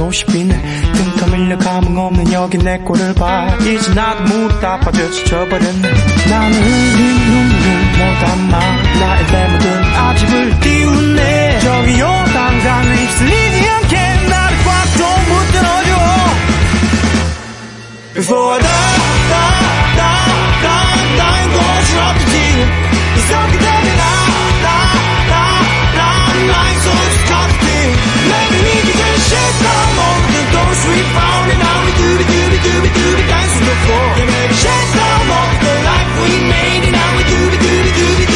50이네 0.00 0.92
등 0.94 1.16
터밀려 1.18 1.58
감흥 1.58 1.98
없는 1.98 2.32
여기 2.32 2.56
내 2.58 2.78
꼴을 2.78 3.14
봐 3.14 3.54
이제 3.60 3.92
나도 3.94 4.22
무릎 4.24 4.60
다 4.60 4.78
빠져쳐버렸네 4.80 5.88
나는 6.30 6.60
네 6.60 6.94
눈물 7.26 7.54
못 7.98 8.20
담아 8.24 8.58
나의 8.98 9.26
내 9.26 9.48
모든 9.48 9.84
아집을 9.94 10.60
띄우네 10.60 11.58
저기요 11.60 12.24
당장 12.32 12.82
휩쓸리지 12.84 13.68
않게 13.68 13.96
나를 14.28 14.56
꽉좀 14.64 15.02
붙들어줘 15.28 15.90
Before 18.14 18.54
I 18.54 18.60
die 18.60 18.68
die 19.30 19.52
die 19.96 20.40
die 20.62 21.16
dying 21.18 21.50
going 21.52 21.84
to 21.84 21.92
drop 21.92 22.14
the 22.16 22.24
G 22.24 22.34
It's 23.16 23.30
all 23.32 23.46
good 23.50 23.60
that 23.60 24.00
I 24.00 24.19
falling 31.16 31.60
on 31.60 31.80
the 31.86 31.94
gooby 32.00 32.24
gooby 32.32 32.58
gooby 32.64 33.24
dancing 33.28 33.66
floor. 33.84 34.08
The 35.60 35.74
life 35.90 36.10
we 36.22 36.32
made, 36.48 36.82
and 36.88 36.92
now 36.92 37.10
we 37.16 37.22
gooby 37.24 37.58
gooby 37.64 37.92
gooby. 37.98 38.29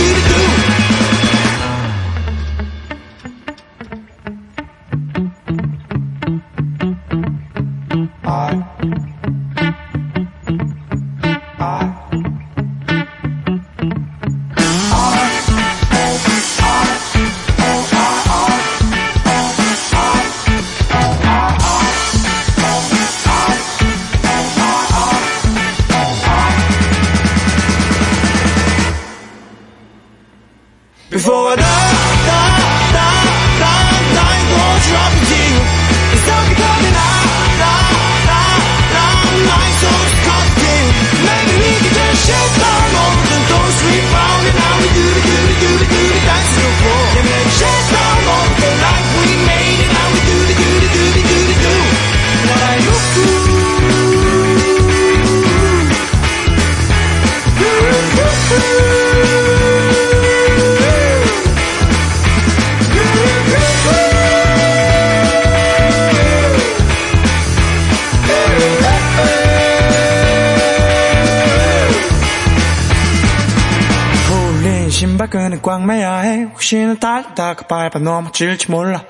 tal. 77.05 77.27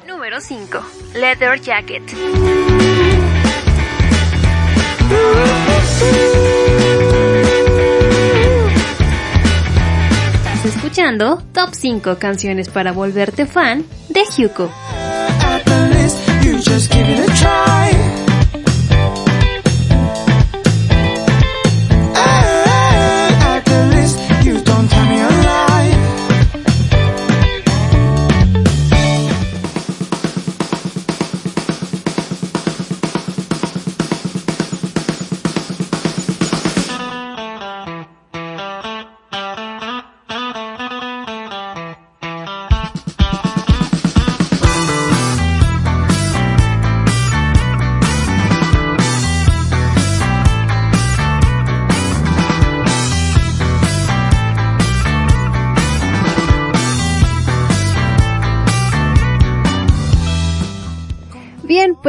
Número 0.04 0.40
5. 0.40 0.80
Leather 1.14 1.60
Jacket. 1.60 2.02
Estás 10.54 10.64
escuchando 10.64 11.40
Top 11.52 11.72
5 11.72 12.18
canciones 12.18 12.68
para 12.68 12.90
volverte 12.90 13.46
fan 13.46 13.86
de 14.08 14.22
Hugo. 14.38 14.72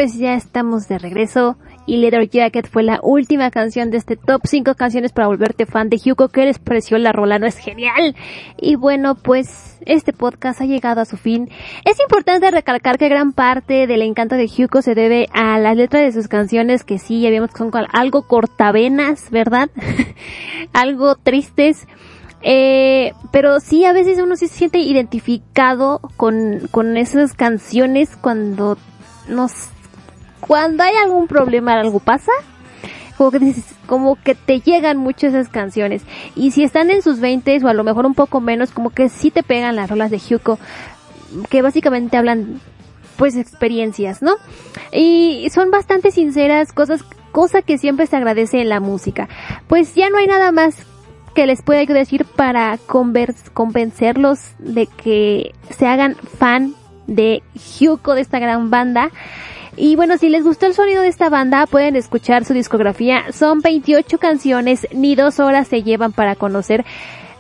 Pues 0.06 0.20
ya 0.20 0.36
estamos 0.36 0.88
de 0.88 1.00
regreso 1.00 1.58
y 1.88 1.98
Leather 1.98 2.30
Jacket 2.30 2.70
fue 2.70 2.84
la 2.84 3.00
última 3.02 3.50
canción 3.50 3.90
de 3.90 3.98
este 3.98 4.16
top 4.16 4.42
5 4.44 4.76
canciones 4.76 5.12
para 5.12 5.26
volverte 5.26 5.66
fan 5.66 5.90
de 5.90 5.98
Hyuko. 5.98 6.30
¿Qué 6.30 6.46
les 6.46 6.60
pareció 6.60 7.00
la 7.00 7.12
rola? 7.12 7.40
¿No 7.40 7.48
es 7.48 7.58
genial? 7.58 8.16
Y 8.62 8.76
bueno, 8.76 9.16
pues 9.16 9.80
este 9.84 10.14
podcast 10.14 10.62
ha 10.62 10.66
llegado 10.66 11.02
a 11.02 11.06
su 11.06 11.18
fin. 11.18 11.50
Es 11.86 12.00
importante 12.00 12.52
recalcar 12.52 13.00
que 13.00 13.10
gran 13.10 13.34
parte 13.34 13.88
del 13.88 14.04
encanto 14.04 14.36
de 14.36 14.46
Hyuko 14.46 14.84
se 14.84 14.94
debe 14.94 15.28
a 15.34 15.58
las 15.58 15.76
letras 15.76 16.04
de 16.04 16.12
sus 16.12 16.28
canciones 16.28 16.84
que 16.84 17.00
sí, 17.00 17.22
ya 17.22 17.32
vimos 17.32 17.50
que 17.50 17.58
son 17.58 17.72
algo 17.92 18.28
cortavenas, 18.28 19.32
¿verdad? 19.32 19.72
algo 20.74 21.16
tristes. 21.16 21.88
Eh, 22.44 23.14
pero 23.32 23.60
sí, 23.60 23.86
a 23.86 23.94
veces 23.94 24.20
uno 24.20 24.36
se 24.36 24.50
siente 24.50 24.78
identificado 24.78 26.00
con, 26.16 26.68
con 26.70 26.96
esas 26.96 27.34
canciones 27.34 28.16
cuando 28.16 28.78
nos, 29.28 29.70
cuando 30.46 30.84
hay 30.84 30.96
algún 30.96 31.28
problema, 31.28 31.80
algo 31.80 32.00
pasa. 32.00 32.32
como 33.18 33.32
que 33.32 33.40
dices, 33.40 33.66
como 33.88 34.16
que 34.16 34.36
te 34.36 34.60
llegan 34.60 34.98
mucho 34.98 35.28
esas 35.28 35.50
canciones. 35.50 36.04
Y 36.36 36.52
si 36.52 36.64
están 36.64 36.92
en 36.92 37.02
sus 37.02 37.20
20 37.20 37.60
o 37.64 37.68
a 37.68 37.74
lo 37.74 37.84
mejor 37.84 38.06
un 38.06 38.14
poco 38.14 38.42
menos, 38.42 38.72
como 38.72 38.90
que 38.90 39.10
sí 39.10 39.32
te 39.32 39.44
pegan 39.44 39.76
las 39.76 39.90
rolas 39.90 40.12
de 40.12 40.20
Hyuko, 40.20 40.60
que 41.50 41.62
básicamente 41.62 42.18
hablan 42.18 42.60
pues 43.18 43.38
experiencias, 43.38 44.22
¿no? 44.22 44.34
Y 44.92 45.48
son 45.50 45.72
bastante 45.72 46.12
sinceras, 46.12 46.74
cosas, 46.74 47.04
cosa 47.32 47.62
que 47.62 47.78
siempre 47.78 48.08
se 48.08 48.18
agradece 48.18 48.60
en 48.60 48.70
la 48.70 48.80
música. 48.80 49.30
Pues 49.68 49.96
ya 49.96 50.10
no 50.10 50.18
hay 50.18 50.28
nada 50.28 50.52
más 50.52 50.76
que 51.34 51.46
les 51.46 51.62
pueda 51.62 51.86
decir 51.86 52.26
para 52.26 52.78
convencerlos 52.78 54.40
de 54.60 54.88
que 54.88 55.54
se 55.70 55.88
hagan 55.88 56.16
fan 56.16 56.76
de 57.08 57.44
Hyuko, 57.54 58.16
de 58.16 58.22
esta 58.22 58.40
gran 58.40 58.70
banda. 58.70 59.12
Y 59.78 59.96
bueno, 59.96 60.18
si 60.18 60.30
les 60.30 60.44
gustó 60.44 60.66
el 60.68 60.74
sonido 60.74 61.02
de 61.02 61.10
esta 61.10 61.30
banda, 61.30 61.66
pueden 61.68 61.96
escuchar 61.96 62.46
su 62.46 62.54
discografía. 62.54 63.32
Son 63.34 63.60
28 63.60 64.18
canciones, 64.18 64.88
ni 64.94 65.16
dos 65.16 65.40
horas 65.40 65.68
se 65.68 65.84
llevan 65.84 66.14
para 66.14 66.36
conocer 66.36 66.86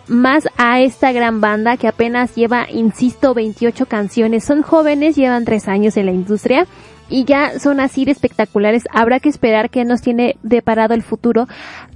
más 0.07 0.47
a 0.57 0.81
esta 0.81 1.11
gran 1.11 1.41
banda 1.41 1.77
que 1.77 1.87
apenas 1.87 2.35
lleva, 2.35 2.67
insisto, 2.69 3.33
28 3.33 3.85
canciones. 3.85 4.43
Son 4.43 4.61
jóvenes, 4.61 5.15
llevan 5.15 5.45
tres 5.45 5.67
años 5.67 5.97
en 5.97 6.07
la 6.07 6.11
industria 6.11 6.67
y 7.09 7.25
ya 7.25 7.59
son 7.59 7.79
así 7.79 8.05
de 8.05 8.11
espectaculares. 8.11 8.83
Habrá 8.91 9.19
que 9.19 9.29
esperar 9.29 9.69
que 9.69 9.85
nos 9.85 10.01
tiene 10.01 10.37
deparado 10.43 10.93
el 10.93 11.03
futuro 11.03 11.47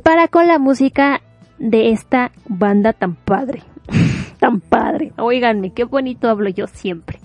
para 0.04 0.28
con 0.28 0.48
la 0.48 0.60
música 0.60 1.22
de 1.58 1.92
esta 1.92 2.32
banda 2.48 2.94
tan 2.94 3.16
padre. 3.16 3.64
tan 4.40 4.62
padre. 4.62 5.12
Oiganme, 5.18 5.74
qué 5.74 5.84
bonito 5.84 6.30
hablo 6.30 6.50
yo 6.50 6.68
siempre. 6.68 7.20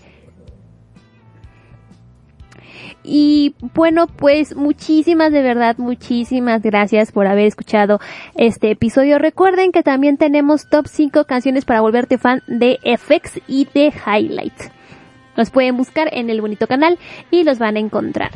Y 3.07 3.55
bueno, 3.74 4.07
pues 4.07 4.57
muchísimas 4.57 5.30
de 5.30 5.42
verdad, 5.42 5.76
muchísimas 5.76 6.62
gracias 6.62 7.12
por 7.12 7.26
haber 7.26 7.46
escuchado 7.46 8.00
este 8.34 8.70
episodio. 8.70 9.18
Recuerden 9.18 9.72
que 9.72 9.82
también 9.82 10.16
tenemos 10.16 10.70
top 10.70 10.86
5 10.88 11.24
canciones 11.26 11.66
para 11.66 11.82
volverte 11.82 12.16
fan 12.16 12.42
de 12.46 12.78
FX 12.82 13.42
y 13.46 13.68
de 13.74 13.92
Highlights. 14.07 14.70
Los 15.36 15.50
pueden 15.50 15.76
buscar 15.76 16.09
en 16.12 16.30
el 16.30 16.40
bonito 16.40 16.66
canal 16.66 16.98
y 17.30 17.44
los 17.44 17.59
van 17.59 17.76
a 17.76 17.80
encontrar. 17.80 18.30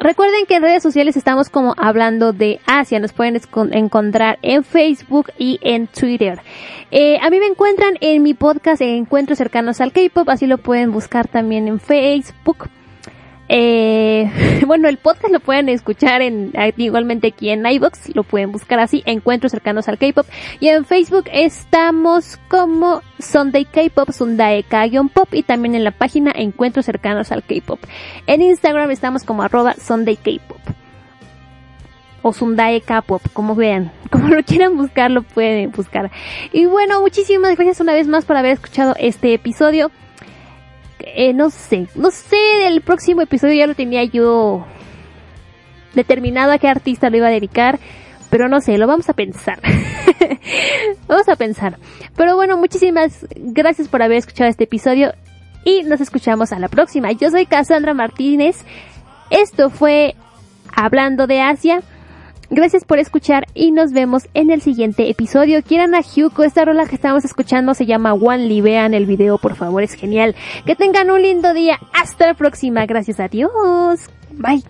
Recuerden 0.00 0.46
que 0.46 0.56
en 0.56 0.62
redes 0.62 0.82
sociales 0.82 1.16
estamos 1.16 1.50
como 1.50 1.74
hablando 1.76 2.32
de 2.32 2.60
Asia. 2.66 3.00
Nos 3.00 3.12
pueden 3.12 3.40
encontrar 3.72 4.38
en 4.42 4.64
Facebook 4.64 5.30
y 5.38 5.58
en 5.62 5.88
Twitter. 5.88 6.40
Eh, 6.90 7.18
a 7.20 7.30
mí 7.30 7.38
me 7.40 7.46
encuentran 7.46 7.94
en 8.00 8.22
mi 8.22 8.34
podcast 8.34 8.80
Encuentros 8.80 9.38
Cercanos 9.38 9.80
al 9.80 9.92
K-Pop. 9.92 10.28
Así 10.28 10.46
lo 10.46 10.58
pueden 10.58 10.92
buscar 10.92 11.26
también 11.26 11.66
en 11.66 11.80
Facebook. 11.80 12.68
Eh, 13.48 14.30
bueno, 14.66 14.88
el 14.88 14.98
podcast 14.98 15.32
lo 15.32 15.40
pueden 15.40 15.68
escuchar 15.68 16.22
en, 16.22 16.52
igualmente 16.76 17.28
aquí 17.28 17.50
en 17.50 17.66
iVoox, 17.66 18.14
lo 18.14 18.22
pueden 18.22 18.52
buscar 18.52 18.78
así, 18.78 19.02
encuentros 19.06 19.52
cercanos 19.52 19.88
al 19.88 19.98
K-pop. 19.98 20.26
Y 20.60 20.68
en 20.68 20.84
Facebook 20.84 21.24
estamos 21.32 22.38
como 22.48 23.02
Sunday 23.18 23.64
K-pop, 23.64 24.10
Sundae 24.10 24.62
K-pop 24.62 25.28
y 25.32 25.42
también 25.42 25.74
en 25.74 25.84
la 25.84 25.92
página 25.92 26.32
encuentros 26.34 26.86
cercanos 26.86 27.32
al 27.32 27.42
K-pop. 27.42 27.80
En 28.26 28.42
Instagram 28.42 28.90
estamos 28.90 29.24
como 29.24 29.42
arroba 29.42 29.74
Sunday 29.74 30.16
K-pop. 30.16 30.58
O 32.20 32.32
Sundae 32.32 32.80
K-pop, 32.82 33.22
como 33.32 33.54
vean, 33.54 33.92
como 34.10 34.28
lo 34.28 34.42
quieran 34.42 34.76
buscar, 34.76 35.10
lo 35.10 35.22
pueden 35.22 35.70
buscar. 35.70 36.10
Y 36.52 36.66
bueno, 36.66 37.00
muchísimas 37.00 37.54
gracias 37.54 37.80
una 37.80 37.94
vez 37.94 38.06
más 38.08 38.26
por 38.26 38.36
haber 38.36 38.52
escuchado 38.52 38.94
este 38.98 39.32
episodio 39.32 39.90
eh, 41.14 41.32
no 41.32 41.50
sé, 41.50 41.88
no 41.94 42.10
sé, 42.10 42.66
el 42.66 42.80
próximo 42.82 43.22
episodio 43.22 43.54
ya 43.54 43.66
lo 43.66 43.74
tenía 43.74 44.04
yo 44.04 44.66
determinado 45.94 46.52
a 46.52 46.58
qué 46.58 46.68
artista 46.68 47.10
lo 47.10 47.16
iba 47.16 47.28
a 47.28 47.30
dedicar, 47.30 47.78
pero 48.30 48.48
no 48.48 48.60
sé, 48.60 48.78
lo 48.78 48.86
vamos 48.86 49.08
a 49.08 49.14
pensar. 49.14 49.60
vamos 51.08 51.28
a 51.28 51.36
pensar. 51.36 51.78
Pero 52.16 52.36
bueno, 52.36 52.56
muchísimas 52.56 53.26
gracias 53.36 53.88
por 53.88 54.02
haber 54.02 54.18
escuchado 54.18 54.50
este 54.50 54.64
episodio 54.64 55.12
y 55.64 55.82
nos 55.82 56.00
escuchamos 56.00 56.52
a 56.52 56.58
la 56.58 56.68
próxima. 56.68 57.12
Yo 57.12 57.30
soy 57.30 57.46
Cassandra 57.46 57.94
Martínez. 57.94 58.64
Esto 59.30 59.70
fue 59.70 60.14
Hablando 60.74 61.26
de 61.26 61.40
Asia. 61.40 61.82
Gracias 62.50 62.84
por 62.84 62.98
escuchar 62.98 63.46
y 63.54 63.72
nos 63.72 63.92
vemos 63.92 64.26
en 64.32 64.50
el 64.50 64.62
siguiente 64.62 65.10
episodio. 65.10 65.62
Quieran 65.62 65.94
a 65.94 66.00
Hyuko, 66.00 66.44
esta 66.44 66.64
rola 66.64 66.86
que 66.86 66.94
estamos 66.94 67.24
escuchando 67.24 67.74
se 67.74 67.84
llama 67.84 68.14
One 68.14 68.46
Lee. 68.46 68.62
Vean 68.62 68.94
el 68.94 69.04
video, 69.04 69.36
por 69.36 69.54
favor, 69.54 69.82
es 69.82 69.92
genial. 69.92 70.34
Que 70.64 70.74
tengan 70.74 71.10
un 71.10 71.20
lindo 71.20 71.52
día. 71.52 71.78
Hasta 71.92 72.26
la 72.26 72.34
próxima. 72.34 72.86
Gracias 72.86 73.20
a 73.20 73.28
Dios. 73.28 74.00
Bye. 74.32 74.62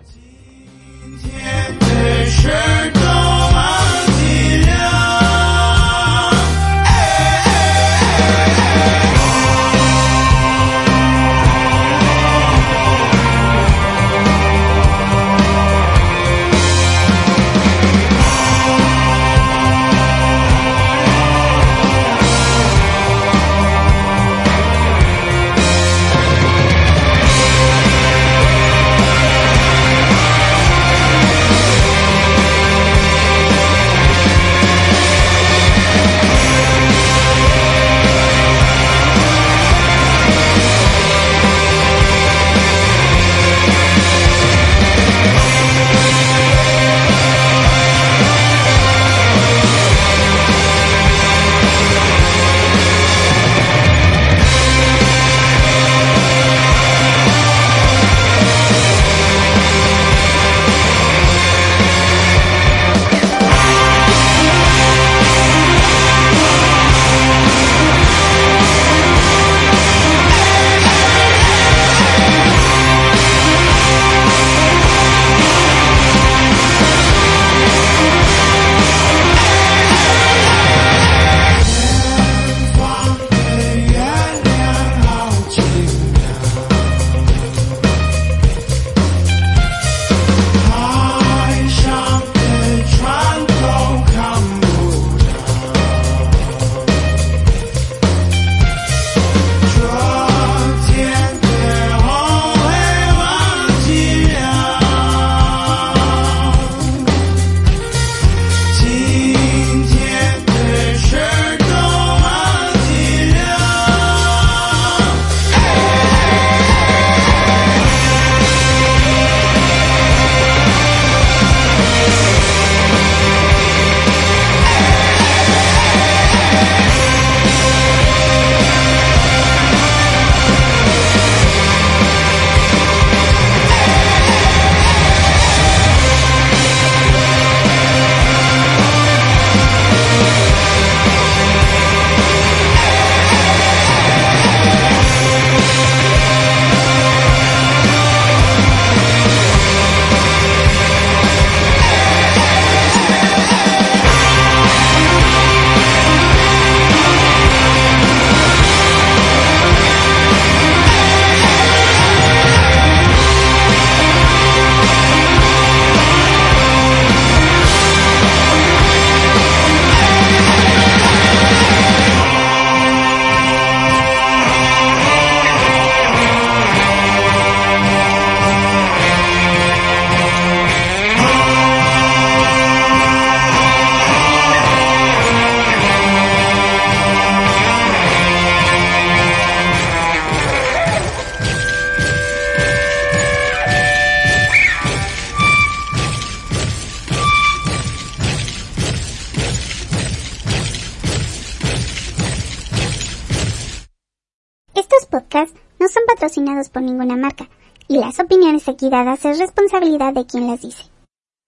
Es 209.29 209.39
responsabilidad 209.39 210.13
de 210.13 210.25
quien 210.25 210.47
las 210.47 210.61
dice. 210.61 210.83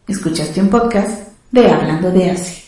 Escuchaste 0.08 0.62
un 0.62 0.70
podcast 0.70 1.30
de 1.52 1.70
Hablando 1.70 2.12
de 2.12 2.32
Asia. 2.32 2.61